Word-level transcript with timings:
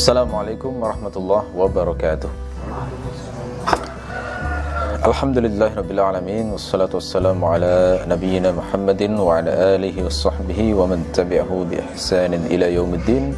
السلام 0.00 0.32
عليكم 0.32 0.80
ورحمة 0.80 1.12
الله 1.12 1.42
وبركاته. 1.60 2.30
الحمد 5.04 5.36
لله 5.44 5.76
رب 5.76 5.90
العالمين 5.92 6.56
والصلاة 6.56 6.88
والسلام 6.88 7.36
على 7.44 8.00
نبينا 8.08 8.48
محمد 8.56 9.02
وعلى 9.20 9.52
آله 9.76 9.92
وصحبه 10.00 10.60
ومن 10.72 11.12
تبعه 11.12 11.52
بإحسان 11.68 12.32
إلى 12.32 12.80
يوم 12.80 12.96
الدين. 12.96 13.36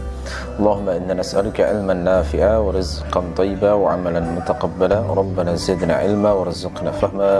اللهم 0.62 0.86
إنا 1.02 1.14
نسألك 1.18 1.58
علما 1.66 1.98
نافعا 1.98 2.54
ورزقا 2.62 3.20
طيبا 3.34 3.72
وعملا 3.82 4.22
متقبلا. 4.22 5.02
ربنا 5.02 5.58
زدنا 5.58 5.94
علما 5.98 6.30
ورزقنا 6.30 6.90
فهما 7.02 7.32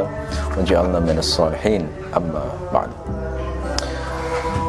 وجعلنا 0.58 0.98
من 0.98 1.22
الصالحين. 1.22 1.86
أما 2.10 2.42
بعد. 2.74 2.90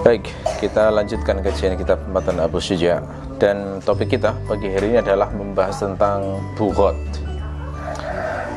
Baik, 0.03 0.35
kita 0.59 0.91
lanjutkan 0.91 1.39
kajian 1.39 1.79
kitab 1.79 1.95
Matan 2.11 2.35
Abu 2.35 2.59
Syuja' 2.59 2.99
dan 3.43 3.83
topik 3.83 4.15
kita 4.15 4.31
pagi 4.47 4.71
hari 4.71 4.95
ini 4.95 5.03
adalah 5.03 5.27
membahas 5.35 5.83
tentang 5.83 6.39
bughat. 6.55 6.95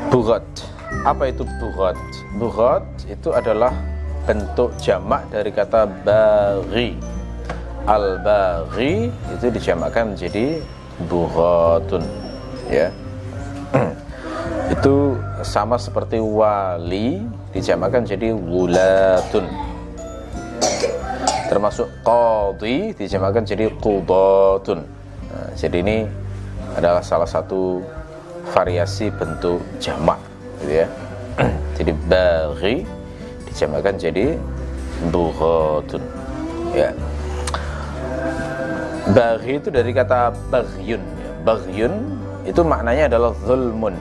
Bughat. 0.07 0.47
Apa 1.03 1.27
itu 1.27 1.43
bughat? 1.59 1.99
Bughat 2.39 2.87
itu 3.11 3.35
adalah 3.35 3.75
bentuk 4.23 4.71
jamak 4.79 5.27
dari 5.27 5.51
kata 5.51 5.91
baghi. 6.07 6.95
Al-baghi 7.83 9.11
itu 9.11 9.51
dijamakkan 9.51 10.15
menjadi 10.15 10.63
bughatun, 11.11 12.07
ya. 12.71 12.87
itu 14.79 15.19
sama 15.43 15.75
seperti 15.75 16.23
wali 16.23 17.27
dijamakkan 17.51 18.07
jadi 18.07 18.31
wulatun 18.31 19.66
termasuk 21.47 21.87
qadhi 22.03 22.91
dijamakan 22.93 23.43
jadi 23.47 23.71
qudatun. 23.79 24.83
Nah, 25.31 25.49
jadi 25.55 25.79
ini 25.81 25.97
adalah 26.75 27.01
salah 27.01 27.27
satu 27.27 27.81
variasi 28.51 29.09
bentuk 29.09 29.63
jamak 29.79 30.19
gitu 30.61 30.83
ya. 30.83 30.87
Jadi 31.77 31.93
baghi 32.09 32.81
dijamakan 33.45 33.95
jadi 34.01 34.33
bughatun 35.13 36.01
ya. 36.73 36.89
Baghi 39.13 39.61
itu 39.61 39.69
dari 39.69 39.93
kata 39.93 40.33
baghyun 40.49 40.97
ya. 40.97 41.29
baghyun 41.45 41.93
itu 42.49 42.61
maknanya 42.65 43.13
adalah 43.13 43.31
zulmun. 43.45 43.93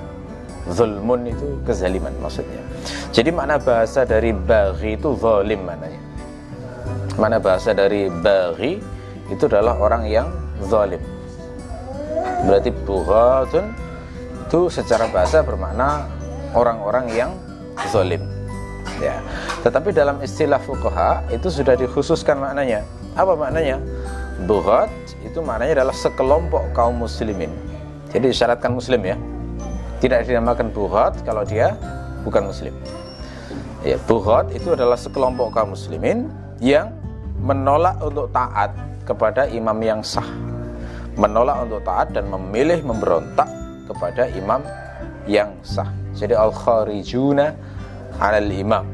Zulmun 0.73 1.29
itu 1.29 1.61
kezaliman 1.69 2.17
maksudnya. 2.25 2.65
Jadi 3.13 3.29
makna 3.29 3.61
bahasa 3.61 4.09
dari 4.09 4.33
baghi 4.33 4.97
itu 4.97 5.13
zalim 5.21 5.61
maknanya 5.69 6.07
mana 7.17 7.41
bahasa 7.41 7.73
dari 7.73 8.13
baghi 8.13 8.81
itu 9.33 9.49
adalah 9.49 9.77
orang 9.81 10.05
yang 10.07 10.29
zalim. 10.69 11.01
Berarti 12.45 12.71
bughatun 12.85 13.73
itu 14.47 14.71
secara 14.71 15.11
bahasa 15.11 15.43
bermakna 15.43 16.07
orang-orang 16.55 17.11
yang 17.11 17.31
zalim. 17.91 18.23
Ya. 19.03 19.21
Tetapi 19.61 19.93
dalam 19.93 20.23
istilah 20.23 20.63
fuqaha 20.63 21.27
itu 21.35 21.51
sudah 21.51 21.75
dikhususkan 21.75 22.39
maknanya. 22.39 22.87
Apa 23.19 23.35
maknanya? 23.35 23.81
Bughat 24.45 24.93
itu 25.25 25.41
maknanya 25.41 25.83
adalah 25.83 25.97
sekelompok 25.97 26.71
kaum 26.77 27.01
muslimin. 27.01 27.51
Jadi 28.13 28.31
disyaratkan 28.31 28.73
muslim 28.73 29.01
ya. 29.03 29.17
Tidak 30.01 30.29
dinamakan 30.29 30.71
bughat 30.71 31.25
kalau 31.25 31.43
dia 31.43 31.75
bukan 32.23 32.53
muslim. 32.53 32.73
Ya 33.83 33.97
bughat 34.05 34.53
itu 34.53 34.77
adalah 34.77 34.97
sekelompok 34.97 35.57
kaum 35.57 35.73
muslimin 35.73 36.29
yang 36.61 36.93
menolak 37.41 38.01
untuk 38.01 38.33
taat 38.33 38.73
kepada 39.05 39.47
imam 39.51 39.77
yang 39.81 40.01
sah. 40.03 40.27
Menolak 41.17 41.65
untuk 41.65 41.81
taat 41.85 42.13
dan 42.13 42.29
memilih 42.29 42.85
memberontak 42.85 43.49
kepada 43.89 44.29
imam 44.37 44.61
yang 45.25 45.53
sah. 45.65 45.89
Jadi 46.17 46.37
al-kharijuna 46.37 47.53
alal 48.21 48.51
imam. 48.53 48.85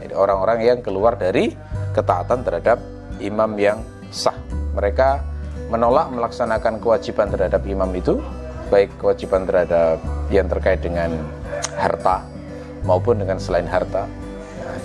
Jadi 0.00 0.12
orang-orang 0.12 0.58
yang 0.64 0.78
keluar 0.84 1.16
dari 1.16 1.52
ketaatan 1.96 2.44
terhadap 2.44 2.80
imam 3.20 3.50
yang 3.56 3.80
sah. 4.12 4.36
Mereka 4.76 5.22
menolak 5.72 6.12
melaksanakan 6.12 6.82
kewajiban 6.82 7.32
terhadap 7.32 7.64
imam 7.64 7.88
itu 7.96 8.20
baik 8.68 8.90
kewajiban 9.00 9.44
terhadap 9.48 10.00
yang 10.28 10.48
terkait 10.48 10.80
dengan 10.80 11.14
harta 11.76 12.24
maupun 12.84 13.20
dengan 13.20 13.40
selain 13.40 13.68
harta 13.68 14.04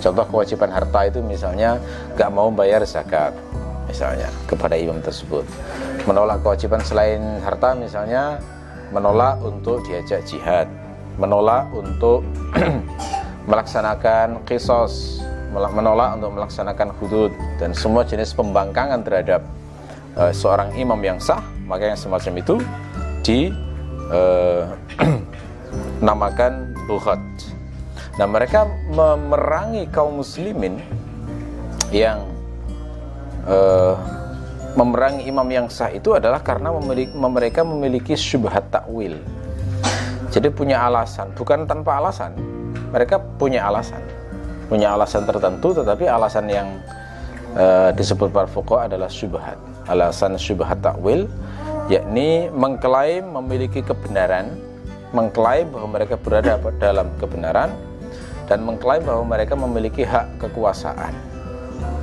Contoh 0.00 0.24
kewajiban 0.26 0.72
harta 0.72 1.00
itu 1.06 1.20
misalnya 1.20 1.76
gak 2.16 2.32
mau 2.32 2.48
bayar 2.48 2.82
zakat 2.88 3.36
misalnya 3.86 4.32
kepada 4.48 4.74
imam 4.78 4.98
tersebut. 5.04 5.44
Menolak 6.08 6.40
kewajiban 6.40 6.80
selain 6.80 7.20
harta 7.44 7.76
misalnya 7.76 8.40
menolak 8.90 9.38
untuk 9.42 9.82
diajak 9.86 10.22
jihad, 10.26 10.66
menolak 11.18 11.68
untuk 11.74 12.26
melaksanakan 13.50 14.42
kisos, 14.46 15.22
menolak 15.52 16.18
untuk 16.18 16.30
melaksanakan 16.38 16.88
hudud 17.02 17.30
dan 17.58 17.74
semua 17.74 18.06
jenis 18.06 18.34
pembangkangan 18.34 19.02
terhadap 19.02 19.42
uh, 20.14 20.30
seorang 20.30 20.70
imam 20.78 20.98
yang 21.02 21.18
sah, 21.18 21.42
maka 21.66 21.90
yang 21.90 21.98
semacam 21.98 22.32
itu 22.38 22.54
di 23.22 23.50
uh, 24.10 24.66
namakan 26.06 26.74
bukhat 26.86 27.18
Nah 28.20 28.28
mereka 28.28 28.68
memerangi 28.92 29.88
kaum 29.88 30.20
muslimin 30.20 30.76
yang 31.88 32.20
uh, 33.48 33.96
memerangi 34.76 35.24
imam 35.24 35.48
yang 35.48 35.66
sah 35.72 35.88
itu 35.88 36.12
adalah 36.12 36.44
karena 36.44 36.68
memiliki, 36.68 37.16
mereka 37.16 37.64
memiliki 37.64 38.12
syubhat 38.12 38.68
takwil. 38.68 39.16
Jadi 40.28 40.52
punya 40.52 40.84
alasan, 40.84 41.32
bukan 41.32 41.64
tanpa 41.64 41.96
alasan. 41.96 42.36
Mereka 42.92 43.40
punya 43.40 43.64
alasan, 43.64 44.04
punya 44.68 44.92
alasan 44.92 45.24
tertentu, 45.24 45.72
tetapi 45.72 46.04
alasan 46.04 46.44
yang 46.52 46.68
uh, 47.56 47.88
disebut 47.96 48.28
para 48.28 48.46
adalah 48.84 49.08
syubhat. 49.08 49.56
Alasan 49.88 50.36
syubhat 50.36 50.84
takwil, 50.84 51.24
yakni 51.88 52.52
mengklaim 52.52 53.32
memiliki 53.32 53.80
kebenaran, 53.80 54.60
mengklaim 55.16 55.72
bahwa 55.72 55.88
mereka 55.98 56.14
berada 56.14 56.60
dalam 56.78 57.10
kebenaran, 57.18 57.74
dan 58.50 58.66
mengklaim 58.66 59.06
bahwa 59.06 59.22
mereka 59.22 59.54
memiliki 59.54 60.02
hak 60.02 60.42
kekuasaan. 60.42 61.14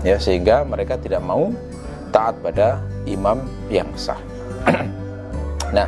Ya 0.08 0.16
sehingga 0.16 0.64
mereka 0.64 0.96
tidak 0.96 1.20
mau 1.20 1.52
taat 2.16 2.40
pada 2.40 2.80
imam 3.04 3.44
yang 3.68 3.92
sah. 4.00 4.20
Nah 5.68 5.84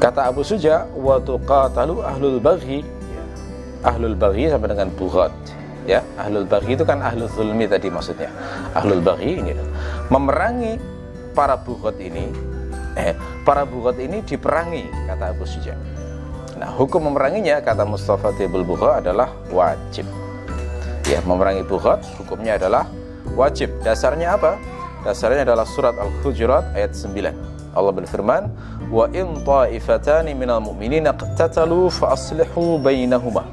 kata 0.00 0.32
Abu 0.32 0.40
Suja 0.40 0.88
wa 0.96 1.20
tuqatalu 1.20 2.00
ahlul 2.00 2.40
baghi. 2.40 2.80
Ahlul 3.84 4.16
baghi 4.16 4.48
sampai 4.48 4.72
dengan 4.72 4.88
bughat. 4.96 5.28
Ya 5.84 6.00
ahlul 6.16 6.48
baghi 6.48 6.72
itu 6.72 6.88
kan 6.88 7.04
ahlul 7.04 7.28
zulmi 7.28 7.68
tadi 7.68 7.92
maksudnya. 7.92 8.32
Ahlul 8.72 9.04
baghi 9.04 9.44
ini 9.44 9.52
memerangi 10.08 10.80
para 11.36 11.60
bughat 11.60 12.00
ini 12.00 12.32
eh, 12.96 13.12
para 13.44 13.68
bughat 13.68 14.00
ini 14.00 14.24
diperangi 14.24 14.88
kata 15.10 15.34
Abu 15.34 15.44
Suja 15.44 15.74
Nah, 16.59 16.75
hukum 16.75 17.07
memeranginya 17.07 17.63
kata 17.63 17.87
Mustafa 17.87 18.35
Tibul 18.35 18.67
Bukha 18.67 18.99
adalah 18.99 19.31
wajib. 19.47 20.03
Ya, 21.07 21.23
memerangi 21.23 21.63
bukhat 21.63 22.03
hukumnya 22.19 22.59
adalah 22.59 22.85
wajib. 23.33 23.71
Dasarnya 23.81 24.35
apa? 24.35 24.59
Dasarnya 25.07 25.47
adalah 25.47 25.63
surat 25.63 25.95
Al-Hujurat 25.95 26.75
ayat 26.75 26.91
9. 26.91 27.31
Allah 27.71 27.93
berfirman, 27.95 28.51
"Wa 28.91 29.07
in 29.15 29.39
ta'ifatani 29.47 30.35
minal 30.35 30.59
mu'minina 30.59 31.15
qatatalu 31.15 31.87
fa 31.87 32.13
aslihu 32.13 32.77
bainahuma." 32.81 33.45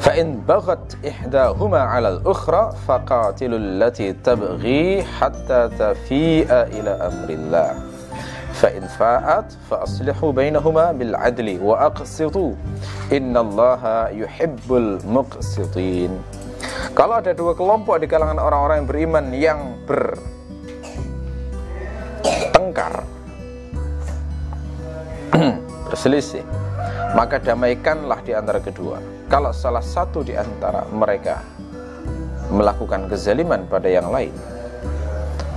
فإن 0.00 0.48
بغت 0.48 0.96
إحداهما 1.04 1.80
على 1.80 2.08
الأخرى 2.08 2.72
فقاتلوا 2.88 3.58
التي 3.58 4.12
تبغي 4.24 5.04
حتى 5.04 5.60
تفيء 5.78 6.48
إلى 6.48 6.90
أمر 6.90 7.28
الله 7.28 7.70
fa 9.69 9.83
aslihu 9.83 10.33
bainahuma 10.33 10.93
bil 10.95 11.13
adli 11.15 11.57
wa 11.61 11.89
aqsitu. 11.89 12.55
Innallaha 13.13 14.09
yuhibbul 14.15 15.01
muqsitin. 15.05 16.11
Kalau 16.95 17.19
ada 17.19 17.33
dua 17.35 17.53
kelompok 17.53 18.01
di 18.01 18.07
kalangan 18.07 18.39
orang-orang 18.39 18.83
yang 18.83 18.87
beriman 18.87 19.25
yang 19.33 19.59
bertengkar 22.25 23.03
berselisih 25.91 26.43
maka 27.15 27.39
damaikanlah 27.39 28.19
di 28.23 28.35
antara 28.35 28.59
kedua. 28.59 28.99
Kalau 29.31 29.55
salah 29.55 29.83
satu 29.83 30.21
di 30.21 30.35
antara 30.37 30.85
mereka 30.91 31.41
melakukan 32.51 33.09
kezaliman 33.09 33.65
pada 33.65 33.89
yang 33.89 34.09
lain 34.13 34.33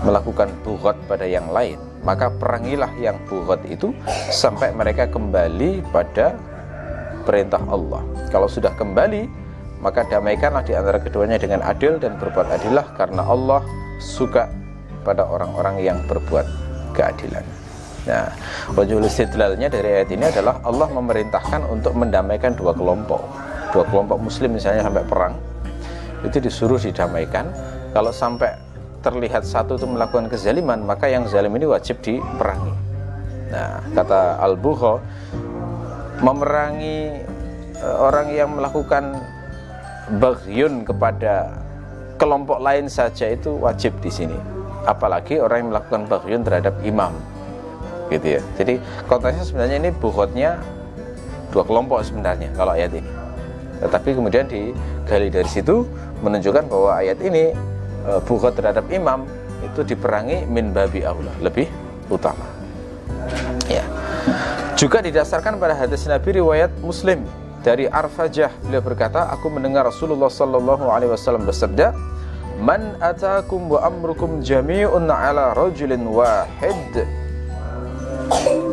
melakukan 0.03 0.49
bughat 0.63 0.97
pada 1.11 1.27
yang 1.27 1.51
lain 1.51 1.88
maka 2.03 2.31
perangilah 2.31 2.91
yang 3.01 3.19
bughat 3.27 3.63
itu 3.67 3.91
sampai 4.31 4.71
mereka 4.75 5.11
kembali 5.11 5.83
pada 5.91 6.35
perintah 7.27 7.61
Allah. 7.69 8.01
Kalau 8.33 8.49
sudah 8.49 8.73
kembali, 8.77 9.29
maka 9.85 10.07
damaikanlah 10.07 10.65
di 10.65 10.75
antara 10.75 10.99
keduanya 10.99 11.39
dengan 11.39 11.63
adil 11.63 12.01
dan 12.01 12.19
berbuat 12.19 12.49
adillah 12.51 12.87
karena 12.99 13.23
Allah 13.23 13.63
suka 14.03 14.51
pada 15.07 15.27
orang-orang 15.27 15.83
yang 15.83 15.99
berbuat 16.07 16.47
keadilan. 16.95 17.45
Nah, 18.09 18.33
wajul 18.73 19.05
istidlalnya 19.05 19.69
dari 19.69 20.01
ayat 20.01 20.09
ini 20.09 20.25
adalah 20.33 20.65
Allah 20.65 20.89
memerintahkan 20.89 21.69
untuk 21.69 21.93
mendamaikan 21.93 22.57
dua 22.57 22.73
kelompok. 22.73 23.21
Dua 23.69 23.85
kelompok 23.85 24.17
muslim 24.17 24.57
misalnya 24.57 24.81
sampai 24.81 25.05
perang, 25.05 25.37
itu 26.25 26.41
disuruh 26.41 26.81
didamaikan. 26.81 27.53
Kalau 27.93 28.09
sampai 28.09 28.57
terlihat 29.09 29.43
satu 29.49 29.81
itu 29.81 29.89
melakukan 29.89 30.29
kezaliman, 30.29 30.85
maka 30.85 31.09
yang 31.09 31.25
zalim 31.25 31.57
ini 31.57 31.65
wajib 31.65 31.99
diperangi. 32.05 32.75
Nah, 33.49 33.81
kata 33.97 34.39
Al-Bukha, 34.45 35.01
memerangi 36.21 37.25
eh, 37.81 37.97
orang 37.97 38.29
yang 38.31 38.53
melakukan 38.53 39.17
bagyun 40.21 40.85
kepada 40.85 41.57
kelompok 42.21 42.61
lain 42.61 42.89
saja 42.93 43.33
itu 43.33 43.57
wajib 43.57 43.97
di 44.05 44.13
sini. 44.13 44.39
Apalagi 44.85 45.41
orang 45.41 45.65
yang 45.65 45.71
melakukan 45.73 46.03
bagyun 46.09 46.43
terhadap 46.45 46.77
imam 46.85 47.13
gitu 48.09 48.41
ya 48.41 48.43
jadi 48.57 48.81
konteksnya 49.07 49.45
sebenarnya 49.45 49.77
ini 49.85 49.91
bukhotnya 49.93 50.51
dua 51.53 51.65
kelompok 51.65 52.05
sebenarnya 52.05 52.49
kalau 52.57 52.73
ayat 52.73 52.93
ini 52.93 53.11
tetapi 53.79 54.17
kemudian 54.17 54.45
digali 54.49 55.29
dari 55.31 55.49
situ 55.49 55.87
menunjukkan 56.25 56.67
bahwa 56.67 56.99
ayat 56.99 57.21
ini 57.23 57.55
e, 58.05 58.11
bukhot 58.23 58.55
terhadap 58.55 58.87
imam 58.93 59.25
itu 59.65 59.83
diperangi 59.83 60.47
min 60.47 60.71
babi 60.71 61.03
Allah 61.03 61.35
lebih 61.43 61.67
utama. 62.13 62.47
Ya. 63.67 63.85
Juga 64.79 65.03
didasarkan 65.03 65.59
pada 65.59 65.75
hadis 65.75 66.07
Nabi 66.07 66.39
riwayat 66.39 66.71
Muslim 66.81 67.27
dari 67.67 67.91
Arfajah. 67.91 68.55
Beliau 68.63 68.83
berkata 68.83 69.27
aku 69.35 69.51
mendengar 69.51 69.85
Rasulullah 69.91 70.31
sallallahu 70.31 70.87
alaihi 70.87 71.11
wasallam 71.11 71.43
bersabda 71.45 71.91
Man 72.59 72.99
atakum 72.99 73.71
wa 73.71 73.87
amrukum 73.87 74.43
jami'un 74.43 75.07
ala 75.07 75.55
rajulin 75.55 76.03
wahid 76.11 77.07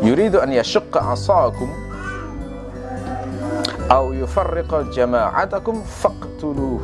yuridu 0.02 0.42
an 0.42 0.50
yashqa 0.50 1.14
asakum 1.14 1.70
au 3.86 4.10
yufarriqa 4.10 4.90
jama'atakum 4.90 5.86
faqtuluhu 5.86 6.75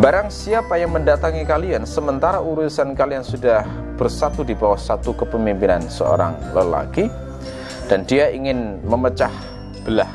Barang 0.00 0.32
siapa 0.32 0.80
yang 0.80 0.96
mendatangi 0.96 1.44
kalian 1.44 1.84
sementara 1.84 2.40
urusan 2.40 2.96
kalian 2.96 3.20
sudah 3.20 3.68
bersatu 4.00 4.40
di 4.40 4.56
bawah 4.56 4.80
satu 4.80 5.12
kepemimpinan 5.12 5.84
seorang 5.92 6.40
lelaki 6.56 7.12
dan 7.84 8.08
dia 8.08 8.32
ingin 8.32 8.80
memecah 8.80 9.28
belah 9.84 10.08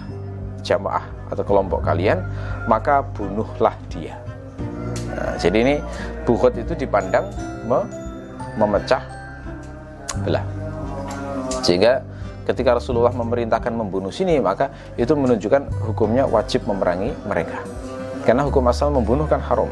jamaah 0.65 1.05
atau 1.29 1.45
kelompok 1.45 1.85
kalian 1.85 2.17
maka 2.65 3.05
bunuhlah 3.13 3.77
dia 3.93 4.17
nah, 5.13 5.37
jadi 5.37 5.57
ini 5.61 5.75
bukhot 6.25 6.57
itu 6.57 6.73
dipandang 6.73 7.29
me 7.69 7.85
memecah 8.57 9.05
belah 10.25 10.41
sehingga 11.61 12.01
ketika 12.49 12.81
Rasulullah 12.81 13.13
memerintahkan 13.13 13.69
membunuh 13.69 14.09
sini 14.09 14.41
maka 14.41 14.73
itu 14.97 15.13
menunjukkan 15.13 15.69
hukumnya 15.85 16.25
wajib 16.25 16.65
memerangi 16.65 17.13
mereka. 17.29 17.84
Karena 18.25 18.43
hukum 18.43 18.65
asal 18.65 18.89
membunuh 18.89 19.29
kan 19.29 19.39
haram. 19.39 19.69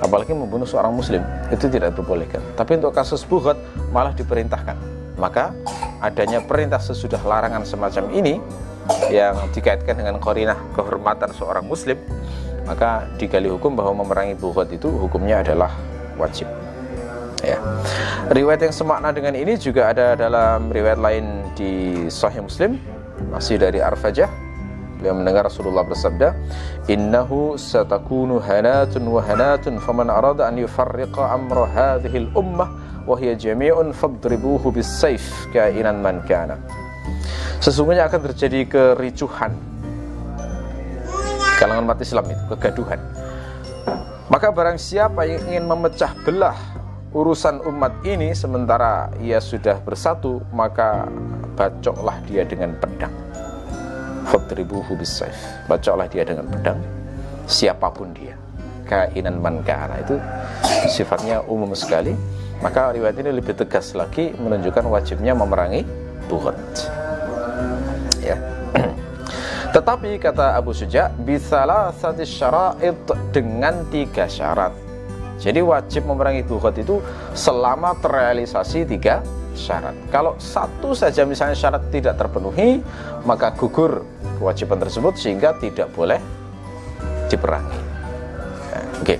Apalagi 0.00 0.32
membunuh 0.32 0.64
seorang 0.64 0.96
muslim 0.96 1.20
itu 1.52 1.68
tidak 1.68 1.92
diperbolehkan. 1.92 2.40
Tapi 2.56 2.80
untuk 2.80 2.96
kasus 2.96 3.20
buhat 3.28 3.60
malah 3.92 4.16
diperintahkan. 4.16 4.76
Maka 5.20 5.52
adanya 6.00 6.40
perintah 6.40 6.80
sesudah 6.80 7.20
larangan 7.20 7.68
semacam 7.68 8.08
ini 8.16 8.40
yang 9.12 9.36
dikaitkan 9.52 10.00
dengan 10.00 10.16
korinah 10.16 10.56
kehormatan 10.72 11.30
seorang 11.36 11.62
muslim 11.62 12.00
maka 12.70 13.08
digali 13.18 13.50
hukum 13.50 13.74
bahwa 13.74 14.04
memerangi 14.04 14.38
buhat 14.38 14.70
itu 14.70 14.86
hukumnya 14.86 15.42
adalah 15.42 15.74
wajib 16.14 16.46
ya. 17.42 17.58
Riwayat 18.30 18.70
yang 18.70 18.74
semakna 18.74 19.10
dengan 19.10 19.34
ini 19.34 19.58
juga 19.58 19.90
ada 19.90 20.14
dalam 20.14 20.70
riwayat 20.70 21.00
lain 21.00 21.50
di 21.58 22.06
Sahih 22.06 22.44
Muslim 22.44 22.78
masih 23.32 23.58
dari 23.58 23.82
Arfajah 23.82 24.30
beliau 25.00 25.16
mendengar 25.16 25.48
Rasulullah 25.48 25.80
bersabda 25.80 26.36
innahu 26.92 27.56
satakunu 27.56 28.36
hanatun 28.36 29.08
wa 29.08 29.24
hanatun 29.24 29.80
faman 29.80 30.12
arada 30.12 30.44
an 30.44 30.60
yufarriqa 30.60 31.32
amra 31.32 31.64
hadhihi 31.64 32.28
al-ummah 32.28 32.68
wa 33.08 33.16
hiya 33.16 33.32
jami'un 33.32 33.96
fadribuhu 33.96 34.68
bis-sayf 34.68 35.48
kainan 35.56 36.04
man 36.04 36.20
kana. 36.28 36.60
Sesungguhnya 37.64 38.12
akan 38.12 38.20
terjadi 38.28 38.68
kericuhan. 38.68 39.56
Kalangan 41.56 41.88
umat 41.88 42.00
Islam 42.00 42.24
itu 42.28 42.44
kegaduhan. 42.56 43.00
Maka 44.30 44.48
barang 44.52 44.78
siapa 44.78 45.26
yang 45.26 45.42
ingin 45.50 45.64
memecah 45.66 46.14
belah 46.22 46.56
urusan 47.10 47.66
umat 47.66 47.90
ini 48.06 48.30
sementara 48.30 49.10
ia 49.18 49.42
sudah 49.42 49.82
bersatu 49.82 50.38
maka 50.54 51.10
bacoklah 51.58 52.22
dia 52.30 52.46
dengan 52.46 52.78
pedang 52.78 53.19
fadribuhu 54.28 54.98
bisayf 54.98 55.36
bacoklah 55.70 56.10
dia 56.10 56.26
dengan 56.26 56.44
pedang. 56.50 56.80
Siapa 57.48 57.88
pun 57.90 58.12
dia. 58.12 58.36
Kainan 58.86 59.38
man 59.38 59.62
itu 60.02 60.18
sifatnya 60.90 61.40
umum 61.46 61.72
sekali. 61.78 62.12
Maka 62.60 62.92
riwayat 62.92 63.16
ini 63.16 63.32
lebih 63.32 63.56
tegas 63.56 63.96
lagi 63.96 64.36
menunjukkan 64.36 64.84
wajibnya 64.84 65.32
memerangi 65.32 65.80
buhat 66.28 66.56
ya. 68.20 68.36
Tetapi 69.74 70.20
kata 70.20 70.60
Abu 70.60 70.76
Suja 70.76 71.08
bisalah 71.08 71.88
satu 71.96 72.20
syarat 72.20 72.76
dengan 73.32 73.88
tiga 73.88 74.28
syarat. 74.28 74.76
Jadi 75.40 75.64
wajib 75.64 76.04
memerangi 76.04 76.44
bukhot 76.44 76.76
itu 76.76 77.00
selama 77.32 77.96
terrealisasi 77.96 78.84
tiga 78.84 79.24
syarat. 79.54 79.96
Kalau 80.08 80.36
satu 80.38 80.94
saja 80.94 81.26
misalnya 81.26 81.56
syarat 81.56 81.82
tidak 81.90 82.18
terpenuhi, 82.18 82.80
maka 83.26 83.52
gugur 83.54 84.06
kewajiban 84.40 84.78
tersebut 84.80 85.14
sehingga 85.18 85.56
tidak 85.58 85.90
boleh 85.92 86.18
diperangi. 87.28 87.80
Ya, 88.70 88.80
Oke. 89.00 89.16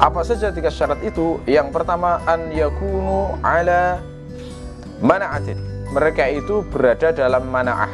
Apa 0.00 0.24
saja 0.24 0.48
tiga 0.48 0.72
syarat 0.72 0.98
itu? 1.04 1.38
Yang 1.44 1.76
pertama 1.76 2.24
an 2.24 2.48
yakunu 2.50 3.36
ala 3.44 4.00
mana'atin. 5.04 5.60
Mereka 5.90 6.24
itu 6.30 6.62
berada 6.70 7.10
dalam 7.10 7.50
mana'ah. 7.50 7.90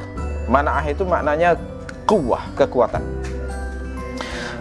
Mana'ah 0.46 0.84
itu 0.86 1.02
maknanya 1.02 1.58
kuah, 2.06 2.46
kekuatan. 2.54 3.02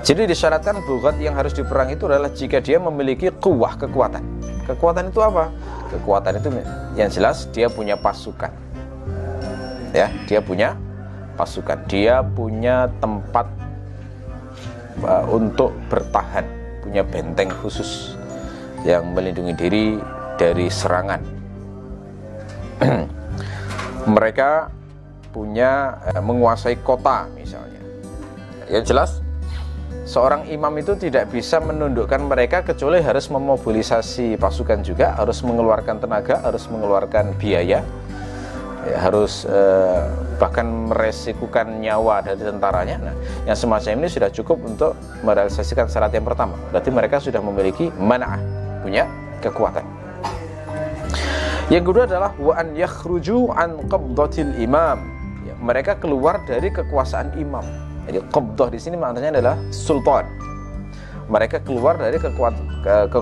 Jadi 0.05 0.29
disyaratkan 0.29 0.85
bugat 0.85 1.17
yang 1.17 1.33
harus 1.33 1.53
diperang 1.53 1.89
itu 1.89 2.05
adalah 2.05 2.29
jika 2.29 2.61
dia 2.61 2.77
memiliki 2.77 3.33
kuah 3.41 3.73
kekuatan. 3.73 4.21
Kekuatan 4.69 5.09
itu 5.09 5.17
apa? 5.21 5.49
Kekuatan 5.93 6.33
itu 6.41 6.49
yang 6.95 7.11
jelas 7.11 7.47
dia 7.51 7.67
punya 7.67 7.99
pasukan. 7.99 8.51
Ya, 9.91 10.11
dia 10.27 10.39
punya 10.39 10.75
pasukan. 11.35 11.83
Dia 11.87 12.23
punya 12.23 12.87
tempat 13.03 13.47
uh, 15.03 15.27
untuk 15.31 15.75
bertahan, 15.91 16.47
punya 16.83 17.03
benteng 17.03 17.51
khusus 17.51 18.15
yang 18.87 19.11
melindungi 19.11 19.53
diri 19.55 19.85
dari 20.39 20.71
serangan. 20.71 21.21
Mereka 24.15 24.71
punya 25.35 25.99
uh, 26.15 26.23
menguasai 26.23 26.79
kota 26.79 27.27
misalnya. 27.35 27.83
Yang 28.71 28.83
jelas 28.95 29.11
seorang 30.05 30.45
imam 30.53 30.71
itu 30.77 30.93
tidak 30.95 31.33
bisa 31.33 31.57
menundukkan 31.57 32.21
mereka 32.21 32.61
kecuali 32.61 33.01
harus 33.01 33.27
memobilisasi 33.33 34.37
pasukan 34.37 34.85
juga, 34.85 35.17
harus 35.17 35.41
mengeluarkan 35.41 35.97
tenaga, 35.97 36.39
harus 36.45 36.69
mengeluarkan 36.69 37.33
biaya, 37.41 37.81
ya, 38.85 38.97
harus 39.01 39.49
eh, 39.49 40.01
bahkan 40.37 40.93
meresikukan 40.93 41.81
nyawa 41.81 42.21
dari 42.21 42.45
tentaranya. 42.45 42.97
Nah, 43.01 43.15
yang 43.49 43.57
semacam 43.57 44.05
ini 44.05 44.07
sudah 44.07 44.29
cukup 44.29 44.61
untuk 44.61 44.93
merealisasikan 45.25 45.89
syarat 45.89 46.13
yang 46.13 46.23
pertama. 46.23 46.53
Berarti 46.69 46.89
mereka 46.93 47.17
sudah 47.17 47.41
memiliki 47.41 47.89
mana'ah, 47.97 48.39
punya 48.85 49.09
kekuatan. 49.41 49.83
Yang 51.65 51.83
kedua 51.89 52.05
adalah 52.05 52.31
wa 52.37 52.53
an 52.53 52.77
yakhruju 52.77 53.49
an 53.57 53.89
qabdatil 53.89 54.53
imam. 54.61 55.01
Ya, 55.49 55.57
mereka 55.57 55.97
keluar 55.97 56.45
dari 56.45 56.69
kekuasaan 56.69 57.33
imam 57.41 57.84
jadi 58.05 58.19
qabdah 58.29 58.69
di 58.69 58.79
sini 58.79 58.95
maknanya 58.95 59.41
adalah 59.41 59.57
sultan. 59.73 60.25
Mereka 61.25 61.65
keluar 61.65 61.97
dari 61.97 62.21
kekuat, 62.21 62.53
ke, 62.85 62.95
ke, 63.09 63.19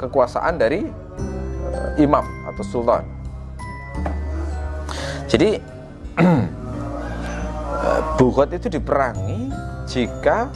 kekuasaan 0.00 0.56
dari 0.56 0.88
uh, 1.68 1.92
imam 2.00 2.24
atau 2.48 2.64
sultan. 2.64 3.04
Jadi 5.28 5.60
Bukot 8.16 8.54
itu 8.54 8.70
diperangi 8.70 9.50
jika 9.90 10.46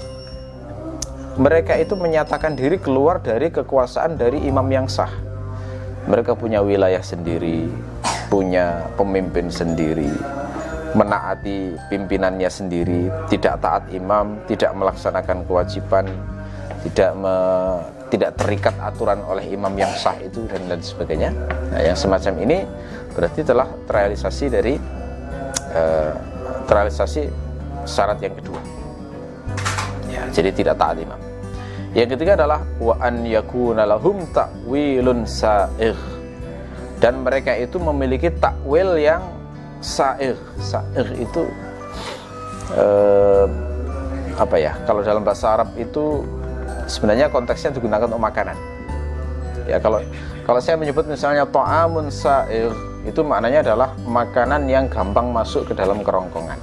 mereka 1.37 1.75
itu 1.75 1.99
menyatakan 1.99 2.55
diri 2.55 2.79
keluar 2.79 3.19
dari 3.19 3.51
kekuasaan 3.51 4.15
dari 4.15 4.47
imam 4.47 4.65
yang 4.71 4.87
sah. 4.87 5.11
Mereka 6.07 6.39
punya 6.39 6.63
wilayah 6.63 7.03
sendiri, 7.03 7.67
punya 8.31 8.87
pemimpin 8.95 9.51
sendiri, 9.51 10.07
menaati 10.97 11.77
pimpinannya 11.93 12.49
sendiri, 12.49 13.13
tidak 13.29 13.61
taat 13.61 13.85
imam, 13.93 14.41
tidak 14.49 14.73
melaksanakan 14.73 15.45
kewajiban, 15.45 16.09
tidak 16.89 17.13
me, 17.13 17.37
tidak 18.09 18.33
terikat 18.41 18.73
aturan 18.81 19.21
oleh 19.29 19.45
imam 19.53 19.77
yang 19.77 19.93
sah 19.93 20.17
itu 20.25 20.49
dan 20.49 20.65
lain 20.73 20.81
sebagainya. 20.81 21.31
Nah, 21.71 21.81
yang 21.85 21.99
semacam 21.99 22.33
ini 22.41 22.65
berarti 23.13 23.45
telah 23.45 23.69
terrealisasi 23.85 24.45
dari 24.49 24.75
uh, 25.77 26.13
terrealisasi 26.65 27.29
syarat 27.85 28.17
yang 28.25 28.35
kedua. 28.41 28.61
Ya, 30.09 30.25
jadi 30.33 30.49
tidak 30.57 30.81
taat 30.81 30.97
imam. 30.97 31.21
Yang 31.93 32.17
ketiga 32.17 32.41
adalah 32.41 32.61
wa 32.81 32.97
an 33.05 33.25
yakuna 33.25 33.85
lahum 33.85 34.25
ta'wilun 34.33 35.29
sa'ir. 35.29 35.97
Dan 36.97 37.21
mereka 37.21 37.53
itu 37.53 37.77
memiliki 37.77 38.33
takwil 38.33 38.97
yang 38.97 39.36
sa'ir. 39.81 40.37
Sa'ir 40.61 41.07
itu 41.19 41.49
uh, 42.77 43.47
apa 44.37 44.57
ya? 44.61 44.77
Kalau 44.85 45.01
dalam 45.01 45.25
bahasa 45.25 45.57
Arab 45.57 45.73
itu 45.79 46.25
sebenarnya 46.87 47.29
konteksnya 47.33 47.75
digunakan 47.75 48.07
untuk 48.07 48.23
makanan. 48.23 48.57
Ya 49.67 49.83
kalau 49.83 49.99
kalau 50.47 50.63
saya 50.63 50.79
menyebut 50.79 51.11
misalnya 51.11 51.43
to'amun 51.49 52.07
sa'ir 52.07 52.71
itu 53.03 53.23
maknanya 53.23 53.63
adalah 53.67 53.95
makanan 54.07 54.67
yang 54.71 54.87
gampang 54.87 55.31
masuk 55.31 55.67
ke 55.71 55.75
dalam 55.75 56.03
kerongkongan. 56.03 56.59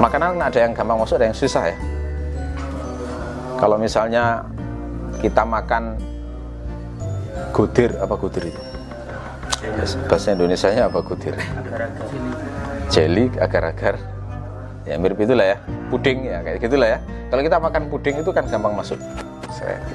Makanan 0.00 0.40
ada 0.40 0.58
yang 0.60 0.72
gampang 0.72 1.00
masuk, 1.00 1.20
ada 1.20 1.28
yang 1.28 1.36
susah 1.36 1.72
ya. 1.72 1.78
Kalau 3.58 3.74
misalnya 3.74 4.46
kita 5.18 5.42
makan 5.42 5.98
gudir 7.50 7.90
apa 7.98 8.14
gudir 8.14 8.54
itu? 8.54 8.67
Bahasa 10.08 10.32
Indonesia-nya 10.32 10.88
apa 10.88 10.98
gudir? 11.04 11.34
Jelly 12.88 13.28
agar-agar. 13.36 14.00
Ya 14.88 14.96
mirip 14.96 15.20
itulah 15.20 15.44
ya. 15.44 15.56
Puding 15.92 16.24
ya 16.24 16.40
kayak 16.40 16.58
gitulah 16.64 16.88
ya. 16.96 16.98
Kalau 17.28 17.42
kita 17.44 17.56
makan 17.60 17.82
puding 17.92 18.16
itu 18.24 18.30
kan 18.32 18.44
gampang 18.48 18.74
masuk. 18.76 18.98
Gitu. 19.48 19.94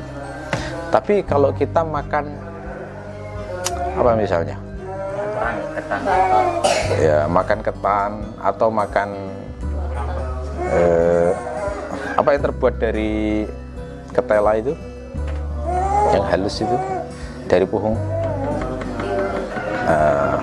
tapi 0.94 1.26
kalau 1.26 1.50
kita 1.50 1.82
makan 1.82 2.30
apa 3.98 4.12
misalnya? 4.14 4.58
Ya 7.02 7.26
makan 7.26 7.66
ketan 7.66 8.12
atau 8.38 8.70
makan 8.70 9.10
eh, 10.70 11.32
apa 12.14 12.30
yang 12.38 12.42
terbuat 12.46 12.74
dari 12.78 13.50
ketela 14.14 14.54
itu? 14.54 14.78
Yang 16.14 16.26
halus 16.30 16.56
itu? 16.62 16.78
Dari 17.50 17.66
puhung 17.66 18.13
uh, 19.88 20.40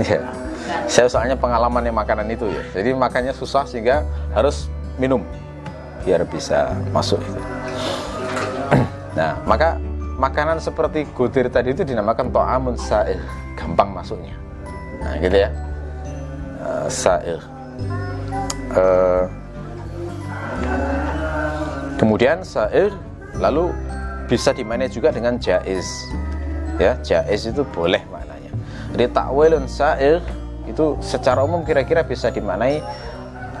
ya 0.00 0.20
saya 0.90 1.06
soalnya 1.06 1.38
pengalaman 1.38 1.86
yang 1.86 1.96
makanan 1.98 2.26
itu 2.30 2.46
ya. 2.50 2.62
Jadi 2.74 2.94
makannya 2.94 3.34
susah 3.34 3.66
sehingga 3.66 4.06
harus 4.34 4.70
minum 4.98 5.22
biar 6.02 6.26
bisa 6.26 6.74
masuk 6.90 7.22
itu. 7.22 7.40
Nah 9.18 9.34
maka 9.42 9.74
makanan 10.22 10.62
seperti 10.62 11.02
gudir 11.18 11.50
tadi 11.50 11.74
itu 11.74 11.82
dinamakan 11.82 12.30
to'amun 12.30 12.78
sa'ir. 12.78 13.18
Gampang 13.58 13.90
masuknya. 13.90 14.34
Nah 15.02 15.18
gitu 15.18 15.36
ya. 15.46 15.50
Uh, 16.62 16.86
sa'ir. 16.86 17.40
Uh, 18.70 19.26
kemudian 21.98 22.46
sa'ir 22.46 22.94
lalu 23.38 23.74
bisa 24.30 24.54
dimanai 24.54 24.86
juga 24.86 25.10
dengan 25.10 25.34
jaiz 25.42 26.06
ya 26.80 26.96
jaiz 27.04 27.44
itu 27.44 27.60
boleh 27.76 28.00
maknanya. 28.08 28.50
Takwilun 28.96 29.68
sa'ir 29.68 30.24
itu 30.64 30.96
secara 31.04 31.44
umum 31.44 31.60
kira-kira 31.62 32.00
bisa 32.00 32.32
dimaknai 32.32 32.80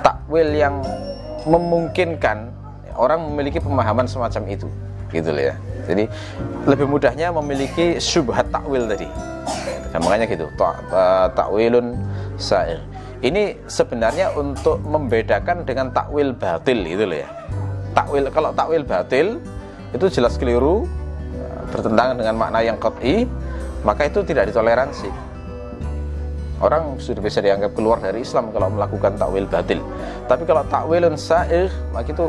takwil 0.00 0.48
yang 0.56 0.80
memungkinkan 1.44 2.48
orang 2.96 3.20
memiliki 3.28 3.60
pemahaman 3.60 4.08
semacam 4.08 4.48
itu 4.48 4.68
gitu 5.12 5.28
loh 5.32 5.44
ya. 5.52 5.54
Jadi 5.90 6.04
lebih 6.64 6.86
mudahnya 6.88 7.28
memiliki 7.34 8.00
syubhat 8.00 8.48
takwil 8.48 8.88
tadi. 8.88 9.08
Nah, 9.90 9.98
makanya 9.98 10.26
gitu 10.30 10.46
takwilun 11.34 11.98
sair. 12.38 12.80
Ini 13.20 13.58
sebenarnya 13.68 14.32
untuk 14.32 14.80
membedakan 14.80 15.68
dengan 15.68 15.92
takwil 15.92 16.32
batil 16.32 16.78
gitu 16.88 17.04
loh 17.04 17.18
ya. 17.20 17.28
Takwil 17.92 18.30
kalau 18.30 18.54
takwil 18.54 18.86
batil 18.86 19.42
itu 19.90 20.06
jelas 20.08 20.38
keliru 20.38 20.86
bertentangan 21.70 22.18
dengan 22.18 22.34
makna 22.36 22.60
yang 22.60 22.76
qat'i 22.76 23.24
maka 23.86 24.10
itu 24.10 24.20
tidak 24.26 24.52
ditoleransi 24.52 25.30
orang 26.60 27.00
sudah 27.00 27.24
bisa 27.24 27.40
dianggap 27.40 27.72
keluar 27.72 27.98
dari 27.98 28.20
Islam 28.22 28.52
kalau 28.52 28.68
melakukan 28.68 29.16
takwil 29.16 29.48
batil. 29.48 29.80
Tapi 30.28 30.44
kalau 30.44 30.62
takwilun 30.68 31.16
sa'ir, 31.16 31.72
maka 31.90 32.12
itu 32.12 32.28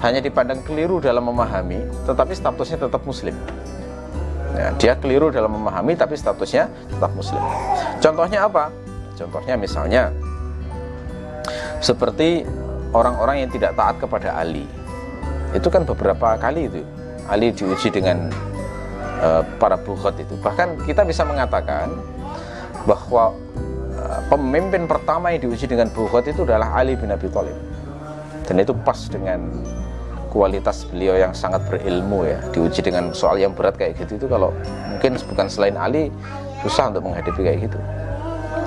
hanya 0.00 0.22
dipandang 0.22 0.62
keliru 0.62 1.02
dalam 1.02 1.26
memahami, 1.26 1.82
tetapi 2.06 2.32
statusnya 2.32 2.78
tetap 2.86 3.02
muslim. 3.02 3.34
Ya, 4.54 4.68
dia 4.78 4.94
keliru 4.94 5.34
dalam 5.34 5.50
memahami, 5.58 5.98
tapi 5.98 6.14
statusnya 6.14 6.70
tetap 6.88 7.10
muslim. 7.18 7.42
Contohnya 7.98 8.46
apa? 8.46 8.70
Contohnya 9.18 9.54
misalnya 9.58 10.14
seperti 11.82 12.46
orang-orang 12.94 13.46
yang 13.46 13.50
tidak 13.50 13.74
taat 13.74 13.98
kepada 13.98 14.38
Ali. 14.38 14.64
Itu 15.52 15.68
kan 15.68 15.84
beberapa 15.84 16.38
kali 16.38 16.70
itu 16.70 16.80
Ali 17.26 17.52
diuji 17.52 17.90
dengan 17.92 18.30
uh, 19.22 19.42
para 19.56 19.78
bukhat 19.78 20.18
itu. 20.18 20.34
Bahkan 20.42 20.84
kita 20.84 21.06
bisa 21.06 21.22
mengatakan 21.22 21.94
bahwa 22.84 23.32
pemimpin 24.26 24.90
pertama 24.90 25.30
yang 25.30 25.46
diuji 25.46 25.70
dengan 25.70 25.86
bukhot 25.94 26.26
itu 26.26 26.42
adalah 26.42 26.74
Ali 26.74 26.98
bin 26.98 27.14
Abi 27.14 27.30
Thalib. 27.30 27.54
Dan 28.42 28.58
itu 28.58 28.74
pas 28.74 28.98
dengan 29.06 29.62
kualitas 30.28 30.82
beliau 30.90 31.14
yang 31.14 31.30
sangat 31.32 31.62
berilmu 31.70 32.26
ya. 32.26 32.42
Diuji 32.50 32.82
dengan 32.82 33.14
soal 33.14 33.38
yang 33.38 33.54
berat 33.54 33.78
kayak 33.78 34.02
gitu 34.02 34.18
itu 34.18 34.26
kalau 34.26 34.50
mungkin 34.90 35.14
bukan 35.30 35.46
selain 35.46 35.78
Ali 35.78 36.10
susah 36.66 36.90
untuk 36.90 37.06
menghadapi 37.06 37.40
kayak 37.40 37.58
gitu. 37.70 37.78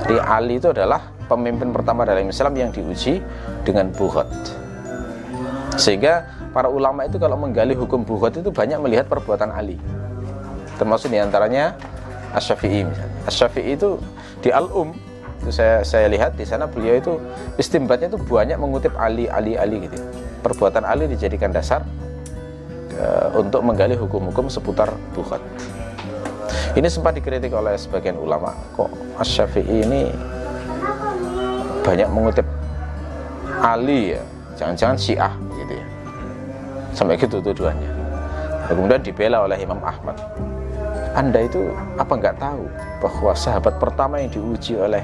Jadi 0.05 0.17
Ali 0.23 0.61
itu 0.61 0.71
adalah 0.71 1.01
pemimpin 1.25 1.73
pertama 1.73 2.05
dalam 2.05 2.29
Islam 2.29 2.53
yang 2.55 2.69
diuji 2.69 3.19
dengan 3.65 3.89
bukhot 3.91 4.29
sehingga 5.75 6.23
para 6.55 6.71
ulama 6.71 7.03
itu 7.03 7.19
kalau 7.19 7.35
menggali 7.35 7.75
hukum 7.75 8.07
bukhot 8.07 8.39
itu 8.39 8.47
banyak 8.47 8.79
melihat 8.79 9.05
perbuatan 9.11 9.51
Ali 9.51 9.75
termasuk 10.75 11.11
di 11.11 11.19
antaranya 11.19 11.75
Asy-Syafi'i 12.35 12.83
misalnya. 12.83 13.17
Asy-Syafi'i 13.27 13.71
itu 13.75 13.99
di 14.43 14.49
Al-Um 14.51 14.95
itu 15.43 15.51
saya 15.53 15.85
saya 15.85 16.09
lihat 16.09 16.33
di 16.39 16.45
sana 16.47 16.65
beliau 16.65 16.97
itu 16.97 17.13
istimbatnya 17.59 18.09
itu 18.09 18.17
banyak 18.17 18.57
mengutip 18.57 18.95
Ali 18.97 19.29
Ali 19.29 19.55
Ali 19.55 19.87
gitu. 19.87 19.97
Perbuatan 20.41 20.85
Ali 20.85 21.09
dijadikan 21.09 21.53
dasar 21.53 21.85
uh, 22.99 23.29
untuk 23.35 23.61
menggali 23.65 23.97
hukum-hukum 23.97 24.47
seputar 24.47 24.93
bukhat 25.13 25.41
ini 26.75 26.91
sempat 26.91 27.15
dikritik 27.15 27.55
oleh 27.55 27.79
sebagian 27.79 28.19
ulama 28.19 28.51
kok 28.75 28.91
Asy-Syafi'i 29.15 29.87
ini 29.87 30.11
banyak 31.87 32.09
mengutip 32.11 32.47
Ali 33.63 34.17
ya 34.17 34.21
jangan-jangan 34.59 34.97
Syiah 34.99 35.33
gitu 35.55 35.73
ya. 35.75 35.85
Sampai 36.95 37.19
gitu 37.19 37.39
tuduhannya 37.39 37.91
kemudian 38.67 38.99
dibela 39.03 39.47
oleh 39.47 39.55
Imam 39.61 39.79
Ahmad 39.83 40.19
anda 41.15 41.47
itu 41.47 41.71
apa 41.95 42.11
nggak 42.11 42.35
tahu 42.43 42.67
bahwa 42.99 43.31
sahabat 43.31 43.79
pertama 43.79 44.19
yang 44.19 44.27
diuji 44.27 44.75
oleh 44.75 44.99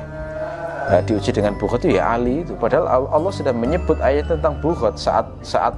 uh, 0.92 1.00
diuji 1.08 1.32
dengan 1.32 1.56
bukhot 1.56 1.88
itu 1.88 1.96
ya 1.96 2.20
Ali 2.20 2.44
itu. 2.44 2.52
Padahal 2.60 3.08
Allah 3.08 3.32
sudah 3.32 3.56
menyebut 3.56 3.96
ayat 4.04 4.28
tentang 4.28 4.60
bukhot 4.60 5.00
saat 5.00 5.24
saat 5.40 5.74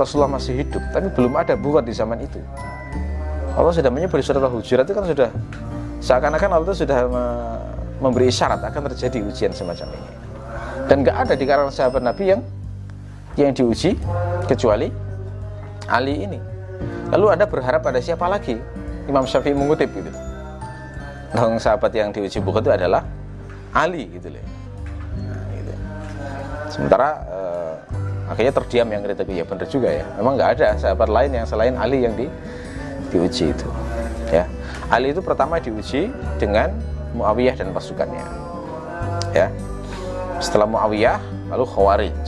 Rasulullah 0.00 0.40
masih 0.40 0.64
hidup. 0.64 0.80
Tapi 0.88 1.12
belum 1.12 1.36
ada 1.36 1.52
bukhot 1.52 1.84
di 1.84 1.92
zaman 1.92 2.24
itu. 2.24 2.40
Allah 3.54 3.70
sudah 3.70 3.92
menyebut 3.92 4.18
di 4.18 4.24
surat 4.24 4.42
Al-Hujurat 4.42 4.82
itu 4.88 4.94
kan 4.96 5.04
sudah 5.06 5.28
seakan-akan 6.02 6.50
Allah 6.58 6.66
itu 6.72 6.76
sudah 6.82 6.98
memberi 8.02 8.32
syarat 8.32 8.64
akan 8.64 8.88
terjadi 8.90 9.20
ujian 9.20 9.52
semacam 9.52 9.92
ini. 9.94 10.10
Dan 10.88 11.04
nggak 11.04 11.16
ada 11.28 11.34
di 11.36 11.44
kalangan 11.44 11.70
sahabat 11.70 12.02
Nabi 12.02 12.24
yang 12.32 12.40
yang 13.36 13.52
diuji 13.52 14.00
kecuali 14.48 14.88
Ali 15.92 16.24
ini. 16.24 16.40
Lalu 17.12 17.26
ada 17.36 17.44
berharap 17.44 17.84
pada 17.84 18.00
siapa 18.00 18.26
lagi 18.26 18.58
Imam 19.08 19.24
Syafi'i 19.28 19.52
mengutip 19.52 19.90
gitu 19.92 20.10
Dong 21.34 21.58
sahabat 21.58 21.90
yang 21.90 22.14
diuji 22.14 22.38
buku 22.38 22.62
itu 22.62 22.70
adalah 22.70 23.02
Ali 23.74 24.06
gitu 24.06 24.30
loh. 24.30 24.38
Nah, 25.18 25.50
gitu. 25.50 25.72
Sementara 26.70 27.26
uh, 27.26 27.74
akhirnya 28.30 28.54
terdiam 28.54 28.86
yang 28.86 29.02
kritik 29.02 29.26
ya 29.34 29.42
benar 29.42 29.66
juga 29.66 29.90
ya. 29.90 30.06
Memang 30.14 30.38
nggak 30.38 30.50
ada 30.54 30.68
sahabat 30.78 31.10
lain 31.10 31.30
yang 31.34 31.42
selain 31.42 31.74
Ali 31.74 32.06
yang 32.06 32.14
di, 32.14 32.30
diuji 33.10 33.50
itu. 33.50 33.68
Ya. 34.30 34.46
Ali 34.86 35.10
itu 35.10 35.18
pertama 35.18 35.58
diuji 35.58 36.06
dengan 36.38 36.70
Muawiyah 37.18 37.58
dan 37.58 37.74
pasukannya. 37.74 38.26
Ya. 39.34 39.50
Setelah 40.38 40.70
Muawiyah 40.70 41.18
lalu 41.50 41.66
Khawarij. 41.66 42.22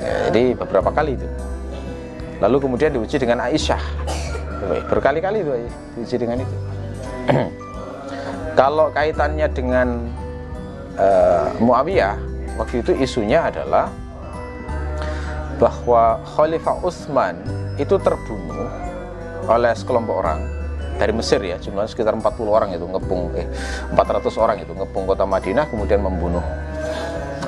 Ya, 0.00 0.32
jadi 0.32 0.56
beberapa 0.56 0.88
kali 0.88 1.20
itu. 1.20 1.28
Lalu 2.40 2.56
kemudian 2.56 2.96
diuji 2.96 3.20
dengan 3.20 3.44
Aisyah. 3.44 3.84
Berkali-kali 4.88 5.40
itu 5.40 5.52
diuji 5.96 6.16
dengan 6.20 6.36
itu. 6.44 6.56
Kalau 8.60 8.92
kaitannya 8.92 9.48
dengan 9.48 9.88
uh, 11.00 11.48
Muawiyah, 11.62 12.16
waktu 12.60 12.84
itu 12.84 12.92
isunya 13.00 13.48
adalah 13.48 13.88
bahwa 15.60 16.20
Khalifah 16.24 16.80
Utsman 16.80 17.36
itu 17.76 17.96
terbunuh 18.00 18.68
oleh 19.48 19.72
sekelompok 19.76 20.16
orang 20.16 20.40
dari 21.00 21.16
Mesir 21.16 21.40
ya 21.40 21.56
jumlahnya 21.56 21.88
sekitar 21.88 22.12
40 22.12 22.44
orang 22.44 22.70
itu 22.76 22.84
ngepung 22.84 23.32
eh 23.32 23.48
400 23.96 24.28
orang 24.36 24.56
itu 24.60 24.72
ngepung 24.76 25.08
kota 25.08 25.24
Madinah 25.24 25.64
kemudian 25.72 26.04
membunuh 26.04 26.44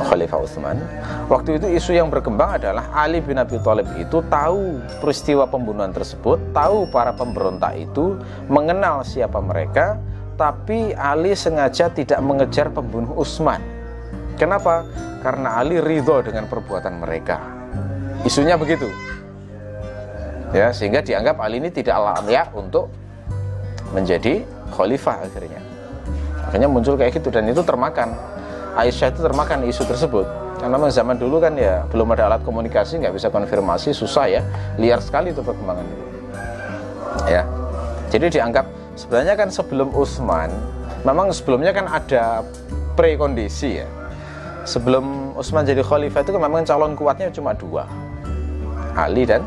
Khalifah 0.05 0.39
Utsman. 0.43 0.79
Waktu 1.31 1.59
itu 1.59 1.67
isu 1.73 1.97
yang 1.97 2.11
berkembang 2.11 2.59
adalah 2.61 2.91
Ali 2.93 3.23
bin 3.23 3.39
Abi 3.39 3.57
Thalib 3.63 3.89
itu 3.97 4.21
tahu 4.29 4.83
peristiwa 4.99 5.47
pembunuhan 5.47 5.95
tersebut, 5.95 6.39
tahu 6.53 6.91
para 6.91 7.15
pemberontak 7.15 7.79
itu, 7.79 8.19
mengenal 8.51 9.07
siapa 9.07 9.39
mereka, 9.39 9.97
tapi 10.37 10.93
Ali 10.93 11.39
sengaja 11.39 11.89
tidak 11.89 12.21
mengejar 12.21 12.69
pembunuh 12.75 13.15
Utsman. 13.17 13.63
Kenapa? 14.37 14.83
Karena 15.23 15.63
Ali 15.63 15.79
ridho 15.79 16.19
dengan 16.25 16.51
perbuatan 16.51 16.99
mereka. 16.99 17.39
Isunya 18.27 18.59
begitu. 18.59 18.91
Ya, 20.53 20.69
sehingga 20.75 21.01
dianggap 21.01 21.41
Ali 21.41 21.63
ini 21.63 21.71
tidak 21.73 21.97
layak 21.97 22.53
untuk 22.53 22.93
menjadi 23.93 24.45
khalifah 24.73 25.25
akhirnya. 25.25 25.61
Akhirnya 26.49 26.69
muncul 26.69 26.99
kayak 26.99 27.17
gitu 27.17 27.29
dan 27.33 27.49
itu 27.49 27.63
termakan. 27.65 28.13
Aisyah 28.73 29.13
itu 29.13 29.21
termakan 29.21 29.69
isu 29.69 29.85
tersebut. 29.85 30.25
Karena 30.57 30.79
memang 30.79 30.95
zaman 30.95 31.19
dulu 31.19 31.43
kan 31.43 31.59
ya 31.59 31.83
belum 31.91 32.15
ada 32.15 32.31
alat 32.31 32.43
komunikasi, 32.47 33.03
nggak 33.03 33.19
bisa 33.19 33.29
konfirmasi, 33.29 33.91
susah 33.91 34.31
ya, 34.31 34.41
liar 34.79 35.03
sekali 35.03 35.35
itu 35.35 35.43
perkembangan 35.43 35.83
itu. 35.83 36.05
Ya, 37.27 37.43
jadi 38.09 38.31
dianggap 38.31 38.71
sebenarnya 38.95 39.35
kan 39.35 39.49
sebelum 39.51 39.91
Utsman, 39.91 40.49
memang 41.03 41.35
sebelumnya 41.35 41.75
kan 41.75 41.91
ada 41.91 42.47
prekondisi 42.95 43.83
ya. 43.83 43.89
Sebelum 44.63 45.35
Utsman 45.35 45.67
jadi 45.67 45.83
khalifah 45.83 46.23
itu 46.23 46.31
kan 46.31 46.43
memang 46.47 46.63
calon 46.63 46.95
kuatnya 46.95 47.35
cuma 47.35 47.59
dua, 47.59 47.83
Ali 48.95 49.27
dan 49.27 49.43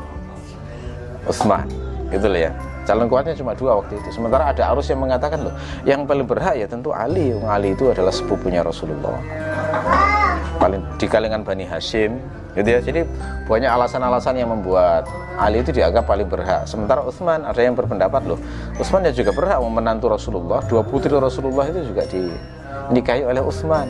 Utsman, 1.23 1.63
gitu 2.11 2.27
loh 2.27 2.51
ya 2.51 2.74
calon 2.85 3.09
kuatnya 3.09 3.33
cuma 3.33 3.57
dua 3.57 3.81
waktu 3.81 3.97
itu. 3.97 4.09
Sementara 4.13 4.53
ada 4.53 4.71
arus 4.71 4.87
yang 4.87 5.01
mengatakan 5.01 5.41
loh 5.41 5.53
yang 5.83 6.05
paling 6.05 6.29
berhak 6.29 6.55
ya 6.55 6.69
tentu 6.69 6.93
Ali. 6.93 7.33
Ali 7.43 7.73
itu 7.73 7.89
adalah 7.89 8.13
sepupunya 8.13 8.61
Rasulullah. 8.61 9.17
Paling 10.61 10.85
di 10.95 11.05
kalangan 11.09 11.41
Bani 11.41 11.65
Hashim 11.65 12.15
gitu 12.55 12.69
ya. 12.69 12.79
Jadi 12.79 13.03
banyak 13.49 13.67
alasan-alasan 13.67 14.39
yang 14.39 14.53
membuat 14.53 15.09
Ali 15.35 15.65
itu 15.65 15.73
dianggap 15.73 16.05
paling 16.07 16.29
berhak. 16.29 16.69
Sementara 16.69 17.03
Utsman 17.03 17.43
ada 17.43 17.59
yang 17.59 17.75
berpendapat 17.75 18.23
loh 18.23 18.39
Utsman 18.79 19.03
ya 19.03 19.11
juga 19.11 19.33
berhak 19.33 19.59
menantu 19.65 20.13
Rasulullah. 20.13 20.63
Dua 20.69 20.85
putri 20.85 21.11
Rasulullah 21.11 21.67
itu 21.67 21.91
juga 21.91 22.05
dinikahi 22.07 23.25
oleh 23.25 23.41
Utsman. 23.41 23.89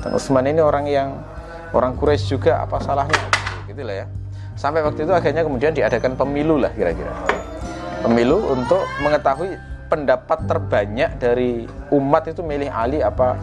Dan 0.00 0.16
Utsman 0.16 0.48
ini 0.48 0.64
orang 0.64 0.88
yang 0.88 1.20
orang 1.76 1.94
Quraisy 1.94 2.34
juga 2.40 2.64
apa 2.64 2.80
salahnya 2.80 3.20
gitu 3.68 3.84
lah 3.84 4.02
ya. 4.02 4.06
Sampai 4.58 4.84
waktu 4.84 5.08
itu 5.08 5.12
akhirnya 5.14 5.40
kemudian 5.40 5.72
diadakan 5.72 6.20
pemilu 6.20 6.60
lah 6.60 6.68
kira-kira 6.76 7.12
pemilu 8.00 8.56
untuk 8.56 8.82
mengetahui 9.04 9.56
pendapat 9.90 10.38
terbanyak 10.46 11.10
dari 11.20 11.66
umat 11.92 12.30
itu 12.30 12.40
milih 12.40 12.70
Ali 12.70 13.04
apa 13.04 13.36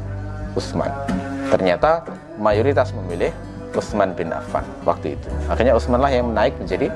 Utsman. 0.57 0.89
Ternyata 1.53 2.03
mayoritas 2.41 2.91
memilih 2.95 3.31
Utsman 3.75 4.15
bin 4.17 4.33
Affan 4.33 4.65
waktu 4.87 5.19
itu. 5.19 5.27
Akhirnya 5.51 5.77
Utsman 5.77 6.01
lah 6.01 6.09
yang 6.09 6.33
naik 6.33 6.57
menjadi 6.57 6.89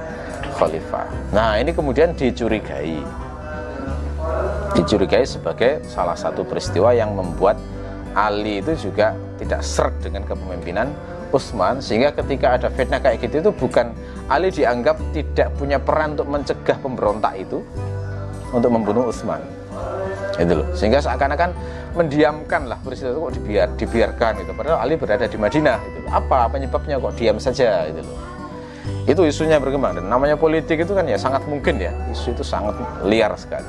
khalifah. 0.58 1.06
Nah, 1.36 1.60
ini 1.62 1.72
kemudian 1.75 2.18
dicurigai. 2.18 3.00
Dicurigai 4.74 5.27
sebagai 5.27 5.84
salah 5.86 6.15
satu 6.15 6.41
peristiwa 6.48 6.96
yang 6.96 7.13
membuat 7.13 7.60
Ali 8.12 8.60
itu 8.60 8.91
juga 8.91 9.15
tidak 9.39 9.62
seret 9.63 9.96
dengan 10.03 10.27
kepemimpinan 10.27 10.91
Utsman 11.32 11.80
sehingga 11.80 12.12
ketika 12.12 12.60
ada 12.60 12.68
fitnah 12.68 13.00
kayak 13.00 13.24
gitu 13.24 13.42
itu 13.42 13.52
bukan 13.56 13.96
Ali 14.28 14.52
dianggap 14.52 15.00
tidak 15.16 15.52
punya 15.56 15.80
peran 15.80 16.20
untuk 16.20 16.28
mencegah 16.28 16.78
pemberontak 16.80 17.34
itu 17.40 17.64
untuk 18.52 18.70
membunuh 18.72 19.08
Utsman 19.08 19.40
itu 20.40 20.54
loh. 20.56 20.68
Sehingga 20.75 21.00
seakan-akan 21.03 21.51
mendiamkan 21.92 22.72
lah 22.72 22.79
peristiwa 22.79 23.12
itu 23.12 23.20
kok 23.20 23.34
dibiar, 23.36 23.68
dibiarkan 23.75 24.34
itu 24.44 24.51
padahal 24.55 24.77
Ali 24.84 24.96
berada 24.96 25.27
di 25.27 25.38
Madinah 25.40 25.77
itu 25.84 26.00
apa 26.08 26.48
penyebabnya 26.48 26.96
kok 27.00 27.14
diam 27.20 27.38
saja 27.40 27.88
itu 27.88 28.00
loh. 28.03 28.20
Itu 29.05 29.22
isunya 29.25 29.58
berkembang. 29.58 29.98
Dan 29.98 30.08
namanya 30.08 30.38
politik 30.38 30.82
itu 30.86 30.94
kan 30.94 31.05
ya 31.10 31.18
sangat 31.18 31.42
mungkin 31.50 31.82
ya. 31.82 31.92
Isu 32.14 32.38
itu 32.38 32.46
sangat 32.46 32.77
liar 33.03 33.34
sekali. 33.36 33.68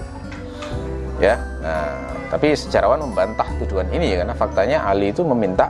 Ya 1.18 1.38
nah 1.62 2.12
tapi 2.32 2.56
sejarawan 2.56 2.96
membantah 3.04 3.44
tuduhan 3.60 3.84
ini 3.92 4.16
ya 4.16 4.24
karena 4.24 4.32
faktanya 4.32 4.78
Ali 4.88 5.12
itu 5.12 5.20
meminta 5.20 5.68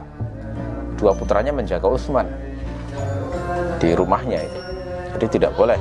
dua 1.02 1.10
putranya 1.18 1.50
menjaga 1.50 1.90
Utsman 1.90 2.30
di 3.82 3.90
rumahnya 3.98 4.46
itu. 4.46 4.60
Jadi 5.18 5.26
tidak 5.34 5.58
boleh 5.58 5.80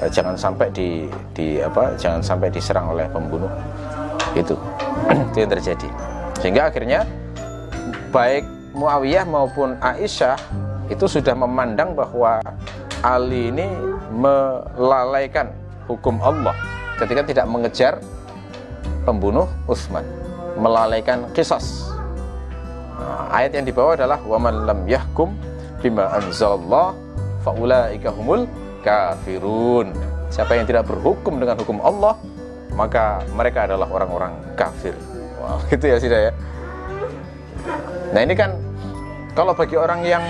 eh, 0.00 0.08
jangan 0.08 0.32
sampai 0.32 0.72
di, 0.72 1.04
di 1.36 1.60
apa 1.60 1.92
jangan 2.00 2.24
sampai 2.24 2.48
diserang 2.48 2.88
oleh 2.96 3.04
pembunuh. 3.12 3.52
Itu 4.32 4.56
itu 5.28 5.36
yang 5.36 5.52
terjadi. 5.52 5.88
Sehingga 6.40 6.72
akhirnya 6.72 7.04
baik 8.08 8.48
Muawiyah 8.72 9.28
maupun 9.28 9.76
Aisyah 9.84 10.40
itu 10.88 11.04
sudah 11.04 11.36
memandang 11.36 11.92
bahwa 11.92 12.40
Ali 13.04 13.52
ini 13.52 13.68
melalaikan 14.08 15.52
hukum 15.84 16.16
Allah 16.24 16.56
ketika 16.96 17.20
tidak 17.20 17.46
mengejar 17.52 18.00
pembunuh 19.04 19.44
Utsman 19.68 20.04
melalaikan 20.56 21.28
kisah 21.36 21.60
Nah, 23.02 23.26
ayat 23.34 23.58
yang 23.58 23.66
dibawa 23.66 23.98
adalah 23.98 24.18
waman 24.22 24.62
lam 24.62 24.86
yahkum 24.86 25.34
bima 25.82 26.06
anzalallah 26.14 26.94
faulaika 27.42 28.14
humul 28.14 28.46
kafirun. 28.86 29.90
Siapa 30.30 30.54
yang 30.54 30.64
tidak 30.70 30.86
berhukum 30.86 31.42
dengan 31.42 31.58
hukum 31.58 31.82
Allah, 31.82 32.14
maka 32.72 33.20
mereka 33.34 33.66
adalah 33.66 33.90
orang-orang 33.90 34.32
kafir. 34.54 34.94
Wah, 35.42 35.58
gitu 35.74 35.90
ya 35.90 35.98
sudah 35.98 36.20
ya. 36.30 36.32
Nah, 38.14 38.20
ini 38.22 38.38
kan 38.38 38.54
kalau 39.34 39.50
bagi 39.52 39.74
orang 39.74 40.06
yang 40.06 40.22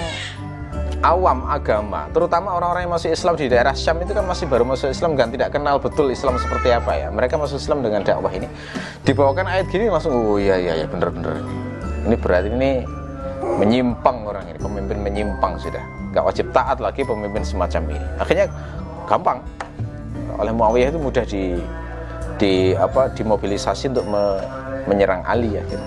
awam 1.04 1.44
agama, 1.44 2.08
terutama 2.16 2.56
orang-orang 2.56 2.88
yang 2.88 2.94
masuk 2.94 3.12
Islam 3.12 3.34
di 3.36 3.52
daerah 3.52 3.74
Syam 3.76 4.00
itu 4.00 4.16
kan 4.16 4.24
masih 4.24 4.48
baru 4.48 4.64
masuk 4.64 4.88
Islam 4.88 5.18
kan 5.18 5.28
tidak 5.28 5.52
kenal 5.52 5.76
betul 5.76 6.08
Islam 6.08 6.40
seperti 6.40 6.72
apa 6.72 6.96
ya. 6.96 7.12
Mereka 7.12 7.36
masuk 7.36 7.60
Islam 7.60 7.84
dengan 7.84 8.00
dakwah 8.00 8.32
ini. 8.32 8.48
Dibawakan 9.04 9.44
ayat 9.50 9.68
gini 9.68 9.92
langsung 9.92 10.14
oh 10.16 10.38
iya 10.40 10.56
iya 10.56 10.82
ya 10.82 10.86
bener-bener 10.88 11.42
ini 12.06 12.14
berarti 12.18 12.48
ini 12.50 12.72
menyimpang 13.42 14.18
orang 14.26 14.44
ini 14.50 14.58
pemimpin 14.58 14.98
menyimpang 15.02 15.58
sudah 15.58 15.82
nggak 16.12 16.24
wajib 16.24 16.46
taat 16.54 16.78
lagi 16.78 17.02
pemimpin 17.02 17.42
semacam 17.42 17.94
ini 17.94 18.06
akhirnya 18.20 18.46
gampang 19.06 19.38
oleh 20.38 20.52
Muawiyah 20.54 20.88
itu 20.94 21.00
mudah 21.00 21.24
di 21.28 21.60
di 22.40 22.72
apa 22.74 23.12
dimobilisasi 23.12 23.92
untuk 23.92 24.06
me, 24.08 24.40
menyerang 24.88 25.22
Ali 25.28 25.54
ya 25.54 25.62
gitu. 25.68 25.86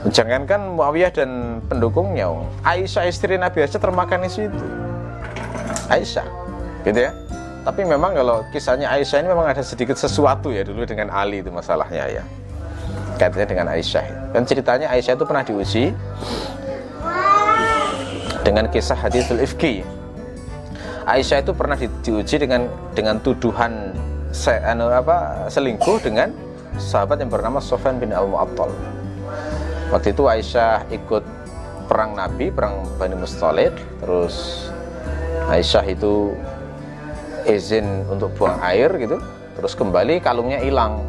Jangankan 0.00 0.80
Muawiyah 0.80 1.12
dan 1.12 1.60
pendukungnya, 1.68 2.32
Aisyah 2.64 3.04
istri 3.04 3.36
Nabi 3.36 3.60
aja 3.60 3.76
termakan 3.76 4.24
isu 4.24 4.48
itu. 4.48 4.66
Aisyah, 5.92 6.24
gitu 6.88 7.04
ya. 7.04 7.12
Tapi 7.60 7.84
memang 7.84 8.16
kalau 8.16 8.40
kisahnya 8.48 8.88
Aisyah 8.88 9.20
ini 9.20 9.28
memang 9.28 9.52
ada 9.52 9.60
sedikit 9.60 10.00
sesuatu 10.00 10.48
ya 10.48 10.64
dulu 10.64 10.88
dengan 10.88 11.12
Ali 11.12 11.44
itu 11.44 11.52
masalahnya 11.52 12.08
ya 12.08 12.24
kaitannya 13.20 13.48
dengan 13.52 13.68
Aisyah. 13.68 14.32
Dan 14.32 14.48
ceritanya 14.48 14.88
Aisyah 14.88 15.12
itu 15.20 15.24
pernah 15.28 15.44
diuji 15.44 15.84
dengan 18.40 18.64
kisah 18.72 18.96
hadisul 18.96 19.44
ifki. 19.44 19.84
Aisyah 21.04 21.44
itu 21.44 21.52
pernah 21.52 21.76
di, 21.76 21.92
diuji 22.00 22.40
dengan 22.40 22.64
dengan 22.96 23.20
tuduhan 23.20 23.92
se, 24.32 24.56
anu, 24.64 24.88
apa, 24.88 25.48
selingkuh 25.52 26.00
dengan 26.00 26.32
sahabat 26.80 27.20
yang 27.20 27.28
bernama 27.28 27.60
Sofyan 27.60 28.00
bin 28.00 28.16
Al-Mu'attal. 28.16 28.72
Waktu 29.90 30.14
itu 30.14 30.22
Aisyah 30.24 30.86
ikut 30.88 31.24
perang 31.90 32.14
Nabi, 32.14 32.54
perang 32.54 32.86
Bani 32.96 33.18
Mustalid, 33.18 33.74
terus 33.98 34.70
Aisyah 35.50 35.82
itu 35.90 36.32
izin 37.44 38.06
untuk 38.06 38.30
buang 38.38 38.62
air 38.62 38.94
gitu, 39.02 39.18
terus 39.58 39.74
kembali 39.74 40.22
kalungnya 40.22 40.62
hilang. 40.62 41.02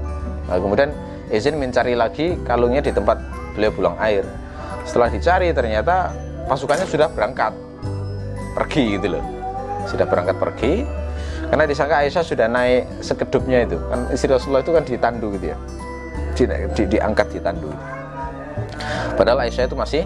Nah, 0.50 0.58
kemudian 0.58 0.90
izin 1.32 1.56
mencari 1.56 1.96
lagi 1.96 2.36
kalungnya 2.44 2.84
di 2.84 2.92
tempat 2.92 3.18
beliau 3.56 3.72
buang 3.72 3.96
air. 4.04 4.28
Setelah 4.84 5.08
dicari 5.08 5.56
ternyata 5.56 6.12
pasukannya 6.46 6.86
sudah 6.86 7.08
berangkat 7.08 7.56
pergi 8.54 9.00
gitu 9.00 9.18
loh. 9.18 9.24
Sudah 9.88 10.06
berangkat 10.06 10.38
pergi 10.38 10.84
karena 11.48 11.64
disangka 11.68 12.04
Aisyah 12.04 12.24
sudah 12.24 12.48
naik 12.52 12.84
sekedupnya 13.00 13.64
itu. 13.64 13.80
Kan 13.80 14.00
istri 14.12 14.30
Rasulullah 14.32 14.62
itu 14.64 14.72
kan 14.76 14.84
ditandu 14.84 15.28
gitu 15.40 15.56
ya. 15.56 15.58
Di, 16.36 16.44
di, 16.48 16.84
diangkat 17.00 17.28
ditandu. 17.40 17.72
Padahal 19.16 19.48
Aisyah 19.48 19.72
itu 19.72 19.76
masih 19.76 20.04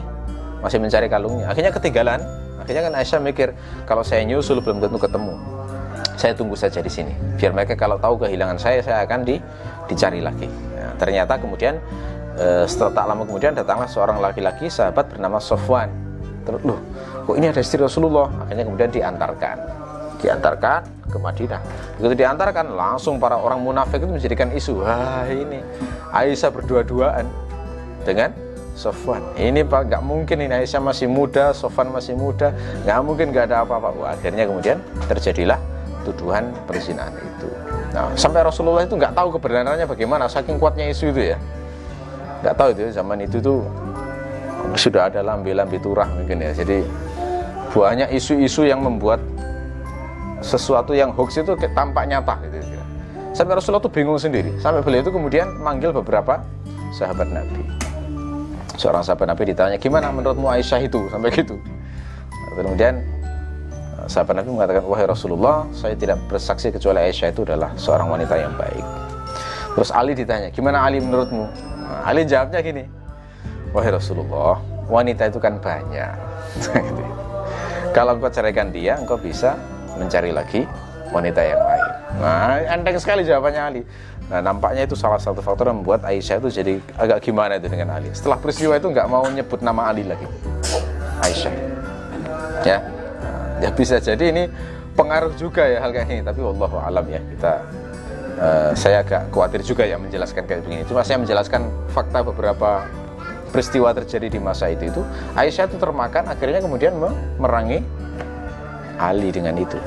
masih 0.61 0.77
mencari 0.77 1.09
kalungnya. 1.09 1.49
Akhirnya 1.49 1.73
ketinggalan. 1.73 2.21
Akhirnya 2.61 2.89
kan 2.89 2.93
Aisyah 2.97 3.19
mikir 3.21 3.53
kalau 3.85 4.01
saya 4.01 4.25
nyusul 4.25 4.61
belum 4.61 4.81
tentu 4.81 4.97
ketemu. 4.97 5.33
Saya 6.15 6.33
tunggu 6.33 6.55
saja 6.57 6.81
di 6.81 6.89
sini. 6.89 7.13
Biar 7.37 7.51
mereka 7.53 7.77
kalau 7.77 7.99
tahu 7.99 8.25
kehilangan 8.25 8.57
saya, 8.57 8.79
saya 8.81 9.03
akan 9.05 9.21
di, 9.27 9.37
dicari 9.85 10.23
lagi 10.23 10.74
ternyata 10.95 11.39
kemudian 11.39 11.79
e, 12.35 12.67
setelah 12.67 12.91
tak 12.91 13.05
lama 13.11 13.23
kemudian 13.23 13.51
datanglah 13.55 13.87
seorang 13.87 14.17
laki-laki 14.19 14.67
sahabat 14.67 15.11
bernama 15.11 15.39
Sofwan. 15.39 15.89
Terus 16.45 16.61
loh 16.61 16.79
kok 17.25 17.35
ini 17.35 17.49
ada 17.49 17.61
istri 17.61 17.81
Rasulullah? 17.81 18.29
Akhirnya 18.45 18.65
kemudian 18.67 18.89
diantarkan. 18.91 19.57
Diantarkan 20.21 20.81
ke 21.09 21.17
Madinah. 21.17 21.61
Begitu 21.99 22.25
diantarkan 22.25 22.65
langsung 22.73 23.21
para 23.21 23.37
orang 23.37 23.61
munafik 23.61 24.01
itu 24.01 24.09
menjadikan 24.09 24.49
isu 24.51 24.83
wah 24.83 25.25
ini 25.29 25.61
Aisyah 26.11 26.49
berdua-duaan 26.51 27.25
dengan 28.03 28.33
Sofwan. 28.75 29.23
Ini 29.39 29.63
pak 29.63 29.87
nggak 29.87 30.03
mungkin 30.03 30.43
ini 30.43 30.63
Aisyah 30.63 30.83
masih 30.83 31.07
muda 31.07 31.55
Sofwan 31.55 31.89
masih 31.95 32.19
muda 32.19 32.51
nggak 32.83 32.99
mungkin 33.01 33.31
nggak 33.31 33.51
ada 33.51 33.63
apa-apa. 33.63 34.19
Akhirnya 34.19 34.43
kemudian 34.43 34.83
terjadilah 35.07 35.57
tuduhan 36.05 36.53
perzinahan 36.69 37.15
itu 37.17 37.49
sampai 38.19 38.43
Rasulullah 38.43 38.83
itu 38.83 38.95
nggak 38.99 39.15
tahu 39.15 39.39
kebenarannya 39.39 39.87
bagaimana 39.87 40.27
saking 40.27 40.59
kuatnya 40.59 40.91
isu 40.91 41.15
itu 41.15 41.31
ya 41.35 41.37
nggak 42.43 42.55
tahu 42.59 42.69
itu 42.75 42.91
zaman 42.91 43.17
itu 43.23 43.37
tuh 43.39 43.63
sudah 44.75 45.07
ada 45.07 45.23
lambe-lambe 45.23 45.79
turah 45.79 46.09
mungkin 46.11 46.43
ya 46.43 46.51
jadi 46.51 46.83
banyak 47.75 48.15
isu-isu 48.15 48.63
yang 48.63 48.79
membuat 48.79 49.19
sesuatu 50.39 50.95
yang 50.95 51.11
hoax 51.11 51.43
itu 51.43 51.51
tampak 51.75 52.07
nyata 52.07 52.39
gitu 52.47 52.55
kira. 52.63 52.85
Sampai 53.35 53.59
Rasulullah 53.59 53.83
itu 53.83 53.91
bingung 53.91 54.15
sendiri. 54.15 54.51
Sampai 54.63 54.79
beliau 54.79 55.03
itu 55.03 55.11
kemudian 55.11 55.51
manggil 55.59 55.91
beberapa 55.91 56.39
sahabat 56.95 57.27
Nabi. 57.27 57.67
Seorang 58.79 59.03
sahabat 59.03 59.27
Nabi 59.27 59.51
ditanya, 59.51 59.75
"Gimana 59.75 60.07
menurutmu 60.11 60.47
Aisyah 60.47 60.87
itu?" 60.87 61.03
Sampai 61.11 61.35
gitu. 61.35 61.59
Kemudian 62.55 63.03
sahabat 64.07 64.41
Nabi 64.41 64.49
mengatakan, 64.53 64.83
"Wahai 64.85 65.05
Rasulullah, 65.09 65.65
saya 65.75 65.97
tidak 65.97 66.21
bersaksi 66.29 66.71
kecuali 66.71 67.09
Aisyah 67.09 67.33
itu 67.33 67.41
adalah 67.43 67.73
seorang 67.77 68.07
wanita 68.09 68.35
yang 68.37 68.53
baik." 68.55 68.85
Terus 69.75 69.89
Ali 69.91 70.13
ditanya, 70.15 70.49
"Gimana 70.53 70.81
Ali 70.85 71.03
menurutmu?" 71.03 71.45
Nah, 71.85 72.01
Ali 72.07 72.23
jawabnya 72.23 72.63
gini, 72.63 72.83
"Wahai 73.75 73.91
Rasulullah, 73.91 74.61
wanita 74.87 75.29
itu 75.29 75.39
kan 75.41 75.59
banyak." 75.59 76.15
Kalau 77.95 78.19
engkau 78.19 78.31
ceraikan 78.31 78.71
dia, 78.75 78.99
engkau 78.99 79.15
bisa 79.15 79.55
mencari 79.95 80.35
lagi 80.35 80.67
wanita 81.15 81.41
yang 81.43 81.61
lain. 81.63 81.87
Nah, 82.19 82.59
enteng 82.71 82.97
sekali 82.99 83.23
jawabannya 83.23 83.61
Ali. 83.61 83.81
Nah, 84.25 84.41
nampaknya 84.41 84.89
itu 84.89 84.97
salah 84.97 85.21
satu 85.21 85.39
faktor 85.43 85.69
yang 85.69 85.85
membuat 85.85 86.01
Aisyah 86.01 86.41
itu 86.41 86.49
jadi 86.49 86.73
agak 86.97 87.21
gimana 87.21 87.61
itu 87.61 87.69
dengan 87.69 87.93
Ali. 87.93 88.09
Setelah 88.11 88.41
peristiwa 88.41 88.73
itu 88.73 88.89
nggak 88.89 89.07
mau 89.07 89.23
nyebut 89.29 89.61
nama 89.61 89.91
Ali 89.93 90.03
lagi. 90.07 90.25
Aisyah. 91.21 91.53
Ya. 92.65 92.94
Ya 93.63 93.69
bisa 93.71 93.99
jadi 94.03 94.31
ini 94.31 94.43
pengaruh 94.95 95.35
juga 95.39 95.63
ya 95.67 95.79
hal 95.83 95.91
kayak 95.91 96.07
ini, 96.11 96.23
tapi 96.23 96.39
Allah 96.43 96.71
alam 96.83 97.05
ya 97.07 97.21
kita 97.23 97.53
uh, 98.39 98.71
saya 98.75 99.03
agak 99.03 99.31
khawatir 99.31 99.61
juga 99.63 99.83
ya 99.87 99.95
menjelaskan 99.95 100.43
kayak 100.47 100.63
begini. 100.67 100.83
Cuma 100.87 101.03
saya 101.03 101.19
menjelaskan 101.19 101.67
fakta 101.91 102.23
beberapa 102.23 102.87
peristiwa 103.51 103.95
terjadi 103.95 104.27
di 104.27 104.39
masa 104.43 104.67
itu 104.67 104.91
itu 104.91 105.01
Aisyah 105.31 105.71
itu 105.71 105.79
termakan 105.79 106.27
akhirnya 106.27 106.59
kemudian 106.59 106.99
memerangi 106.99 107.79
Ali 108.99 109.31
dengan 109.31 109.55
itu. 109.59 109.79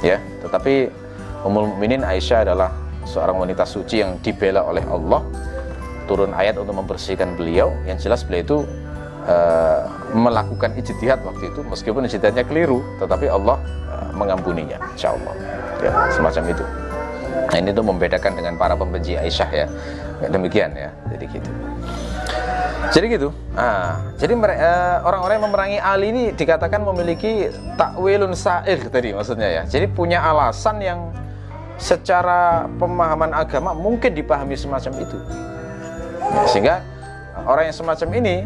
Ya, 0.00 0.20
tetapi 0.44 0.88
Ummul 1.44 1.72
Mukminin 1.72 2.04
Aisyah 2.04 2.48
adalah 2.48 2.72
seorang 3.04 3.40
wanita 3.44 3.64
suci 3.68 4.00
yang 4.00 4.16
dibela 4.20 4.64
oleh 4.64 4.84
Allah. 4.88 5.20
Turun 6.08 6.32
ayat 6.32 6.56
untuk 6.58 6.76
membersihkan 6.76 7.36
beliau. 7.36 7.72
Yang 7.84 8.08
jelas 8.08 8.20
beliau 8.24 8.42
itu 8.42 8.58
uh, 9.26 9.86
melakukan 10.12 10.74
ijtihad 10.78 11.22
waktu 11.22 11.50
itu 11.50 11.60
meskipun 11.66 12.06
ijtihadnya 12.06 12.44
keliru, 12.46 12.82
tetapi 12.98 13.26
Allah 13.30 13.58
uh, 13.90 14.10
mengampuninya, 14.14 14.78
insya 14.94 15.14
Allah. 15.14 15.34
Ya, 15.82 15.90
semacam 16.14 16.54
itu. 16.54 16.64
Nah, 17.52 17.56
ini 17.58 17.70
tuh 17.74 17.84
membedakan 17.84 18.32
dengan 18.38 18.54
para 18.56 18.72
pembenci 18.78 19.18
Aisyah 19.18 19.50
ya. 19.50 19.66
Demikian 20.30 20.72
ya. 20.72 20.88
Jadi 21.10 21.24
gitu. 21.26 21.50
Jadi 22.92 23.06
gitu. 23.08 23.28
Nah, 23.56 24.00
jadi 24.20 24.32
eh, 24.36 24.96
orang-orang 25.00 25.34
yang 25.40 25.46
memerangi 25.48 25.78
Ali 25.80 26.06
ini 26.12 26.24
dikatakan 26.36 26.84
memiliki 26.84 27.48
takwilun 27.80 28.36
sa'ir 28.36 28.88
tadi 28.92 29.16
maksudnya 29.16 29.48
ya. 29.48 29.62
Jadi 29.64 29.88
punya 29.88 30.20
alasan 30.20 30.80
yang 30.80 31.12
secara 31.80 32.68
pemahaman 32.76 33.32
agama 33.32 33.72
mungkin 33.72 34.12
dipahami 34.12 34.56
semacam 34.56 34.92
itu. 35.02 35.18
Ya, 36.20 36.42
sehingga 36.48 36.74
orang 37.48 37.72
yang 37.72 37.76
semacam 37.76 38.08
ini 38.16 38.36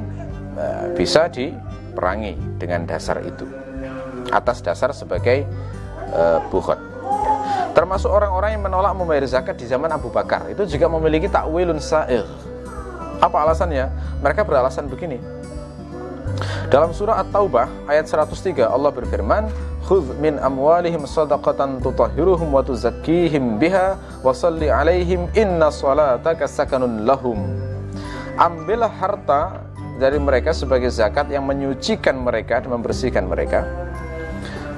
uh, 0.57 0.90
bisa 0.97 1.29
diperangi 1.31 2.59
dengan 2.59 2.88
dasar 2.88 3.23
itu. 3.23 3.47
Atas 4.35 4.64
dasar 4.64 4.90
sebagai 4.90 5.47
uh, 6.11 6.42
bukhot. 6.51 6.81
Termasuk 7.77 8.09
orang-orang 8.09 8.57
yang 8.57 8.64
menolak 8.64 8.97
membayar 8.97 9.29
zakat 9.29 9.61
di 9.61 9.69
zaman 9.69 9.92
Abu 9.92 10.09
Bakar 10.09 10.49
itu 10.49 10.64
juga 10.64 10.88
memiliki 10.88 11.29
takwilun 11.29 11.77
sa'ir 11.77 12.25
apa 13.21 13.49
alasannya? 13.49 13.88
Mereka 14.21 14.45
beralasan 14.45 14.88
begini. 14.92 15.16
Dalam 16.69 16.92
surah 16.92 17.23
At-Taubah 17.25 17.88
ayat 17.88 18.11
103 18.11 18.69
Allah 18.69 18.90
berfirman, 18.92 19.49
"Khudh 19.87 20.19
min 20.21 20.37
amwalihim 20.37 21.09
shadaqatan 21.09 21.81
tutahhiruhum 21.81 22.51
wa 22.53 22.61
tuzakkihim 22.61 23.57
biha 23.57 23.97
wa 24.21 24.35
shalli 24.35 24.69
'alaihim 24.69 25.31
inna 25.33 25.73
salataka 25.73 26.45
sakanun 26.45 27.09
lahum." 27.09 27.40
Ambillah 28.37 28.92
harta 28.92 29.64
dari 29.96 30.20
mereka 30.20 30.52
sebagai 30.52 30.92
zakat 30.92 31.28
yang 31.32 31.44
menyucikan 31.48 32.20
mereka 32.20 32.61
dan 32.61 32.70
membersihkan 32.76 33.24
mereka. 33.26 33.64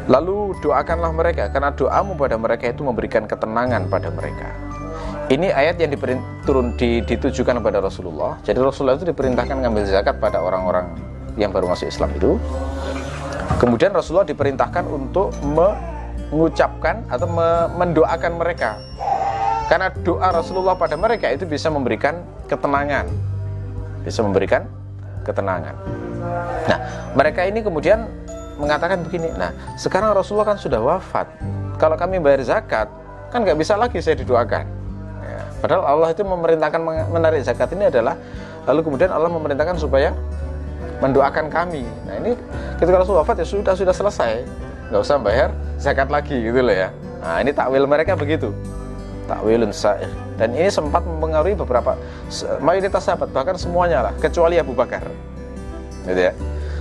Lalu 0.09 0.57
doakanlah 0.65 1.13
mereka 1.13 1.53
karena 1.53 1.69
doamu 1.75 2.17
pada 2.17 2.41
mereka 2.41 2.73
itu 2.73 2.81
memberikan 2.81 3.29
ketenangan 3.29 3.93
pada 3.93 4.09
mereka. 4.09 4.49
Ini 5.29 5.53
ayat 5.53 5.77
yang 5.77 5.93
turun 6.49 6.73
di, 6.81 7.05
ditujukan 7.05 7.61
kepada 7.61 7.85
Rasulullah. 7.85 8.41
Jadi 8.41 8.57
Rasulullah 8.57 8.97
itu 8.97 9.13
diperintahkan 9.13 9.61
mengambil 9.61 9.85
zakat 9.85 10.17
pada 10.17 10.41
orang-orang 10.41 10.89
yang 11.37 11.53
baru 11.53 11.69
masuk 11.69 11.93
Islam 11.93 12.09
itu. 12.17 12.41
Kemudian 13.61 13.93
Rasulullah 13.93 14.25
diperintahkan 14.25 14.89
untuk 14.89 15.37
mengucapkan 15.45 17.05
atau 17.13 17.29
mendoakan 17.77 18.33
mereka. 18.41 18.81
Karena 19.69 19.93
doa 19.93 20.33
Rasulullah 20.33 20.81
pada 20.81 20.97
mereka 20.97 21.29
itu 21.29 21.45
bisa 21.45 21.69
memberikan 21.69 22.25
ketenangan. 22.49 23.13
Bisa 24.09 24.25
memberikan 24.25 24.65
ketenangan. 25.29 25.77
Nah, 26.65 26.79
mereka 27.13 27.45
ini 27.45 27.61
kemudian 27.61 28.09
mengatakan 28.57 29.05
begini, 29.05 29.31
nah 29.37 29.55
sekarang 29.77 30.17
Rasulullah 30.17 30.57
kan 30.57 30.59
sudah 30.59 30.81
wafat. 30.81 31.29
Kalau 31.79 31.95
kami 31.95 32.19
bayar 32.19 32.43
zakat, 32.43 32.91
kan 33.31 33.45
nggak 33.45 33.61
bisa 33.61 33.79
lagi 33.79 34.03
saya 34.03 34.19
didoakan 34.19 34.79
Padahal 35.59 35.83
Allah 35.85 36.09
itu 36.15 36.23
memerintahkan 36.23 36.81
menarik 37.11 37.43
zakat 37.43 37.75
ini 37.75 37.91
adalah 37.91 38.15
lalu 38.71 38.81
kemudian 38.87 39.11
Allah 39.11 39.31
memerintahkan 39.31 39.77
supaya 39.83 40.15
mendoakan 41.03 41.51
kami. 41.51 41.83
Nah 42.07 42.15
ini 42.23 42.39
ketika 42.79 43.03
Rasul 43.03 43.19
wafat 43.19 43.43
ya 43.43 43.47
sudah 43.47 43.75
sudah 43.75 43.95
selesai, 43.95 44.47
nggak 44.91 45.03
usah 45.03 45.19
bayar 45.19 45.51
zakat 45.79 46.11
lagi 46.15 46.39
gitu 46.39 46.63
loh 46.63 46.75
ya. 46.75 46.95
Nah 47.19 47.43
ini 47.43 47.51
takwil 47.51 47.91
mereka 47.91 48.15
begitu, 48.15 48.55
takwilun 49.29 49.71
sa'ir. 49.71 50.09
Dan 50.41 50.57
ini 50.57 50.73
sempat 50.73 51.05
mempengaruhi 51.05 51.55
beberapa 51.55 51.95
mayoritas 52.65 53.05
sahabat 53.05 53.29
bahkan 53.31 53.61
semuanya 53.61 54.09
lah 54.09 54.13
kecuali 54.17 54.57
Abu 54.57 54.73
Bakar, 54.73 55.05
gitu 56.09 56.19
ya. 56.19 56.33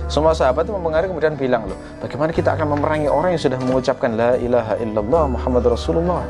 Semua 0.08 0.32
sahabat 0.32 0.64
itu 0.64 0.72
mempengaruhi 0.72 1.12
kemudian 1.12 1.36
bilang 1.36 1.68
loh, 1.68 1.76
bagaimana 2.00 2.32
kita 2.32 2.56
akan 2.56 2.80
memerangi 2.80 3.12
orang 3.12 3.36
yang 3.36 3.42
sudah 3.44 3.60
mengucapkan 3.60 4.16
la 4.16 4.40
ilaha 4.40 4.80
illallah 4.80 5.24
Muhammad 5.28 5.68
Rasulullah 5.68 6.24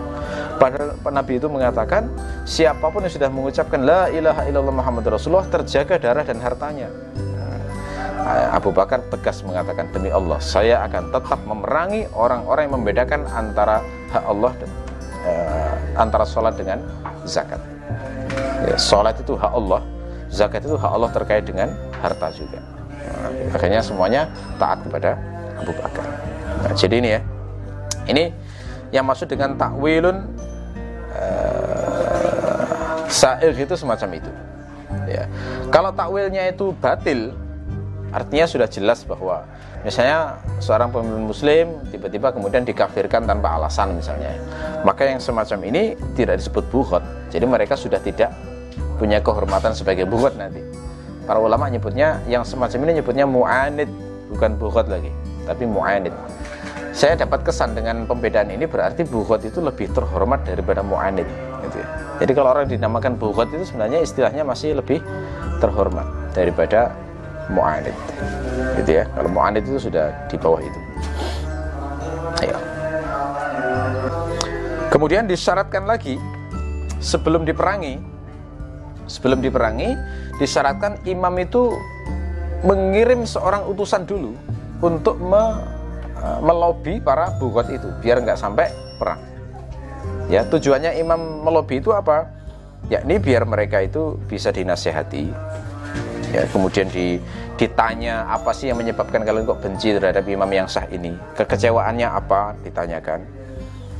Padahal 0.59 0.99
Nabi 1.15 1.39
itu 1.39 1.47
mengatakan 1.47 2.11
siapa 2.43 2.91
pun 2.91 3.07
yang 3.07 3.15
sudah 3.15 3.31
mengucapkan 3.31 3.79
la 3.79 4.11
ilaha 4.11 4.43
illallah 4.51 4.75
Muhammad 4.75 5.07
Rasulullah 5.07 5.47
terjaga 5.47 6.03
darah 6.03 6.27
dan 6.27 6.43
hartanya. 6.43 6.91
Nah, 7.15 8.59
Abu 8.59 8.75
Bakar 8.75 9.07
tegas 9.07 9.47
mengatakan 9.47 9.87
demi 9.95 10.11
Allah 10.11 10.43
saya 10.43 10.83
akan 10.83 11.15
tetap 11.15 11.39
memerangi 11.47 12.11
orang-orang 12.11 12.63
yang 12.67 12.75
membedakan 12.75 13.21
antara 13.31 13.87
hak 14.11 14.25
Allah 14.27 14.53
dan 14.59 14.71
uh, 15.25 15.75
antara 15.99 16.27
sholat 16.29 16.55
dengan 16.55 16.83
zakat. 17.25 17.61
Ya, 18.67 18.77
sholat 18.77 19.19
itu 19.19 19.39
hak 19.39 19.53
Allah, 19.55 19.83
zakat 20.29 20.67
itu 20.67 20.77
hak 20.77 20.91
Allah 20.91 21.11
terkait 21.15 21.47
dengan 21.47 21.73
harta 22.03 22.29
juga. 22.35 22.61
Nah, 22.61 23.55
akhirnya 23.55 23.81
semuanya 23.81 24.23
taat 24.61 24.83
kepada 24.85 25.17
Abu 25.59 25.73
Bakar. 25.79 26.07
Nah, 26.67 26.73
jadi 26.75 26.95
ini 27.01 27.09
ya, 27.15 27.21
ini 28.11 28.25
yang 28.91 29.05
maksud 29.05 29.29
dengan 29.29 29.55
takwilun 29.55 30.17
uh, 31.13 31.99
sair 33.09 33.53
itu 33.53 33.75
semacam 33.77 34.09
itu 34.17 34.31
ya 35.09 35.25
kalau 35.69 35.93
takwilnya 35.93 36.49
itu 36.49 36.73
batil 36.81 37.33
artinya 38.13 38.47
sudah 38.49 38.69
jelas 38.69 39.05
bahwa 39.05 39.45
misalnya 39.89 40.37
seorang 40.61 40.93
pemimpin 40.93 41.25
muslim 41.25 41.67
tiba-tiba 41.89 42.29
kemudian 42.37 42.69
dikafirkan 42.69 43.25
tanpa 43.25 43.57
alasan 43.57 43.97
misalnya. 43.97 44.37
Maka 44.85 45.09
yang 45.09 45.17
semacam 45.17 45.59
ini 45.65 45.97
tidak 46.13 46.45
disebut 46.45 46.69
buhot 46.69 47.01
jadi 47.33 47.49
mereka 47.49 47.73
sudah 47.73 47.97
tidak 48.05 48.37
punya 49.01 49.25
kehormatan 49.25 49.73
sebagai 49.73 50.05
buhot 50.05 50.37
nanti. 50.37 50.61
Para 51.25 51.41
ulama 51.41 51.73
nyebutnya 51.73 52.21
yang 52.29 52.45
semacam 52.45 52.85
ini 52.89 53.01
nyebutnya 53.01 53.25
mu'anid 53.25 53.89
bukan 54.29 54.61
buhot 54.61 54.93
lagi 54.93 55.09
tapi 55.49 55.65
mu'anid. 55.65 56.13
Saya 56.93 57.17
dapat 57.17 57.49
kesan 57.49 57.73
dengan 57.73 58.05
pembedaan 58.05 58.53
ini 58.53 58.69
berarti 58.69 59.09
bukhot 59.09 59.41
itu 59.49 59.65
lebih 59.65 59.89
terhormat 59.97 60.45
daripada 60.45 60.85
mu'anid 60.85 61.49
gitu 61.69 61.77
ya. 61.83 61.89
jadi 62.23 62.33
kalau 62.35 62.49
orang 62.55 62.67
dinamakan 62.67 63.15
bukhot 63.19 63.51
itu 63.53 63.65
sebenarnya 63.69 64.03
istilahnya 64.03 64.43
masih 64.43 64.79
lebih 64.79 65.03
terhormat 65.59 66.07
daripada 66.33 66.95
mu'anid. 67.53 67.97
Gitu 68.81 68.91
ya. 69.03 69.05
Kalau 69.13 69.31
mu'anid 69.33 69.65
itu 69.65 69.81
sudah 69.81 70.13
di 70.29 70.37
bawah 70.37 70.61
itu. 70.63 70.81
Ya. 72.39 72.55
kemudian 74.95 75.27
disyaratkan 75.27 75.85
lagi 75.85 76.17
sebelum 77.03 77.43
diperangi 77.43 77.99
sebelum 79.11 79.43
diperangi 79.43 79.99
disyaratkan 80.39 81.03
imam 81.09 81.35
itu 81.43 81.75
mengirim 82.63 83.27
seorang 83.27 83.67
utusan 83.67 84.07
dulu 84.07 84.35
untuk 84.83 85.19
me, 85.19 85.63
eh, 86.19 86.39
melobi 86.43 87.03
para 87.03 87.35
bugot 87.43 87.67
itu 87.71 87.89
biar 87.99 88.23
nggak 88.23 88.39
sampai 88.39 88.71
perang. 88.99 89.19
Ya 90.29 90.45
tujuannya 90.47 90.95
imam 91.01 91.43
melobi 91.43 91.81
itu 91.81 91.91
apa? 91.91 92.31
Yakni 92.93 93.19
biar 93.19 93.43
mereka 93.43 93.83
itu 93.83 94.15
bisa 94.31 94.55
dinasehati 94.55 95.35
ya 96.33 96.45
kemudian 96.49 96.87
di, 96.93 97.17
ditanya 97.57 98.29
apa 98.29 98.53
sih 98.53 98.69
yang 98.69 98.79
menyebabkan 98.79 99.25
kalian 99.25 99.49
kok 99.49 99.61
benci 99.65 99.97
terhadap 99.97 100.25
imam 100.29 100.51
yang 100.53 100.69
sah 100.69 100.85
ini? 100.93 101.17
Kekecewaannya 101.37 102.09
apa? 102.09 102.55
Ditanyakan. 102.63 103.21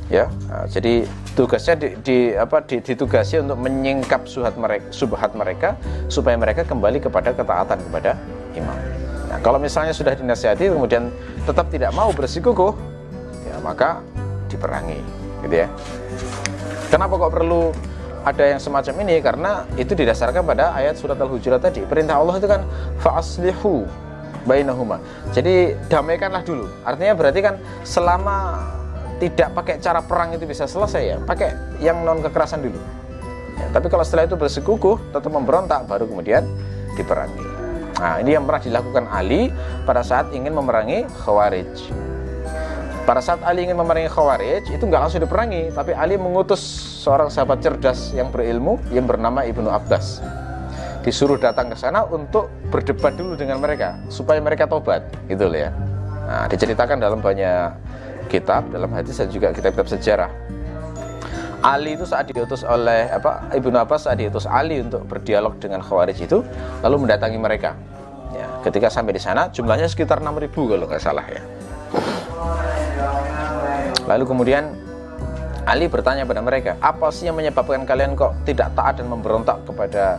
Ya 0.09 0.25
nah, 0.49 0.65
jadi 0.65 1.05
tugasnya 1.37 1.77
di, 1.77 1.87
di 2.01 2.17
apa 2.33 2.65
di, 2.65 2.81
ditugasi 2.81 3.45
untuk 3.45 3.61
menyingkap 3.61 4.25
subhat 4.25 4.57
mereka 4.57 4.89
subhat 4.89 5.31
mereka 5.37 5.77
supaya 6.09 6.33
mereka 6.33 6.65
kembali 6.65 6.97
kepada 6.97 7.29
ketaatan 7.29 7.77
kepada 7.77 8.17
imam. 8.57 8.77
Nah 9.29 9.37
kalau 9.45 9.61
misalnya 9.61 9.93
sudah 9.93 10.17
dinasihati 10.17 10.73
kemudian 10.73 11.13
tetap 11.45 11.69
tidak 11.69 11.93
mau 11.93 12.09
bersikukuh 12.09 12.73
ya 13.45 13.61
maka 13.61 14.01
diperangi 14.49 14.97
gitu 15.45 15.55
ya. 15.61 15.69
Kenapa 16.89 17.13
kok 17.21 17.29
perlu 17.29 17.69
ada 18.29 18.43
yang 18.45 18.61
semacam 18.61 18.93
ini 19.01 19.17
karena 19.25 19.65
itu 19.73 19.97
didasarkan 19.97 20.45
pada 20.45 20.77
ayat 20.77 20.95
surat 21.01 21.17
Al-Hujurat 21.17 21.57
tadi. 21.57 21.81
Perintah 21.81 22.21
Allah 22.21 22.37
itu 22.37 22.45
kan 22.45 22.61
fa'aslihu 23.01 23.89
bainahuma. 24.45 25.01
Jadi 25.33 25.73
damaikanlah 25.89 26.45
dulu. 26.45 26.69
Artinya 26.85 27.13
berarti 27.17 27.39
kan 27.41 27.55
selama 27.81 28.61
tidak 29.19 29.51
pakai 29.51 29.75
cara 29.83 29.99
perang 29.99 30.31
itu 30.31 30.47
bisa 30.47 30.63
selesai 30.63 31.03
ya, 31.03 31.17
pakai 31.19 31.51
yang 31.83 32.05
non 32.07 32.23
kekerasan 32.23 32.63
dulu. 32.63 32.79
Ya, 33.59 33.67
tapi 33.75 33.91
kalau 33.91 34.07
setelah 34.07 34.29
itu 34.31 34.39
bersekukuh, 34.39 35.11
tetap 35.11 35.27
memberontak, 35.27 35.83
baru 35.91 36.07
kemudian 36.07 36.47
diperangi. 36.95 37.43
Nah, 37.99 38.15
ini 38.23 38.39
yang 38.39 38.47
pernah 38.47 38.63
dilakukan 38.63 39.05
Ali 39.11 39.51
pada 39.83 39.99
saat 40.07 40.31
ingin 40.31 40.55
memerangi 40.55 41.03
Khawarij. 41.19 41.67
Pada 43.03 43.19
saat 43.19 43.43
Ali 43.43 43.67
ingin 43.67 43.75
memerangi 43.75 44.07
Khawarij, 44.07 44.71
itu 44.71 44.83
nggak 44.87 45.01
langsung 45.03 45.19
diperangi, 45.19 45.75
tapi 45.75 45.91
Ali 45.91 46.15
mengutus 46.15 46.63
seorang 47.09 47.33
sahabat 47.33 47.57
cerdas 47.65 48.13
yang 48.13 48.29
berilmu 48.29 48.77
yang 48.93 49.09
bernama 49.09 49.41
Ibnu 49.41 49.65
Abbas. 49.65 50.21
Disuruh 51.01 51.41
datang 51.41 51.73
ke 51.73 51.77
sana 51.81 52.05
untuk 52.05 52.53
berdebat 52.69 53.17
dulu 53.17 53.33
dengan 53.33 53.57
mereka 53.57 53.97
supaya 54.13 54.37
mereka 54.37 54.69
tobat, 54.69 55.09
gitu 55.25 55.49
loh 55.49 55.57
ya. 55.57 55.73
Nah, 56.29 56.45
diceritakan 56.45 57.01
dalam 57.01 57.17
banyak 57.17 57.73
kitab, 58.29 58.69
dalam 58.69 58.93
hadis 58.93 59.17
dan 59.17 59.33
juga 59.33 59.49
kitab-kitab 59.49 59.89
sejarah. 59.89 60.29
Ali 61.65 61.97
itu 61.97 62.05
saat 62.05 62.29
diutus 62.29 62.61
oleh 62.61 63.09
apa 63.09 63.49
Ibnu 63.57 63.73
Abbas 63.73 64.05
saat 64.05 64.21
diutus 64.21 64.45
Ali 64.45 64.77
untuk 64.77 65.09
berdialog 65.09 65.57
dengan 65.57 65.81
Khawarij 65.81 66.21
itu 66.21 66.45
lalu 66.85 67.09
mendatangi 67.09 67.41
mereka. 67.41 67.73
Ya, 68.37 68.45
ketika 68.61 68.93
sampai 68.93 69.17
di 69.17 69.21
sana 69.25 69.49
jumlahnya 69.49 69.89
sekitar 69.89 70.21
6000 70.21 70.45
kalau 70.53 70.85
nggak 70.85 71.01
salah 71.01 71.25
ya. 71.25 71.41
Lalu 74.05 74.23
kemudian 74.29 74.88
Ali 75.69 75.85
bertanya 75.85 76.25
pada 76.25 76.41
mereka, 76.41 76.81
apa 76.81 77.13
sih 77.13 77.29
yang 77.29 77.37
menyebabkan 77.37 77.85
kalian 77.85 78.17
kok 78.17 78.33
tidak 78.41 78.73
taat 78.73 78.97
dan 78.97 79.05
memberontak 79.05 79.61
kepada 79.69 80.17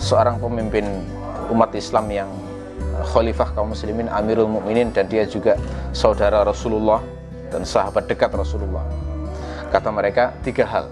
seorang 0.00 0.40
pemimpin 0.40 0.88
umat 1.52 1.68
Islam 1.76 2.08
yang 2.08 2.32
eh, 2.96 3.04
khalifah 3.12 3.52
kaum 3.52 3.76
muslimin, 3.76 4.08
Amirul 4.08 4.48
Mukminin 4.48 4.88
dan 4.96 5.04
dia 5.04 5.28
juga 5.28 5.60
saudara 5.92 6.40
Rasulullah 6.48 7.04
dan 7.52 7.68
sahabat 7.68 8.08
dekat 8.08 8.32
Rasulullah. 8.32 8.88
Kata 9.68 9.92
mereka 9.92 10.32
tiga 10.40 10.64
hal. 10.64 10.88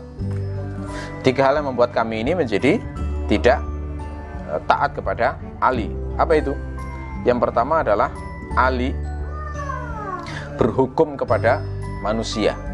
Tiga 1.24 1.40
hal 1.48 1.64
yang 1.64 1.72
membuat 1.72 1.96
kami 1.96 2.20
ini 2.20 2.36
menjadi 2.36 2.76
tidak 3.24 3.64
eh, 4.52 4.60
taat 4.68 4.92
kepada 4.92 5.40
Ali. 5.64 5.88
Apa 6.20 6.36
itu? 6.36 6.52
Yang 7.24 7.40
pertama 7.40 7.80
adalah 7.80 8.12
Ali 8.52 8.92
berhukum 10.60 11.16
kepada 11.16 11.64
manusia. 12.04 12.73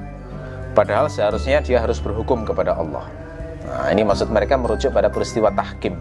Padahal 0.71 1.11
seharusnya 1.11 1.59
dia 1.61 1.83
harus 1.83 1.99
berhukum 1.99 2.47
kepada 2.47 2.79
Allah. 2.79 3.07
Nah, 3.67 3.87
ini 3.91 4.07
maksud 4.07 4.31
mereka 4.31 4.55
merujuk 4.55 4.95
pada 4.95 5.11
peristiwa 5.11 5.51
tahkim. 5.51 5.99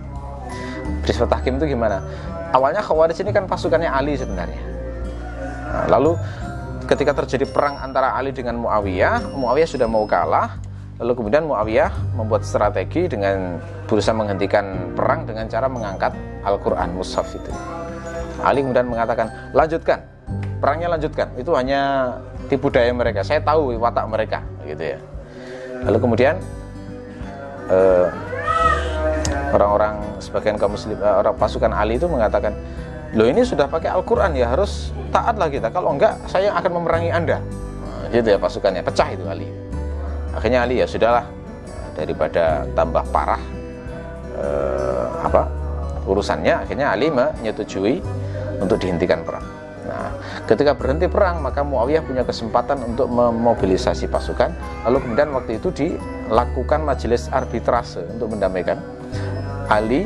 Peristiwa 1.06 1.28
tahkim 1.30 1.58
itu 1.58 1.74
gimana? 1.74 2.02
Awalnya 2.54 2.82
Khawarij 2.82 3.22
ini 3.22 3.30
kan 3.34 3.46
pasukannya 3.46 3.90
Ali 3.90 4.18
sebenarnya. 4.18 4.62
Nah, 5.70 5.86
lalu 5.90 6.18
ketika 6.90 7.14
terjadi 7.14 7.46
perang 7.46 7.78
antara 7.78 8.18
Ali 8.18 8.34
dengan 8.34 8.58
Muawiyah, 8.62 9.38
Muawiyah 9.38 9.70
sudah 9.70 9.86
mau 9.86 10.10
kalah, 10.10 10.58
lalu 10.98 11.14
kemudian 11.22 11.46
Muawiyah 11.46 12.18
membuat 12.18 12.42
strategi 12.42 13.06
dengan 13.06 13.62
berusaha 13.86 14.18
menghentikan 14.18 14.94
perang 14.98 15.30
dengan 15.30 15.46
cara 15.46 15.70
mengangkat 15.70 16.14
Al-Quran 16.42 16.98
Mushaf 16.98 17.30
itu. 17.38 17.54
Ali 18.42 18.66
kemudian 18.66 18.90
mengatakan, 18.90 19.30
lanjutkan, 19.54 20.02
perangnya 20.58 20.96
lanjutkan. 20.96 21.28
Itu 21.38 21.54
hanya 21.54 22.14
tipu 22.50 22.74
daya 22.74 22.90
mereka. 22.92 23.22
Saya 23.22 23.40
tahu 23.46 23.78
watak 23.78 24.10
mereka, 24.10 24.42
gitu 24.66 24.98
ya. 24.98 25.00
Lalu 25.86 25.98
kemudian 26.02 26.36
eh, 27.70 28.08
orang-orang 29.54 30.02
sebagian 30.22 30.56
kaum 30.60 30.76
muslim, 30.78 30.98
uh, 31.02 31.22
orang 31.22 31.34
pasukan 31.38 31.72
Ali 31.74 31.98
itu 31.98 32.06
mengatakan, 32.06 32.54
loh 33.18 33.26
ini 33.26 33.42
sudah 33.42 33.66
pakai 33.66 33.90
Al-Quran 33.90 34.38
ya 34.38 34.52
harus 34.52 34.94
taatlah 35.10 35.50
kita. 35.50 35.74
Kalau 35.74 35.96
enggak, 35.96 36.18
saya 36.30 36.54
akan 36.54 36.82
memerangi 36.82 37.10
anda. 37.10 37.38
Nah, 37.42 38.14
gitu 38.14 38.36
ya 38.36 38.38
pasukannya, 38.38 38.82
pecah 38.86 39.10
itu 39.10 39.26
Ali. 39.26 39.48
Akhirnya 40.34 40.66
Ali 40.66 40.82
ya 40.82 40.86
sudahlah 40.86 41.26
daripada 41.98 42.64
tambah 42.78 43.04
parah 43.10 43.42
uh, 44.38 45.06
apa 45.26 45.50
urusannya, 46.06 46.66
akhirnya 46.66 46.94
Ali 46.94 47.10
menyetujui 47.10 48.02
untuk 48.62 48.78
dihentikan 48.78 49.26
perang. 49.26 49.59
Nah, 49.90 50.14
ketika 50.46 50.78
berhenti 50.78 51.10
perang, 51.10 51.42
maka 51.42 51.66
Muawiyah 51.66 52.06
punya 52.06 52.22
kesempatan 52.22 52.86
untuk 52.86 53.10
memobilisasi 53.10 54.06
pasukan. 54.06 54.54
Lalu 54.86 55.02
kemudian 55.02 55.34
waktu 55.34 55.58
itu 55.58 55.74
dilakukan 55.74 56.86
majelis 56.86 57.26
arbitrase 57.34 58.06
untuk 58.14 58.38
mendamaikan. 58.38 58.78
Ali 59.66 60.06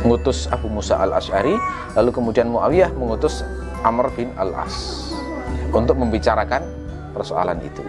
mengutus 0.00 0.48
Abu 0.48 0.72
Musa 0.72 0.96
al-Ash'ari, 0.96 1.52
lalu 1.92 2.10
kemudian 2.12 2.48
Muawiyah 2.48 2.96
mengutus 2.96 3.44
Amr 3.84 4.08
bin 4.16 4.32
al-As 4.40 5.12
untuk 5.72 6.00
membicarakan 6.00 6.64
persoalan 7.12 7.60
itu. 7.60 7.84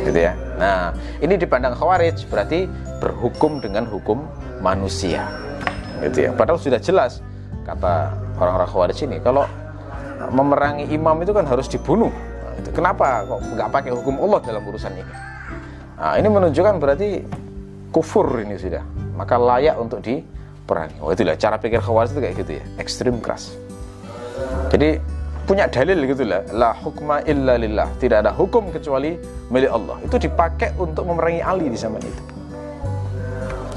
Gitu 0.00 0.16
ya. 0.16 0.32
Nah, 0.56 0.96
ini 1.20 1.36
dipandang 1.36 1.76
Khawarij 1.76 2.24
berarti 2.32 2.64
berhukum 3.00 3.60
dengan 3.60 3.84
hukum 3.84 4.24
manusia. 4.64 5.28
Gitu 6.00 6.28
ya. 6.28 6.30
Padahal 6.32 6.56
sudah 6.56 6.80
jelas 6.80 7.20
kata 7.68 8.16
orang-orang 8.40 8.68
Khawarij 8.68 8.98
ini 9.04 9.20
kalau 9.20 9.44
memerangi 10.32 10.88
imam 10.88 11.16
itu 11.20 11.32
kan 11.36 11.44
harus 11.44 11.68
dibunuh. 11.68 12.10
Kenapa 12.72 13.24
kok 13.24 13.40
nggak 13.56 13.68
pakai 13.72 13.90
hukum 13.92 14.20
Allah 14.20 14.40
dalam 14.44 14.62
urusan 14.64 14.92
ini? 14.96 15.14
Nah, 16.00 16.16
ini 16.16 16.28
menunjukkan 16.32 16.74
berarti 16.80 17.24
kufur 17.92 18.26
ini 18.40 18.56
sudah. 18.56 18.84
Maka 19.16 19.36
layak 19.36 19.76
untuk 19.76 20.00
diperangi. 20.00 20.96
Oh 21.04 21.12
itulah 21.12 21.36
cara 21.36 21.60
pikir 21.60 21.80
Khawarij 21.84 22.16
itu 22.16 22.20
kayak 22.20 22.34
gitu 22.40 22.52
ya. 22.56 22.64
Ekstrim 22.80 23.20
keras. 23.20 23.52
Jadi 24.72 24.96
punya 25.44 25.68
dalil 25.68 26.08
gitu 26.08 26.24
lah. 26.24 26.46
La 26.56 26.72
hukma 26.72 27.20
illa 27.28 27.60
lillah. 27.60 27.88
Tidak 28.00 28.24
ada 28.24 28.32
hukum 28.32 28.72
kecuali 28.72 29.18
milik 29.52 29.70
Allah. 29.72 29.96
Itu 30.04 30.16
dipakai 30.16 30.78
untuk 30.80 31.04
memerangi 31.04 31.42
Ali 31.44 31.66
di 31.68 31.76
zaman 31.76 32.00
itu. 32.00 32.22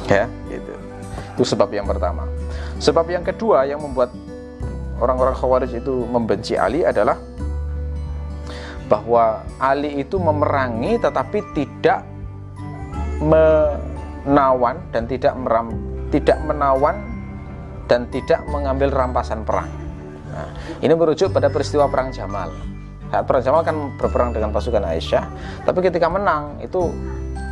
Ya 0.07 0.29
gitu. 0.47 0.73
Itu 1.35 1.43
sebab 1.43 1.71
yang 1.73 1.89
pertama. 1.89 2.29
Sebab 2.77 3.09
yang 3.09 3.23
kedua 3.25 3.65
yang 3.65 3.81
membuat 3.81 4.13
orang-orang 5.03 5.35
Khawarij 5.35 5.83
itu 5.83 6.07
membenci 6.07 6.55
Ali 6.55 6.87
adalah 6.87 7.19
bahwa 8.87 9.43
Ali 9.59 9.99
itu 9.99 10.15
memerangi 10.15 10.95
tetapi 10.99 11.39
tidak 11.51 12.07
menawan 13.23 14.79
dan 14.95 15.03
tidak 15.07 15.35
meram, 15.35 15.71
tidak 16.11 16.39
menawan 16.47 16.95
dan 17.91 18.07
tidak 18.11 18.39
mengambil 18.47 18.91
rampasan 18.91 19.43
perang. 19.43 19.67
Nah, 20.33 20.49
ini 20.81 20.93
merujuk 20.95 21.29
pada 21.35 21.51
peristiwa 21.51 21.85
perang 21.91 22.09
Jamal. 22.09 22.49
Saat 23.13 23.29
perang 23.29 23.43
Jamal 23.45 23.61
kan 23.61 23.75
berperang 24.01 24.33
dengan 24.33 24.49
pasukan 24.49 24.81
Aisyah, 24.81 25.23
tapi 25.67 25.85
ketika 25.85 26.09
menang 26.09 26.57
itu 26.63 26.89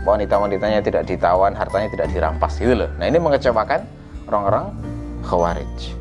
wanita-wanitanya 0.01 0.81
tidak 0.81 1.05
ditawan, 1.05 1.53
hartanya 1.53 1.93
tidak 1.93 2.09
dirampas 2.09 2.57
gitu 2.57 2.73
loh. 2.73 2.89
Nah, 2.97 3.05
ini 3.05 3.21
mengecewakan 3.21 3.85
orang-orang 4.25 4.73
Khawarij. 5.21 5.93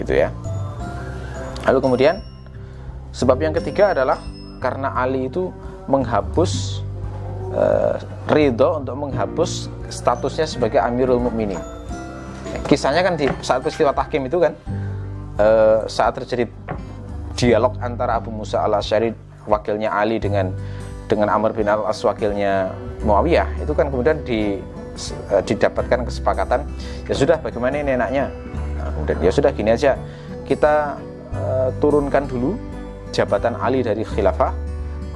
Gitu 0.00 0.12
ya. 0.16 0.32
Lalu 1.68 1.78
kemudian 1.82 2.24
sebab 3.10 3.36
yang 3.42 3.52
ketiga 3.52 3.92
adalah 3.92 4.22
karena 4.60 4.92
Ali 4.94 5.26
itu 5.26 5.50
menghapus 5.90 6.84
uh, 7.52 7.96
ridho 8.30 8.78
untuk 8.78 8.96
menghapus 8.96 9.66
statusnya 9.90 10.46
sebagai 10.46 10.78
Amirul 10.78 11.18
Mukminin. 11.18 11.58
Kisahnya 12.68 13.02
kan 13.02 13.18
di 13.18 13.26
saat 13.42 13.64
peristiwa 13.64 13.90
tahkim 13.90 14.30
itu 14.30 14.38
kan 14.38 14.54
uh, 15.40 15.82
saat 15.90 16.14
terjadi 16.22 16.46
dialog 17.34 17.74
antara 17.82 18.20
Abu 18.20 18.30
Musa 18.30 18.62
al 18.62 18.78
Ashari 18.78 19.10
wakilnya 19.48 19.90
Ali 19.90 20.20
dengan 20.20 20.52
dengan 21.10 21.32
Amr 21.32 21.56
bin 21.56 21.66
al 21.66 21.82
As 21.88 21.98
wakilnya 22.06 22.70
Muawiyah 23.02 23.64
itu 23.64 23.72
kan 23.72 23.88
kemudian 23.88 24.22
di 24.22 24.60
uh, 25.32 25.42
didapatkan 25.42 26.06
kesepakatan 26.06 26.68
ya 27.08 27.14
sudah 27.16 27.36
bagaimana 27.40 27.80
ini 27.80 27.96
enaknya 27.96 28.28
nah, 28.76 28.92
kemudian 28.94 29.18
ya 29.24 29.32
sudah 29.32 29.50
gini 29.50 29.72
aja 29.72 29.96
kita 30.44 31.00
uh, 31.34 31.70
turunkan 31.82 32.26
dulu 32.26 32.56
jabatan 33.10 33.58
Ali 33.58 33.82
dari 33.82 34.06
khilafah. 34.06 34.54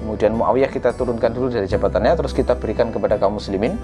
Kemudian 0.03 0.37
Muawiyah 0.37 0.68
kita 0.68 0.92
turunkan 0.92 1.33
dulu 1.33 1.48
dari 1.48 1.64
jabatannya 1.64 2.12
terus 2.18 2.37
kita 2.37 2.53
berikan 2.59 2.92
kepada 2.92 3.16
kaum 3.16 3.40
muslimin 3.40 3.81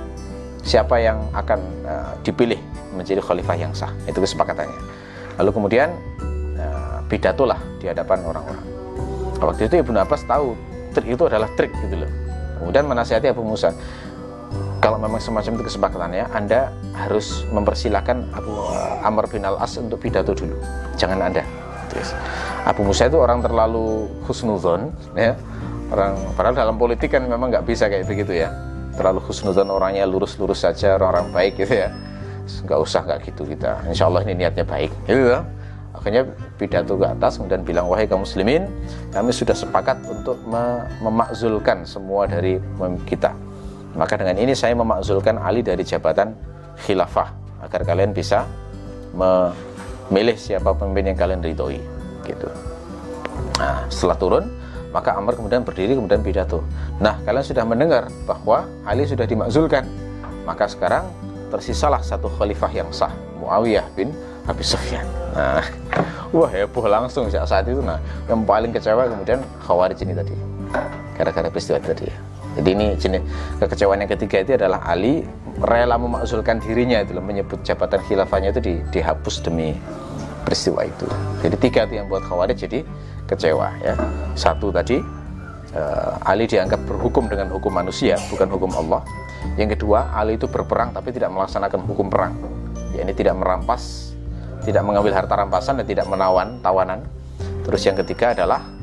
siapa 0.60 1.00
yang 1.00 1.24
akan 1.32 1.60
uh, 1.88 2.12
dipilih 2.20 2.60
menjadi 2.92 3.24
khalifah 3.24 3.56
yang 3.56 3.72
sah. 3.72 3.90
Itu 4.04 4.20
kesepakatannya. 4.20 4.80
Lalu 5.40 5.50
kemudian 5.56 5.88
uh, 6.60 7.00
di 7.80 7.86
hadapan 7.88 8.20
orang-orang. 8.28 8.66
Waktu 9.40 9.72
itu 9.72 9.80
Ibnu 9.80 9.96
Abbas 9.96 10.28
tahu 10.28 10.52
trik 10.92 11.08
itu 11.16 11.24
adalah 11.24 11.48
trik 11.56 11.72
gitu 11.80 12.04
loh. 12.04 12.10
Kemudian 12.60 12.84
menasihati 12.84 13.32
Abu 13.32 13.40
Musa. 13.40 13.72
Kalau 14.80 14.96
memang 14.96 15.20
semacam 15.20 15.60
itu 15.60 15.64
kesepakatannya 15.72 16.24
Anda 16.32 16.72
harus 16.96 17.44
mempersilahkan 17.52 18.32
Abu 18.32 18.52
Amr 19.04 19.28
bin 19.28 19.44
Al-As 19.44 19.76
untuk 19.76 20.00
pidato 20.00 20.32
dulu. 20.32 20.56
Jangan 20.96 21.20
Anda 21.20 21.44
Terus, 21.90 22.14
Abu 22.62 22.86
Musa 22.86 23.10
itu 23.10 23.18
orang 23.18 23.42
terlalu 23.42 24.06
husnuzon 24.24 24.94
ya. 25.18 25.34
Orang 25.90 26.14
padahal 26.38 26.54
dalam 26.54 26.76
politik 26.78 27.10
kan 27.10 27.26
memang 27.26 27.50
nggak 27.50 27.66
bisa 27.66 27.90
kayak 27.90 28.06
begitu 28.06 28.46
ya. 28.46 28.54
Terlalu 28.94 29.18
khusnudan 29.26 29.66
orangnya 29.70 30.06
lurus-lurus 30.06 30.62
saja 30.62 30.94
orang-orang 30.94 31.34
baik 31.34 31.52
gitu 31.66 31.82
ya. 31.82 31.90
Nggak 32.46 32.78
usah 32.78 33.00
nggak 33.02 33.18
gitu 33.26 33.42
kita. 33.42 33.82
Insya 33.90 34.06
Allah 34.06 34.22
ini 34.22 34.38
niatnya 34.38 34.62
baik 34.62 34.94
gitu 35.10 35.34
ya. 35.34 35.42
Akhirnya 35.90 36.22
pidato 36.54 36.94
ke 36.94 37.06
atas 37.10 37.42
kemudian 37.42 37.66
bilang 37.66 37.90
wahai 37.90 38.06
kaum 38.06 38.22
muslimin 38.22 38.70
kami 39.10 39.34
sudah 39.34 39.58
sepakat 39.58 39.98
untuk 40.06 40.38
memakzulkan 41.02 41.82
semua 41.82 42.30
dari 42.30 42.62
kita. 43.10 43.34
Maka 43.98 44.14
dengan 44.14 44.38
ini 44.38 44.54
saya 44.54 44.78
memakzulkan 44.78 45.42
Ali 45.42 45.66
dari 45.66 45.82
jabatan 45.82 46.38
khilafah 46.86 47.34
agar 47.66 47.82
kalian 47.82 48.14
bisa 48.14 48.46
memilih 50.10 50.36
siapa 50.36 50.74
pemimpin 50.74 51.14
yang 51.14 51.18
kalian 51.18 51.40
ridhoi 51.40 51.80
gitu 52.26 52.50
nah 53.56 53.86
setelah 53.88 54.18
turun 54.18 54.44
maka 54.90 55.14
Amr 55.14 55.38
kemudian 55.38 55.62
berdiri 55.62 55.94
kemudian 55.94 56.18
pidato. 56.18 56.66
Nah, 56.98 57.22
kalian 57.22 57.46
sudah 57.46 57.62
mendengar 57.62 58.10
bahwa 58.26 58.66
Ali 58.82 59.06
sudah 59.06 59.22
dimakzulkan. 59.22 59.86
Maka 60.42 60.66
sekarang 60.66 61.06
tersisalah 61.50 62.02
satu 62.02 62.26
khalifah 62.26 62.70
yang 62.74 62.90
sah, 62.90 63.14
Muawiyah 63.38 63.86
bin 63.94 64.10
Abi 64.50 64.66
Sufyan. 64.66 65.06
Nah, 65.30 65.62
wah 66.34 66.50
heboh 66.50 66.90
langsung 66.90 67.30
saat 67.30 67.70
itu. 67.70 67.78
Nah, 67.78 68.02
yang 68.26 68.42
paling 68.42 68.74
kecewa 68.74 69.06
kemudian 69.06 69.38
Khawarij 69.62 70.02
ini 70.02 70.14
tadi. 70.14 70.34
Gara-gara 71.14 71.46
peristiwa 71.46 71.78
tadi 71.78 72.10
ya. 72.10 72.16
Jadi 72.58 72.68
ini 72.74 72.86
jenis 72.98 73.22
kekecewaan 73.62 74.02
yang 74.02 74.10
ketiga 74.10 74.42
itu 74.42 74.50
adalah 74.58 74.82
Ali 74.82 75.22
rela 75.62 75.94
memakzulkan 76.00 76.58
dirinya 76.58 76.98
itu 76.98 77.14
menyebut 77.14 77.62
jabatan 77.62 78.02
khilafahnya 78.02 78.50
itu 78.50 78.60
di, 78.60 78.74
dihapus 78.90 79.44
demi 79.46 79.76
peristiwa 80.42 80.82
itu. 80.82 81.06
Jadi 81.46 81.56
tiga 81.60 81.86
itu 81.86 82.00
yang 82.00 82.10
buat 82.10 82.26
Khawarij 82.26 82.58
jadi 82.58 82.82
kecewa 83.30 83.68
ya. 83.84 83.94
Satu 84.34 84.74
tadi 84.74 84.98
uh, 85.78 86.12
Ali 86.26 86.50
dianggap 86.50 86.82
berhukum 86.90 87.30
dengan 87.30 87.54
hukum 87.54 87.70
manusia 87.70 88.18
bukan 88.32 88.50
hukum 88.50 88.72
Allah. 88.74 89.06
Yang 89.54 89.78
kedua 89.78 90.10
Ali 90.10 90.34
itu 90.34 90.50
berperang 90.50 90.90
tapi 90.90 91.14
tidak 91.14 91.30
melaksanakan 91.30 91.86
hukum 91.86 92.10
perang. 92.10 92.34
Ya 92.90 93.06
ini 93.06 93.14
tidak 93.14 93.38
merampas, 93.38 94.10
tidak 94.66 94.82
mengambil 94.82 95.14
harta 95.14 95.38
rampasan 95.38 95.78
dan 95.78 95.86
tidak 95.86 96.10
menawan 96.10 96.58
tawanan. 96.58 97.06
Terus 97.62 97.86
yang 97.86 97.94
ketiga 97.94 98.34
adalah 98.34 98.79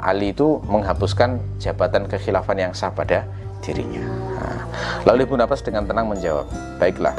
Ali 0.00 0.32
itu 0.32 0.60
menghapuskan 0.64 1.60
jabatan 1.60 2.08
kekhilafan 2.08 2.56
yang 2.56 2.72
sah 2.72 2.92
pada 2.92 3.28
dirinya. 3.60 4.04
Nah, 4.40 4.62
lalu 5.08 5.28
Ibu 5.28 5.40
Abbas 5.40 5.64
dengan 5.64 5.84
tenang 5.84 6.08
menjawab, 6.08 6.48
baiklah. 6.80 7.16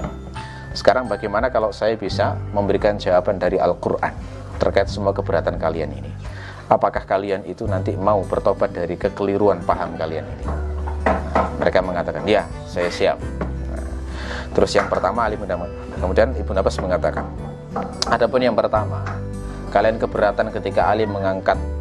Sekarang 0.75 1.07
bagaimana 1.07 1.53
kalau 1.53 1.71
saya 1.71 1.95
bisa 1.95 2.35
memberikan 2.51 2.97
jawaban 2.99 3.39
dari 3.39 3.61
Al-Quran 3.61 4.11
terkait 4.59 4.89
semua 4.91 5.15
keberatan 5.15 5.55
kalian 5.55 5.91
ini? 5.93 6.11
apakah 6.69 7.05
kalian 7.05 7.45
itu 7.45 7.69
nanti 7.69 7.93
mau 7.93 8.25
bertobat 8.25 8.73
dari 8.73 8.97
kekeliruan 8.97 9.61
paham 9.61 9.93
kalian 9.97 10.25
ini 10.25 10.45
mereka 11.61 11.79
mengatakan 11.85 12.25
ya 12.25 12.49
saya 12.65 12.89
siap 12.89 13.17
nah, 13.69 13.85
terus 14.57 14.73
yang 14.73 14.89
pertama 14.89 15.29
Ali 15.29 15.37
mendapat 15.37 15.69
kemudian 16.01 16.33
Ibu 16.33 16.51
Abbas 16.57 16.77
mengatakan 16.81 17.25
adapun 18.09 18.41
yang 18.41 18.57
pertama 18.57 19.05
kalian 19.69 20.01
keberatan 20.01 20.49
ketika 20.49 20.89
Ali 20.89 21.05
mengangkat 21.05 21.57
eh, 21.61 21.74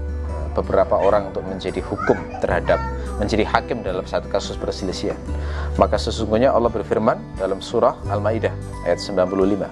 beberapa 0.55 0.97
orang 0.97 1.35
untuk 1.35 1.43
menjadi 1.45 1.83
hukum 1.83 2.17
terhadap 2.39 2.79
menjadi 3.19 3.47
hakim 3.47 3.83
dalam 3.83 4.03
satu 4.07 4.27
kasus 4.31 4.59
perselisihan. 4.59 5.19
Maka 5.79 5.99
sesungguhnya 5.99 6.51
Allah 6.51 6.71
berfirman 6.71 7.19
dalam 7.39 7.59
surah 7.59 7.99
Al-Maidah 8.11 8.55
ayat 8.87 8.99
95 9.03 9.67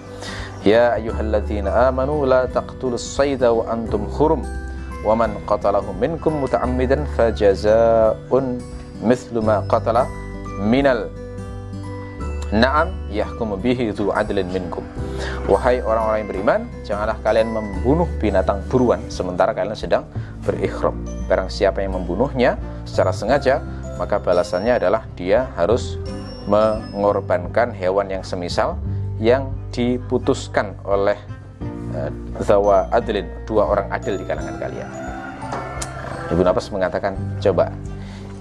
Ya 0.62 0.94
ayyuhalladzina 0.94 1.90
amanu 1.90 2.22
la 2.22 2.46
taqtulus 2.46 3.02
sayda 3.02 3.50
wa 3.50 3.66
antum 3.66 4.06
hurum 4.06 4.46
wa 5.02 5.14
man 5.18 5.34
qatalahu 5.42 5.90
minkum 5.98 6.38
muta'ammidan 6.38 7.02
fajaza'un 7.18 8.62
mithlu 9.02 9.42
ma 9.42 9.66
qatala 9.66 10.06
minal 10.62 11.10
Naam 12.52 12.92
yahkumu 13.08 13.56
bihi 13.56 13.96
dhu 13.96 14.12
adlin 14.12 14.44
minkum. 14.52 14.84
Wahai 15.48 15.80
orang-orang 15.80 16.18
yang 16.22 16.30
beriman 16.30 16.60
Janganlah 16.86 17.18
kalian 17.24 17.50
membunuh 17.50 18.06
binatang 18.18 18.62
buruan 18.70 19.02
Sementara 19.10 19.54
kalian 19.54 19.74
sedang 19.74 20.06
berikhram 20.42 20.98
Barang 21.26 21.50
siapa 21.50 21.82
yang 21.82 21.94
membunuhnya 21.98 22.58
secara 22.86 23.14
sengaja 23.14 23.62
Maka 23.98 24.18
balasannya 24.18 24.82
adalah 24.82 25.06
dia 25.14 25.50
harus 25.54 25.98
mengorbankan 26.46 27.74
hewan 27.74 28.10
yang 28.10 28.22
semisal 28.26 28.78
Yang 29.18 29.50
diputuskan 29.74 30.74
oleh 30.86 31.18
Eh, 31.92 32.08
zawa 32.40 32.88
adlin 32.88 33.28
dua 33.44 33.68
orang 33.68 33.92
adil 33.92 34.16
di 34.16 34.24
kalangan 34.24 34.56
kalian. 34.56 34.88
Ibu 36.32 36.40
Abbas 36.40 36.72
mengatakan 36.72 37.12
coba 37.36 37.68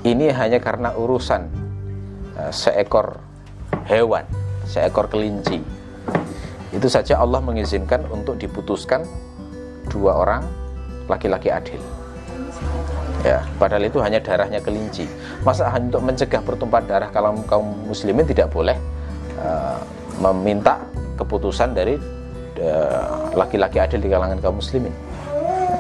ini 0.07 0.31
hanya 0.31 0.63
karena 0.63 0.95
urusan 0.95 1.51
uh, 2.39 2.47
seekor 2.47 3.19
hewan 3.87 4.25
seekor 4.65 5.07
kelinci. 5.07 5.61
Itu 6.71 6.87
saja 6.87 7.19
Allah 7.19 7.43
mengizinkan 7.43 8.07
untuk 8.07 8.39
diputuskan 8.39 9.03
dua 9.91 10.15
orang 10.15 10.43
laki-laki 11.11 11.51
adil. 11.51 11.81
Ya 13.21 13.45
padahal 13.61 13.85
itu 13.85 14.01
hanya 14.01 14.17
darahnya 14.23 14.63
kelinci. 14.63 15.05
Masa 15.45 15.69
hanya 15.69 15.93
untuk 15.93 16.03
mencegah 16.07 16.41
pertumpahan 16.41 16.85
darah 16.87 17.09
kalau 17.13 17.37
kaum 17.45 17.67
muslimin 17.85 18.25
tidak 18.25 18.49
boleh 18.49 18.77
uh, 19.37 19.77
meminta 20.17 20.81
keputusan 21.19 21.75
dari 21.77 21.99
Eh, 22.61 23.03
laki-laki 23.33 23.81
adil 23.81 23.97
di 23.97 24.09
kalangan 24.11 24.37
kaum 24.37 24.61
muslimin. 24.61 24.93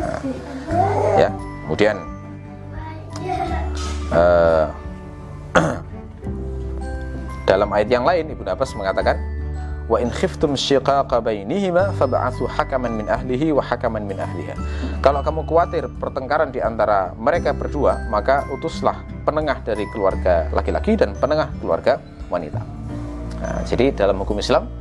Nah, 0.01 0.17
ya 1.13 1.29
kemudian 1.67 1.93
uh, 4.09 4.65
dalam 7.51 7.67
ayat 7.75 7.91
yang 7.91 8.07
lain 8.07 8.31
Ibnu 8.31 8.47
Abbas 8.47 8.71
mengatakan 8.79 9.19
wa 9.91 9.99
in 9.99 10.07
khiftum 10.07 10.55
syiqaqa 10.55 11.19
bainihima 11.19 11.91
fab'athu 11.99 12.47
hakaman 12.47 12.95
min 12.95 13.11
ahlihi 13.11 13.51
wa 13.51 13.59
hakaman 13.59 14.07
min 14.07 14.15
ahliha. 14.15 14.55
Kalau 15.03 15.19
kamu 15.19 15.43
khawatir 15.43 15.91
pertengkaran 15.99 16.55
di 16.55 16.63
antara 16.63 17.11
mereka 17.19 17.51
berdua, 17.51 18.07
maka 18.07 18.47
utuslah 18.55 19.03
penengah 19.27 19.59
dari 19.67 19.83
keluarga 19.91 20.47
laki-laki 20.55 20.95
dan 20.95 21.11
penengah 21.19 21.51
keluarga 21.59 21.99
wanita. 22.31 22.63
Nah, 23.43 23.59
jadi 23.67 23.91
dalam 23.91 24.15
hukum 24.23 24.39
Islam 24.39 24.71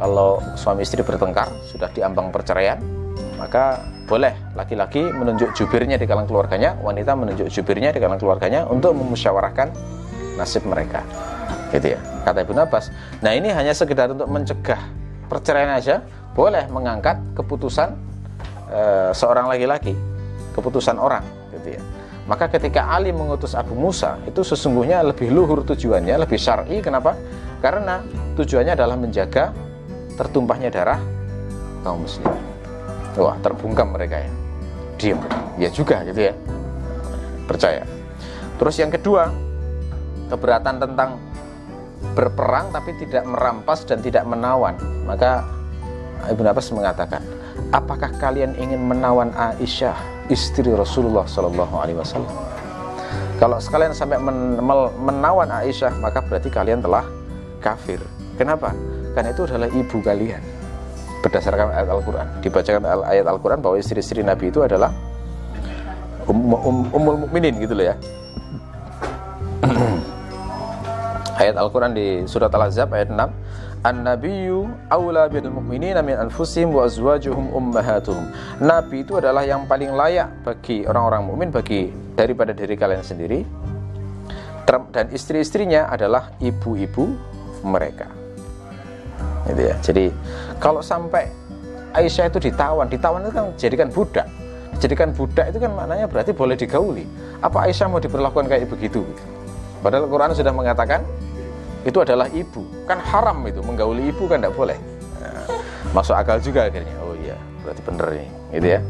kalau 0.00 0.40
suami 0.56 0.80
istri 0.80 1.04
bertengkar 1.04 1.52
sudah 1.68 1.92
diambang 1.92 2.32
perceraian 2.32 2.80
maka 3.36 3.82
boleh 4.08 4.32
laki-laki 4.54 5.02
menunjuk 5.02 5.52
jubirnya 5.58 5.98
di 5.98 6.06
kalangan 6.06 6.30
keluarganya 6.30 6.78
wanita 6.78 7.12
menunjuk 7.18 7.50
jubirnya 7.50 7.90
di 7.90 7.98
kalangan 7.98 8.22
keluarganya 8.22 8.66
untuk 8.70 8.94
memusyawarahkan 8.94 9.74
nasib 10.38 10.66
mereka 10.66 11.02
gitu 11.74 11.98
ya. 11.98 12.00
Kata 12.22 12.46
Ibnu 12.46 12.60
Abbas 12.62 12.94
nah 13.20 13.34
ini 13.34 13.50
hanya 13.50 13.74
sekedar 13.74 14.14
untuk 14.14 14.30
mencegah 14.30 14.80
perceraian 15.26 15.74
aja. 15.74 16.00
Boleh 16.34 16.66
mengangkat 16.66 17.22
keputusan 17.38 17.94
e, 18.66 18.80
seorang 19.14 19.46
laki-laki 19.46 19.94
keputusan 20.54 20.98
orang 20.98 21.22
gitu 21.54 21.78
ya. 21.78 21.82
Maka 22.26 22.50
ketika 22.50 22.90
Ali 22.90 23.14
mengutus 23.14 23.54
Abu 23.54 23.78
Musa 23.78 24.18
itu 24.26 24.42
sesungguhnya 24.42 25.04
lebih 25.04 25.30
luhur 25.30 25.62
tujuannya 25.62 26.14
lebih 26.18 26.38
syar'i. 26.40 26.82
Kenapa? 26.82 27.14
Karena 27.62 28.02
tujuannya 28.34 28.74
adalah 28.74 28.98
menjaga 28.98 29.54
tertumpahnya 30.18 30.74
darah 30.74 30.98
kaum 31.86 32.02
muslim 32.02 32.54
wah 33.18 33.36
terbungkam 33.38 33.94
mereka 33.94 34.22
ya. 34.22 34.30
Diam 34.98 35.18
ya 35.58 35.68
juga 35.70 36.02
gitu 36.06 36.30
ya. 36.30 36.34
Percaya. 37.46 37.82
Terus 38.58 38.74
yang 38.78 38.90
kedua 38.90 39.30
keberatan 40.30 40.80
tentang 40.80 41.18
berperang 42.12 42.68
tapi 42.70 42.92
tidak 43.00 43.24
merampas 43.24 43.88
dan 43.88 44.04
tidak 44.04 44.28
menawan 44.28 44.76
maka 45.08 45.42
Ibnu 46.30 46.46
Abbas 46.48 46.72
mengatakan, 46.72 47.20
apakah 47.74 48.08
kalian 48.16 48.56
ingin 48.56 48.80
menawan 48.80 49.28
Aisyah 49.36 49.96
istri 50.32 50.72
Rasulullah 50.72 51.28
Shallallahu 51.28 51.74
Alaihi 51.76 51.98
Wasallam? 52.00 52.32
Kalau 53.36 53.58
sekalian 53.60 53.92
sampai 53.92 54.16
men 54.16 54.62
menawan 55.04 55.50
Aisyah, 55.50 55.92
maka 56.00 56.24
berarti 56.24 56.48
kalian 56.48 56.80
telah 56.80 57.04
kafir. 57.60 58.00
Kenapa? 58.40 58.72
Karena 59.12 59.34
itu 59.34 59.44
adalah 59.44 59.68
ibu 59.68 59.98
kalian. 60.00 60.40
Berdasarkan 61.20 61.72
ayat 61.72 61.88
Al-Quran, 61.88 62.26
dibacakan 62.44 62.82
ayat 63.08 63.24
Al-Quran 63.24 63.58
bahwa 63.64 63.76
istri-istri 63.80 64.20
Nabi 64.20 64.52
itu 64.52 64.60
adalah 64.60 64.92
um, 66.28 66.52
um, 66.52 66.78
umul 66.92 67.16
mukminin 67.24 67.56
gitu 67.64 67.72
loh 67.72 67.88
ya. 67.92 67.96
Ayat 71.38 71.58
Al-Quran 71.58 71.92
di 71.94 72.22
surat 72.30 72.50
Al-Azab 72.54 72.94
ayat 72.94 73.10
6 73.10 73.84
An-nabiyyu 73.84 74.64
aula 74.88 75.28
bil 75.28 75.52
mu'minina 75.52 76.00
min 76.00 76.16
anfusihim 76.16 76.72
wa 76.72 76.88
azwajuhum 76.88 77.52
ummahatuhum. 77.52 78.32
Nabi 78.64 79.04
itu 79.04 79.20
adalah 79.20 79.44
yang 79.44 79.68
paling 79.68 79.92
layak 79.92 80.32
bagi 80.40 80.88
orang-orang 80.88 81.28
mukmin 81.28 81.48
bagi 81.52 81.92
daripada 82.16 82.56
diri 82.56 82.80
kalian 82.80 83.04
sendiri. 83.04 83.44
Dan 84.64 85.12
istri-istrinya 85.12 85.92
adalah 85.92 86.32
ibu-ibu 86.40 87.12
mereka. 87.60 88.08
Gitu 89.52 89.62
ya. 89.68 89.76
Jadi 89.84 90.08
kalau 90.56 90.80
sampai 90.80 91.28
Aisyah 91.92 92.32
itu 92.32 92.40
ditawan, 92.40 92.88
ditawan 92.88 93.20
itu 93.20 93.32
kan 93.36 93.44
jadikan 93.60 93.92
budak. 93.92 94.24
Jadikan 94.80 95.12
budak 95.12 95.52
itu 95.52 95.60
kan 95.60 95.76
maknanya 95.76 96.08
berarti 96.08 96.32
boleh 96.32 96.56
digauli. 96.56 97.04
Apa 97.44 97.68
Aisyah 97.68 97.92
mau 97.92 98.00
diperlakukan 98.00 98.48
kayak 98.48 98.72
begitu? 98.72 99.04
Padahal 99.84 100.08
Al-Quran 100.08 100.32
sudah 100.32 100.52
mengatakan 100.56 101.04
itu 101.84 102.00
adalah 102.00 102.24
ibu. 102.32 102.64
Kan 102.88 103.04
haram 103.04 103.44
itu 103.44 103.60
menggauli 103.60 104.08
ibu 104.08 104.24
kan 104.24 104.40
tidak 104.40 104.56
boleh. 104.56 104.80
Nah, 105.20 105.44
masuk 105.92 106.16
akal 106.16 106.40
juga 106.40 106.72
akhirnya. 106.72 106.96
Oh 107.04 107.12
iya 107.20 107.36
berarti 107.60 107.80
benar 107.84 108.06
nih 108.16 108.28
gitu 108.56 108.66
ya. 108.72 108.80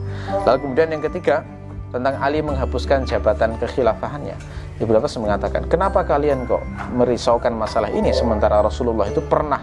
Lalu 0.47 0.59
kemudian 0.63 0.89
yang 0.95 1.03
ketiga 1.03 1.43
tentang 1.91 2.15
Ali 2.23 2.39
menghapuskan 2.47 3.03
jabatan 3.11 3.59
kekhilafahannya. 3.59 4.39
Ibu 4.79 4.91
Abbas 4.95 5.19
mengatakan 5.19 5.67
kenapa 5.67 6.07
kalian 6.07 6.47
kok 6.47 6.63
merisaukan 6.95 7.55
masalah 7.55 7.91
ini 7.91 8.15
sementara 8.15 8.63
Rasulullah 8.63 9.11
itu 9.11 9.23
pernah 9.23 9.63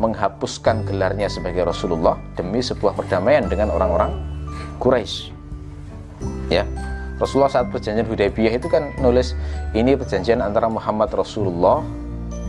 menghapuskan 0.00 0.88
gelarnya 0.88 1.28
sebagai 1.28 1.68
Rasulullah 1.68 2.16
demi 2.32 2.64
sebuah 2.64 2.96
perdamaian 2.96 3.44
dengan 3.48 3.68
orang-orang 3.68 4.16
Quraisy? 4.80 5.32
Ya 6.52 6.64
Rasulullah 7.20 7.52
saat 7.52 7.68
perjanjian 7.68 8.08
Hudaybiyah 8.08 8.56
itu 8.56 8.72
kan 8.72 8.96
nulis 8.96 9.36
ini 9.76 9.92
perjanjian 9.92 10.40
antara 10.40 10.72
Muhammad 10.72 11.12
Rasulullah 11.12 11.84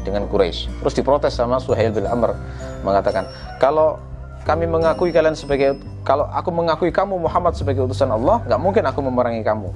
dengan 0.08 0.26
Quraisy. 0.32 0.82
Terus 0.82 0.94
diprotes 0.96 1.36
sama 1.36 1.60
Suhail 1.60 1.92
bin 1.92 2.08
Amr 2.08 2.34
mengatakan, 2.82 3.28
"Kalau 3.60 4.00
kami 4.48 4.66
mengakui 4.66 5.14
kalian 5.14 5.38
sebagai 5.38 5.78
kalau 6.02 6.26
aku 6.32 6.50
mengakui 6.50 6.90
kamu 6.90 7.20
Muhammad 7.20 7.54
sebagai 7.54 7.86
utusan 7.86 8.10
Allah, 8.10 8.42
nggak 8.48 8.62
mungkin 8.64 8.84
aku 8.88 9.00
memerangi 9.06 9.44
kamu. 9.46 9.70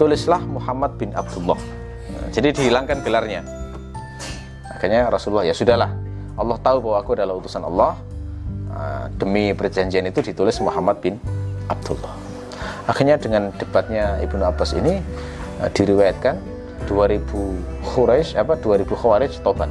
Tulislah 0.00 0.40
Muhammad 0.42 0.96
bin 0.96 1.14
Abdullah." 1.14 1.60
Nah, 2.08 2.28
jadi 2.32 2.50
dihilangkan 2.50 3.04
gelarnya. 3.04 3.44
Akhirnya 4.72 5.12
Rasulullah 5.12 5.44
ya 5.46 5.54
sudahlah. 5.54 5.92
Allah 6.38 6.58
tahu 6.62 6.88
bahwa 6.88 6.96
aku 7.02 7.10
adalah 7.14 7.34
utusan 7.36 7.62
Allah. 7.62 7.98
Nah, 8.72 9.06
demi 9.12 9.52
perjanjian 9.52 10.06
itu 10.06 10.22
ditulis 10.22 10.56
Muhammad 10.62 10.98
bin 11.04 11.18
Abdullah. 11.66 12.27
Akhirnya 12.88 13.20
dengan 13.20 13.52
debatnya 13.52 14.16
Ibnu 14.24 14.40
Abbas 14.40 14.72
ini 14.72 15.04
uh, 15.60 15.68
diriwayatkan 15.68 16.40
2000 16.88 17.20
Quraisy 17.84 18.40
apa 18.40 18.56
2000 18.56 18.88
Khawarij 18.88 19.32
tobat. 19.44 19.68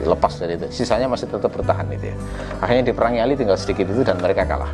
Dilepas 0.00 0.32
dari 0.40 0.56
itu. 0.56 0.64
Sisanya 0.72 1.12
masih 1.12 1.28
tetap 1.28 1.52
bertahan 1.52 1.84
itu 1.92 2.12
ya. 2.12 2.16
Akhirnya 2.64 2.88
diperangi 2.88 3.20
Ali 3.20 3.36
tinggal 3.36 3.60
sedikit 3.60 3.84
itu 3.92 4.00
dan 4.00 4.16
mereka 4.16 4.48
kalah. 4.48 4.72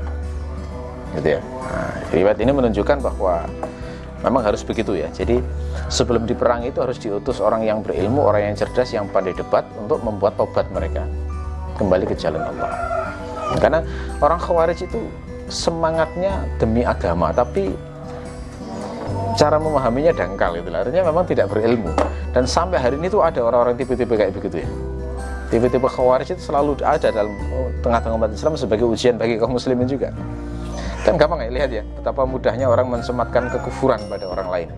Gitu 1.18 1.38
ya. 1.38 1.40
Nah, 1.42 1.94
riwayat 2.14 2.38
ini 2.38 2.50
menunjukkan 2.54 3.02
bahwa 3.02 3.46
memang 4.22 4.42
harus 4.46 4.62
begitu 4.62 4.94
ya. 4.94 5.10
Jadi 5.10 5.42
sebelum 5.90 6.26
diperangi 6.26 6.70
itu 6.70 6.78
harus 6.78 6.98
diutus 6.98 7.42
orang 7.42 7.66
yang 7.66 7.82
berilmu 7.82 8.22
orang 8.22 8.50
yang 8.50 8.54
cerdas 8.54 8.94
yang 8.94 9.10
pandai 9.10 9.34
debat 9.34 9.66
untuk 9.78 9.98
membuat 10.02 10.38
tobat 10.38 10.66
mereka. 10.70 11.06
Kembali 11.74 12.06
ke 12.06 12.14
jalan 12.14 12.42
Allah. 12.42 12.70
Karena 13.58 13.82
orang 14.22 14.38
khawarij 14.38 14.86
itu 14.86 15.10
semangatnya 15.52 16.48
demi 16.56 16.80
agama 16.80 17.28
tapi 17.28 17.76
cara 19.36 19.60
memahaminya 19.60 20.12
dangkal 20.16 20.56
itu 20.56 20.68
artinya 20.72 21.04
memang 21.12 21.24
tidak 21.28 21.52
berilmu. 21.52 21.92
Dan 22.32 22.48
sampai 22.48 22.80
hari 22.80 22.96
ini 22.96 23.12
tuh 23.12 23.20
ada 23.20 23.44
orang-orang 23.44 23.76
tipe-tipe 23.76 24.16
kayak 24.16 24.32
begitu 24.32 24.64
ya. 24.64 24.68
Tipe-tipe 25.52 25.84
khawarij 25.84 26.32
itu 26.32 26.40
selalu 26.40 26.80
ada 26.80 27.12
dalam 27.12 27.32
tengah-tengah 27.84 28.16
umat 28.16 28.32
Islam 28.32 28.56
sebagai 28.56 28.88
ujian 28.88 29.20
bagi 29.20 29.36
kaum 29.36 29.52
muslimin 29.52 29.84
juga. 29.84 30.08
Kan 31.04 31.20
gampang 31.20 31.44
ya 31.44 31.50
lihat 31.52 31.70
ya 31.74 31.82
betapa 31.98 32.24
mudahnya 32.24 32.70
orang 32.70 32.88
mensematkan 32.88 33.52
kekufuran 33.52 34.00
pada 34.08 34.24
orang 34.24 34.48
lain. 34.48 34.68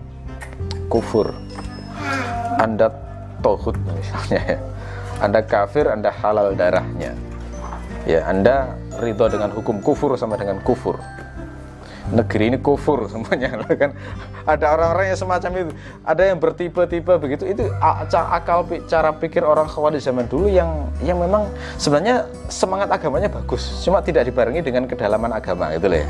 Kufur. 0.91 1.31
Anda 2.59 2.91
tohut 3.39 3.79
misalnya 3.87 4.41
ya. 4.43 4.59
Anda 5.23 5.39
kafir 5.47 5.87
anda 5.87 6.11
halal 6.11 6.59
darahnya 6.59 6.84
ya 8.05 8.23
anda 8.29 8.77
ridho 9.01 9.25
dengan 9.27 9.51
hukum 9.51 9.81
kufur 9.81 10.13
sama 10.15 10.37
dengan 10.37 10.61
kufur. 10.61 11.01
Negeri 12.05 12.53
ini 12.53 12.57
kufur 12.61 13.05
semuanya 13.11 13.57
kan? 13.65 13.97
Ada 14.45 14.77
orang-orang 14.77 15.05
yang 15.09 15.19
semacam 15.19 15.51
itu. 15.57 15.71
Ada 16.05 16.21
yang 16.29 16.37
bertipe-tipe 16.37 17.13
begitu. 17.17 17.43
Itu 17.49 17.65
akal 17.81 18.69
cara 18.85 19.09
pikir 19.17 19.41
orang 19.41 19.65
khawarij 19.65 20.05
zaman 20.05 20.29
dulu 20.29 20.45
yang 20.45 20.85
yang 21.01 21.17
memang 21.17 21.49
sebenarnya 21.81 22.29
semangat 22.45 22.93
agamanya 22.93 23.25
bagus. 23.25 23.81
Cuma 23.81 24.05
tidak 24.05 24.29
dibarengi 24.29 24.61
dengan 24.61 24.85
kedalaman 24.85 25.33
agama 25.33 25.73
itu 25.73 25.89
lah 25.89 26.05
ya. 26.05 26.07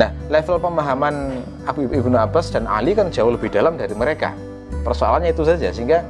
Nah 0.00 0.10
level 0.32 0.56
pemahaman 0.56 1.44
Abu 1.68 1.84
Ibnu 1.84 2.16
Abbas 2.16 2.48
dan 2.48 2.64
Ali 2.64 2.96
kan 2.96 3.12
jauh 3.12 3.28
lebih 3.28 3.52
dalam 3.52 3.76
dari 3.76 3.92
mereka. 3.92 4.32
Persoalannya 4.80 5.36
itu 5.36 5.44
saja 5.44 5.68
sehingga 5.68 6.08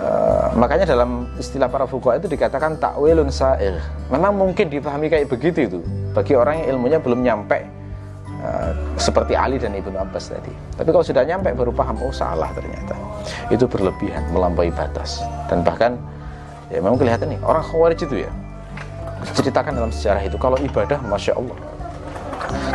Uh, 0.00 0.48
makanya 0.56 0.88
dalam 0.88 1.28
istilah 1.36 1.68
para 1.68 1.84
fuqaha 1.84 2.16
itu 2.16 2.24
dikatakan 2.32 2.80
takwilun 2.80 3.28
sa'ir. 3.28 3.76
Memang 4.08 4.32
mungkin 4.32 4.72
dipahami 4.72 5.12
kayak 5.12 5.28
begitu 5.28 5.68
itu 5.68 5.78
bagi 6.16 6.32
orang 6.32 6.64
yang 6.64 6.76
ilmunya 6.76 6.98
belum 7.04 7.20
nyampe 7.20 7.80
Eh, 8.40 8.72
seperti 8.96 9.36
Ali 9.36 9.60
dan 9.60 9.76
Ibnu 9.76 10.00
Abbas 10.00 10.32
tadi. 10.32 10.48
Tapi 10.72 10.88
kalau 10.88 11.04
sudah 11.04 11.28
nyampe 11.28 11.52
baru 11.52 11.76
paham, 11.76 12.00
oh 12.00 12.08
salah 12.08 12.48
ternyata. 12.56 12.96
Itu 13.52 13.68
berlebihan, 13.68 14.32
melampaui 14.32 14.72
batas. 14.72 15.20
Dan 15.44 15.60
bahkan 15.60 16.00
ya 16.72 16.80
memang 16.80 16.96
kelihatan 16.96 17.36
nih 17.36 17.40
orang 17.44 17.60
Khawarij 17.60 18.00
itu 18.00 18.24
ya 18.24 18.30
ceritakan 19.36 19.76
dalam 19.76 19.92
sejarah 19.92 20.24
itu 20.24 20.40
kalau 20.40 20.56
ibadah 20.56 20.96
masya 21.04 21.36
Allah 21.36 21.58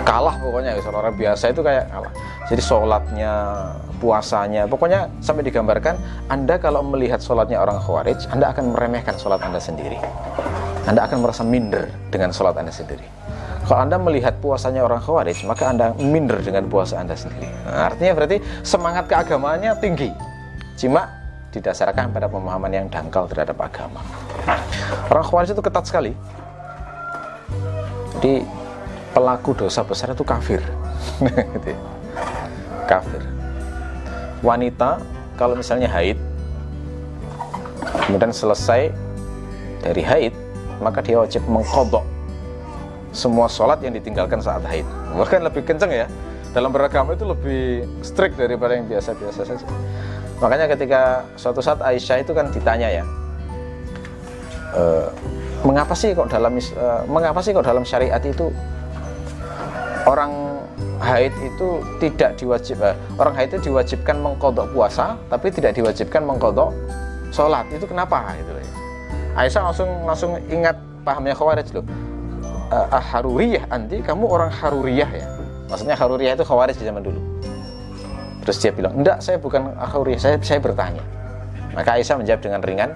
kalah 0.05 0.35
pokoknya 0.39 0.77
ya 0.77 0.81
orang 0.89 1.15
biasa 1.17 1.51
itu 1.51 1.61
kayak 1.65 1.89
kalah 1.89 2.11
jadi 2.45 2.61
sholatnya 2.61 3.33
puasanya 3.97 4.63
pokoknya 4.69 5.09
sampai 5.19 5.43
digambarkan 5.47 5.97
anda 6.29 6.55
kalau 6.61 6.85
melihat 6.85 7.19
sholatnya 7.19 7.59
orang 7.61 7.81
khawarij 7.81 8.29
anda 8.29 8.53
akan 8.53 8.77
meremehkan 8.77 9.17
sholat 9.17 9.41
anda 9.41 9.57
sendiri 9.57 9.97
anda 10.85 11.05
akan 11.09 11.25
merasa 11.25 11.41
minder 11.41 11.89
dengan 12.13 12.29
sholat 12.29 12.53
anda 12.55 12.71
sendiri 12.71 13.05
kalau 13.65 13.81
Anda 13.81 13.97
melihat 13.97 14.37
puasanya 14.45 14.85
orang 14.85 15.01
Khawarij, 15.01 15.41
maka 15.49 15.73
Anda 15.73 15.89
minder 15.97 16.37
dengan 16.37 16.69
puasa 16.69 17.01
Anda 17.01 17.17
sendiri. 17.17 17.49
Nah, 17.65 17.89
artinya 17.89 18.13
berarti 18.13 18.37
semangat 18.61 19.09
keagamaannya 19.09 19.73
tinggi. 19.81 20.13
Cuma 20.77 21.09
didasarkan 21.49 22.13
pada 22.13 22.29
pemahaman 22.29 22.69
yang 22.69 22.85
dangkal 22.93 23.25
terhadap 23.25 23.57
agama. 23.57 24.05
Orang 25.09 25.25
Khawarij 25.25 25.57
itu 25.57 25.63
ketat 25.65 25.81
sekali. 25.89 26.13
Jadi 28.21 28.45
pelaku 29.15 29.55
dosa 29.55 29.81
besar 29.87 30.11
itu 30.11 30.27
kafir. 30.27 30.59
Gitu 31.55 31.71
ya. 31.71 31.79
kafir. 32.85 33.23
Wanita 34.43 34.99
kalau 35.39 35.55
misalnya 35.55 35.87
haid, 35.87 36.19
kemudian 38.05 38.35
selesai 38.35 38.91
dari 39.81 40.03
haid, 40.03 40.33
maka 40.83 40.99
dia 40.99 41.17
wajib 41.17 41.41
mengkodok 41.47 42.03
semua 43.15 43.47
sholat 43.47 43.79
yang 43.79 43.95
ditinggalkan 43.95 44.43
saat 44.43 44.61
haid 44.67 44.83
bahkan 45.15 45.39
lebih 45.39 45.63
kenceng 45.63 45.87
ya 45.87 46.07
dalam 46.51 46.71
beragama 46.71 47.15
itu 47.15 47.23
lebih 47.23 47.87
strict 48.03 48.35
daripada 48.35 48.75
yang 48.75 48.87
biasa-biasa 48.91 49.47
saja 49.47 49.65
makanya 50.43 50.67
ketika 50.75 51.23
suatu 51.39 51.63
saat 51.63 51.79
Aisyah 51.79 52.27
itu 52.27 52.35
kan 52.35 52.51
ditanya 52.51 52.91
ya 52.91 53.03
e, 54.75 54.83
mengapa 55.63 55.95
sih 55.95 56.11
kok 56.11 56.27
dalam 56.27 56.59
e, 56.59 56.87
mengapa 57.07 57.39
sih 57.39 57.55
kok 57.55 57.63
dalam 57.63 57.87
syariat 57.87 58.19
itu 58.19 58.51
orang 60.05 60.61
haid 61.01 61.33
itu 61.41 61.81
tidak 61.99 62.37
diwajib 62.39 62.79
eh, 62.81 62.95
orang 63.19 63.33
haid 63.35 63.57
itu 63.57 63.69
diwajibkan 63.69 64.15
mengkodok 64.21 64.71
puasa 64.71 65.19
tapi 65.27 65.51
tidak 65.51 65.75
diwajibkan 65.75 66.23
mengkodok 66.23 66.71
sholat. 67.35 67.67
Itu 67.73 67.89
kenapa? 67.89 68.31
Gitu 68.39 68.51
ya. 68.55 68.65
Aisyah 69.35 69.61
langsung 69.67 69.89
langsung 70.07 70.31
ingat 70.47 70.79
pahamnya 71.03 71.35
Khawarij 71.35 71.67
loh. 71.75 71.85
Uh, 72.65 72.97
Haruriyah 72.97 73.69
anti 73.69 74.01
kamu 74.01 74.25
orang 74.25 74.49
Haruriyah 74.49 75.11
ya? 75.13 75.27
Maksudnya 75.69 75.93
Haruriyah 75.93 76.33
itu 76.33 76.45
khawarij 76.45 76.77
zaman 76.77 77.01
dulu. 77.05 77.21
Terus 78.41 78.57
dia 78.57 78.73
bilang 78.73 78.97
enggak 78.97 79.21
saya 79.21 79.37
bukan 79.37 79.69
Haruriyah 79.77 80.21
saya 80.21 80.35
saya 80.41 80.57
bertanya. 80.57 81.01
Maka 81.75 81.99
Aisyah 81.99 82.15
menjawab 82.23 82.41
dengan 82.41 82.61
ringan, 82.63 82.89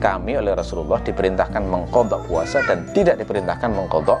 kami 0.00 0.40
oleh 0.40 0.56
Rasulullah 0.56 0.98
diperintahkan 1.04 1.62
mengkodok 1.68 2.24
puasa 2.26 2.64
dan 2.64 2.88
tidak 2.96 3.20
diperintahkan 3.20 3.68
mengkodok 3.68 4.16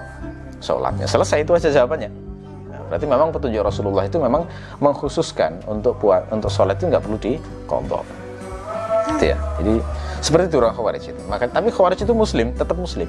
sholatnya. 0.60 1.08
Selesai 1.08 1.48
itu 1.48 1.56
aja 1.56 1.72
jawabannya. 1.72 2.31
Berarti 2.92 3.08
memang 3.08 3.32
petunjuk 3.32 3.64
Rasulullah 3.64 4.04
itu 4.04 4.20
memang 4.20 4.44
mengkhususkan 4.84 5.64
untuk 5.64 5.96
puas, 5.96 6.28
untuk 6.28 6.52
sholat 6.52 6.76
itu 6.76 6.92
nggak 6.92 7.00
perlu 7.00 7.16
dikodok. 7.16 8.04
Gitu 9.16 9.32
ya. 9.32 9.36
Jadi 9.56 9.80
seperti 10.20 10.52
itu 10.52 10.60
orang 10.60 10.76
khawarij 10.76 11.04
itu. 11.08 11.22
Maka 11.24 11.48
tapi 11.48 11.72
khawarij 11.72 12.04
itu 12.04 12.12
muslim, 12.12 12.52
tetap 12.52 12.76
muslim. 12.76 13.08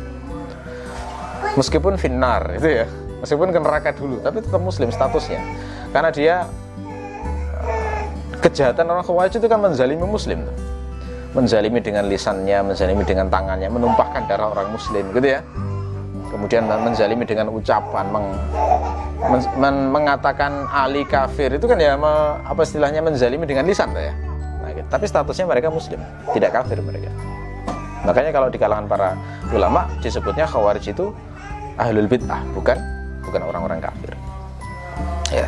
Meskipun 1.59 1.99
finar 1.99 2.47
itu 2.55 2.79
ya. 2.79 2.87
Meskipun 3.19 3.51
ke 3.51 3.59
neraka 3.59 3.91
dulu, 3.91 4.23
tapi 4.23 4.39
tetap 4.39 4.63
muslim 4.63 4.87
statusnya. 4.87 5.43
Karena 5.91 6.15
dia 6.15 6.47
kejahatan 8.39 8.87
orang 8.87 9.03
khawarij 9.03 9.35
itu 9.35 9.47
kan 9.51 9.59
menzalimi 9.59 10.07
muslim 10.07 10.47
menzalimi 11.33 11.81
dengan 11.81 12.05
lisannya, 12.07 12.61
menzalimi 12.61 13.01
dengan 13.03 13.27
tangannya, 13.27 13.65
menumpahkan 13.65 14.29
darah 14.29 14.53
orang 14.53 14.69
muslim 14.69 15.09
gitu 15.11 15.27
ya. 15.33 15.41
Kemudian 16.29 16.65
menzalimi 16.65 17.25
dengan 17.25 17.49
ucapan, 17.49 18.05
meng, 18.09 18.25
men, 19.29 19.41
men, 19.59 19.75
mengatakan 19.91 20.67
Ali 20.71 21.07
kafir 21.07 21.53
itu 21.53 21.65
kan 21.67 21.79
ya 21.79 21.95
apa 22.43 22.61
istilahnya 22.63 22.99
menzalimi 23.03 23.47
dengan 23.47 23.67
lisan 23.67 23.91
ya. 23.95 24.13
Nah, 24.63 24.69
gitu. 24.71 24.87
Tapi 24.87 25.05
statusnya 25.07 25.45
mereka 25.47 25.67
muslim, 25.71 25.99
tidak 26.31 26.55
kafir 26.55 26.79
mereka. 26.79 27.11
Makanya 28.03 28.31
kalau 28.35 28.47
di 28.51 28.59
kalangan 28.59 28.87
para 28.87 29.15
ulama 29.55 29.87
disebutnya 30.03 30.43
khawarij 30.43 30.91
itu 30.91 31.15
ahlul 31.79 32.07
bid'ah, 32.07 32.43
bukan 32.51 32.77
bukan 33.23 33.41
orang-orang 33.47 33.79
kafir. 33.79 34.11
Ya. 35.31 35.47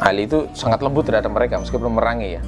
Ali 0.00 0.24
itu 0.24 0.48
sangat 0.56 0.80
lembut 0.80 1.04
terhadap 1.04 1.28
mereka 1.28 1.60
meskipun 1.60 1.92
merangi 1.92 2.40
ya. 2.40 2.42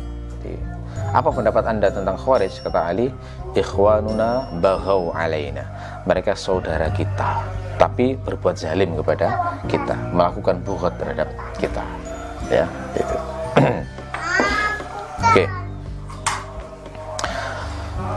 Apa 1.13 1.29
pendapat 1.29 1.69
anda 1.69 1.93
tentang 1.93 2.17
Khawarij? 2.17 2.65
Kata 2.65 2.89
Ali, 2.89 3.13
ikhwanuna 3.53 4.49
baghau 4.65 5.13
alaina. 5.13 5.69
Mereka 6.09 6.33
saudara 6.33 6.89
kita, 6.89 7.45
tapi 7.77 8.19
berbuat 8.21 8.57
zalim 8.57 8.97
kepada 8.99 9.59
kita, 9.69 9.97
melakukan 10.13 10.61
buhat 10.65 10.97
terhadap 11.01 11.29
kita. 11.57 11.85
Ya, 12.51 12.67
itu. 12.97 13.17
Oke. 15.29 15.45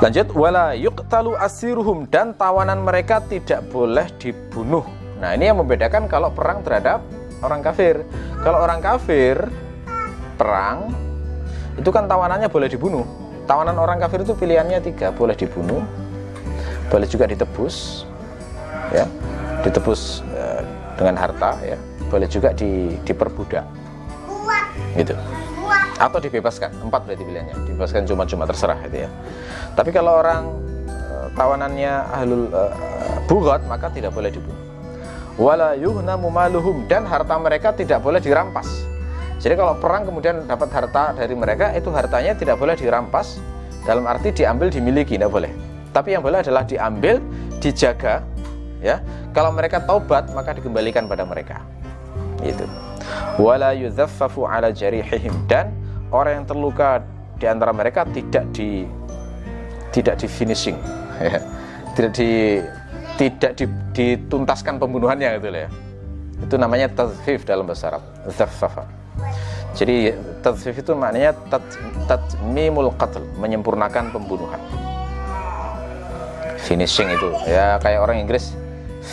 Lanjut, 0.04 0.28
wala 0.36 0.76
yuqtalu 0.76 1.40
asiruhum 1.40 2.10
dan 2.12 2.36
tawanan 2.36 2.84
mereka 2.84 3.24
tidak 3.24 3.64
boleh 3.72 4.06
dibunuh. 4.20 4.84
Nah, 5.24 5.32
ini 5.32 5.48
yang 5.48 5.64
membedakan 5.64 6.12
kalau 6.12 6.30
perang 6.36 6.60
terhadap 6.62 7.00
orang 7.40 7.64
kafir. 7.64 8.04
Kalau 8.44 8.60
orang 8.60 8.84
kafir 8.84 9.40
perang 10.36 10.92
itu 11.80 11.90
kan 11.92 12.08
tawanannya 12.08 12.48
boleh 12.52 12.68
dibunuh 12.68 13.04
tawanan 13.48 13.76
orang 13.80 13.98
kafir 14.00 14.24
itu 14.24 14.36
pilihannya 14.36 14.80
tiga 14.84 15.12
boleh 15.16 15.36
dibunuh 15.36 15.82
boleh 16.92 17.08
juga 17.08 17.26
ditebus 17.26 18.08
ya 18.94 19.08
ditebus 19.66 20.22
e, 20.30 20.44
dengan 20.96 21.18
harta 21.18 21.58
ya. 21.66 21.78
Boleh 22.08 22.30
juga 22.30 22.54
di, 22.54 22.94
diperbudak. 23.02 23.66
Gitu. 24.94 25.18
Atau 25.98 26.22
dibebaskan. 26.22 26.70
Empat 26.86 27.10
berarti 27.10 27.26
pilihannya. 27.26 27.56
Dibebaskan 27.66 28.06
cuma-cuma 28.06 28.46
terserah 28.46 28.78
itu 28.86 29.04
ya. 29.04 29.10
Tapi 29.74 29.90
kalau 29.90 30.22
orang 30.22 30.54
e, 30.86 31.16
tawanannya 31.34 31.94
ahlul 32.14 32.46
e, 32.54 32.62
bugot 33.26 33.66
maka 33.66 33.90
tidak 33.90 34.14
boleh 34.14 34.30
dibunuh. 34.30 34.62
Wala 35.36 35.74
yuhnamu 35.76 36.30
maluhum. 36.30 36.86
Dan 36.86 37.04
harta 37.10 37.36
mereka 37.42 37.74
tidak 37.74 38.06
boleh 38.06 38.22
dirampas. 38.22 38.86
Jadi 39.42 39.60
kalau 39.60 39.76
perang 39.78 40.08
kemudian 40.08 40.48
dapat 40.48 40.72
harta 40.72 41.12
dari 41.12 41.36
mereka, 41.36 41.70
itu 41.76 41.92
hartanya 41.92 42.34
tidak 42.34 42.56
boleh 42.58 42.74
dirampas, 42.74 43.38
dalam 43.86 44.08
arti 44.10 44.34
diambil 44.34 44.74
dimiliki, 44.74 45.20
tidak 45.20 45.30
boleh. 45.30 45.52
Tapi 45.94 46.18
yang 46.18 46.24
boleh 46.26 46.42
adalah 46.42 46.66
diambil, 46.66 47.22
dijaga, 47.62 48.26
ya. 48.86 49.02
Kalau 49.34 49.50
mereka 49.50 49.82
taubat 49.82 50.30
maka 50.38 50.54
dikembalikan 50.54 51.10
pada 51.10 51.26
mereka. 51.26 51.66
Itu. 52.46 52.70
Wala 53.42 53.74
yuzaffafu 53.74 54.46
ala 54.46 54.70
jarihihim 54.70 55.34
dan 55.50 55.74
orang 56.14 56.42
yang 56.42 56.46
terluka 56.46 57.02
di 57.42 57.46
antara 57.50 57.74
mereka 57.74 58.06
tidak 58.14 58.46
di 58.54 58.86
tidak 59.90 60.20
di 60.22 60.28
finishing, 60.28 60.78
ya. 61.20 61.40
tidak 61.96 62.12
di 62.14 62.30
tidak 63.16 63.52
di, 63.56 63.66
dituntaskan 63.96 64.78
pembunuhannya 64.78 65.40
gitu 65.40 65.48
ya. 65.50 65.70
Itu 66.44 66.56
namanya 66.60 66.92
tazfif 66.92 67.48
dalam 67.48 67.64
bahasa 67.64 67.96
Arab. 67.96 68.04
Zaffafa. 68.28 68.84
Jadi 69.76 70.16
tadfif 70.40 70.76
itu 70.76 70.92
maknanya 70.96 71.36
tat, 71.52 71.64
tatmimul 72.08 72.92
qatl, 72.96 73.24
menyempurnakan 73.40 74.12
pembunuhan. 74.12 74.60
Finishing 76.64 77.12
itu 77.12 77.30
ya 77.46 77.78
kayak 77.78 78.00
orang 78.02 78.24
Inggris 78.24 78.56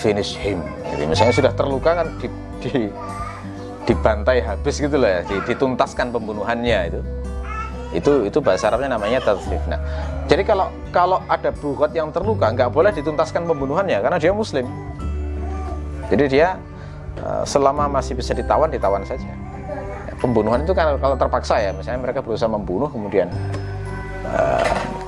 finish 0.01 0.38
him. 0.40 0.64
Jadi 0.88 1.05
misalnya 1.05 1.34
sudah 1.36 1.53
terluka 1.53 1.90
kan 1.93 2.07
di, 2.16 2.28
di 2.64 2.88
dibantai 3.82 4.40
habis 4.40 4.78
gitu 4.78 4.95
loh 4.95 5.11
ya, 5.11 5.20
dituntaskan 5.45 6.14
pembunuhannya 6.14 6.78
itu. 6.88 7.01
Itu 7.93 8.12
itu 8.24 8.38
bahasa 8.40 8.72
Arabnya 8.72 8.97
namanya 8.97 9.20
tadfif. 9.20 9.61
Nah, 9.68 9.76
jadi 10.24 10.49
kalau 10.49 10.72
kalau 10.88 11.18
ada 11.28 11.53
bugot 11.53 11.93
yang 11.93 12.09
terluka 12.09 12.49
nggak 12.49 12.72
boleh 12.72 12.88
dituntaskan 12.95 13.45
pembunuhannya 13.45 14.01
karena 14.01 14.16
dia 14.16 14.32
muslim. 14.32 14.64
Jadi 16.09 16.24
dia 16.40 16.57
eh, 17.20 17.45
selama 17.45 17.93
masih 17.93 18.16
bisa 18.16 18.32
ditawan 18.32 18.72
ditawan 18.72 19.05
saja 19.05 19.43
pembunuhan 20.22 20.62
itu 20.62 20.70
kan 20.70 20.95
kalau 21.03 21.18
terpaksa 21.18 21.59
ya 21.59 21.74
misalnya 21.74 22.07
mereka 22.07 22.22
berusaha 22.22 22.47
membunuh 22.47 22.86
kemudian 22.86 23.26
uh, 24.30 24.62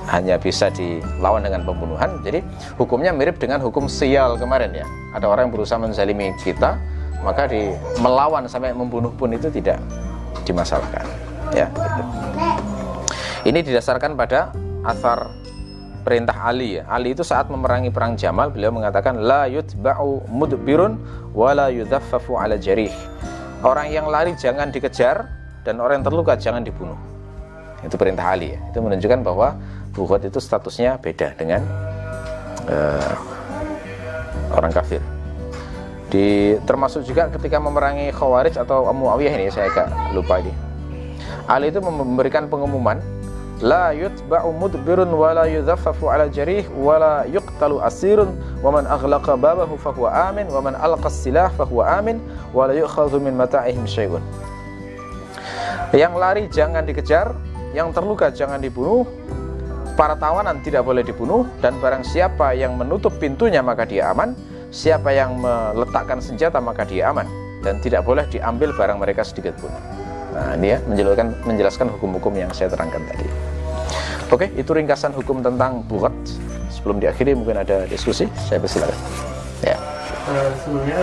hanya 0.09 0.37
bisa 0.37 0.69
dilawan 0.69 1.41
dengan 1.41 1.65
pembunuhan 1.65 2.21
jadi 2.21 2.45
hukumnya 2.77 3.11
mirip 3.11 3.41
dengan 3.41 3.61
hukum 3.61 3.89
sial 3.89 4.37
kemarin 4.37 4.73
ya 4.73 4.85
ada 5.13 5.25
orang 5.29 5.49
yang 5.49 5.53
berusaha 5.53 5.79
menzalimi 5.81 6.33
kita 6.41 6.77
maka 7.25 7.49
di 7.49 7.73
melawan 7.99 8.45
sampai 8.45 8.75
membunuh 8.75 9.09
pun 9.13 9.33
itu 9.33 9.49
tidak 9.49 9.81
dimasalahkan 10.45 11.05
ya 11.57 11.67
gitu. 11.73 12.01
ini 13.49 13.59
didasarkan 13.65 14.13
pada 14.13 14.53
asar 14.85 15.33
perintah 16.05 16.37
Ali 16.45 16.77
ya. 16.77 16.85
Ali 16.85 17.17
itu 17.17 17.25
saat 17.25 17.49
memerangi 17.49 17.89
perang 17.89 18.13
Jamal 18.13 18.53
beliau 18.53 18.69
mengatakan 18.69 19.25
la 19.25 19.49
yutba'u 19.49 20.29
mudbirun 20.29 21.01
wala 21.33 21.73
yudhaffafu 21.73 22.37
ala 22.37 22.61
jarih 22.61 22.93
Orang 23.65 23.89
yang 23.89 24.05
lari 24.05 24.37
jangan 24.37 24.69
dikejar 24.69 25.25
dan 25.65 25.81
orang 25.81 25.97
yang 25.97 26.05
terluka 26.05 26.37
jangan 26.37 26.61
dibunuh. 26.61 26.93
Itu 27.81 27.97
perintah 27.97 28.37
Ali 28.37 28.53
ya. 28.53 28.61
Itu 28.69 28.77
menunjukkan 28.85 29.25
bahwa 29.25 29.57
bukhot 29.95 30.27
itu 30.27 30.43
statusnya 30.43 30.99
beda 30.99 31.33
dengan 31.39 31.63
uh, 32.67 33.15
orang 34.51 34.75
kafir. 34.75 34.99
Di 36.11 36.59
termasuk 36.67 37.01
juga 37.07 37.31
ketika 37.33 37.57
memerangi 37.57 38.13
Khawarij 38.13 38.61
atau 38.61 38.85
Muawiyah 38.93 39.33
ini 39.41 39.49
saya 39.49 39.71
agak 39.73 39.87
lupa 40.13 40.37
ini. 40.43 40.53
Ali 41.49 41.73
itu 41.73 41.81
memberikan 41.81 42.45
pengumuman 42.45 43.01
la 43.63 43.95
yutba'u 43.95 44.51
mudbirun 44.51 45.07
wa 45.15 45.31
la 45.31 45.47
yuzaffafu 45.47 46.11
ala 46.11 46.27
jarih 46.27 46.67
wa 46.75 46.99
la 46.99 47.13
yuqtalu 47.23 47.79
asirun 47.79 48.35
wa 48.59 48.69
man 48.75 48.83
aghlaqa 48.83 49.39
babahu 49.39 49.79
fahuwa 49.79 50.11
amin 50.27 50.51
wa 50.51 50.59
man 50.59 50.75
alqa 50.75 51.07
silah 51.07 51.47
fahuwa 51.55 51.87
amin 51.87 52.19
wa 52.51 52.67
la 52.67 52.75
yu'khadhu 52.75 53.15
min 53.23 53.31
mata'ihim 53.31 53.87
syai'un 53.87 54.19
yang 55.95 56.11
lari 56.19 56.51
jangan 56.51 56.83
dikejar 56.83 57.31
yang 57.71 57.95
terluka 57.95 58.27
jangan 58.27 58.59
dibunuh 58.59 59.07
para 59.95 60.19
tawanan 60.19 60.59
tidak 60.61 60.83
boleh 60.83 61.01
dibunuh 61.01 61.47
dan 61.63 61.79
barang 61.79 62.03
siapa 62.03 62.55
yang 62.55 62.75
menutup 62.75 63.15
pintunya 63.19 63.63
maka 63.63 63.87
dia 63.87 64.11
aman 64.11 64.35
siapa 64.69 65.11
yang 65.15 65.39
meletakkan 65.39 66.19
senjata 66.19 66.59
maka 66.59 66.83
dia 66.83 67.11
aman 67.11 67.27
dan 67.63 67.79
tidak 67.79 68.03
boleh 68.03 68.27
diambil 68.27 68.75
barang 68.75 68.99
mereka 68.99 69.23
sedikit 69.23 69.55
pun 69.57 69.71
Nah, 70.35 70.51
ini 70.59 70.75
ya 70.75 70.77
menjelaskan 70.83 71.27
menjelaskan 71.47 71.87
hukum-hukum 71.95 72.35
yang 72.35 72.51
saya 72.51 72.67
terangkan 72.67 72.99
tadi. 73.07 73.23
Oke, 74.27 74.51
itu 74.59 74.67
ringkasan 74.75 75.15
hukum 75.15 75.39
tentang 75.39 75.79
buat. 75.87 76.11
Sebelum 76.67 76.99
diakhiri 76.99 77.39
mungkin 77.39 77.63
ada 77.63 77.87
diskusi, 77.87 78.27
saya 78.35 78.59
persilakan. 78.59 78.99
Ya. 79.63 79.79
Uh, 80.27 80.51
sebelumnya 80.59 80.99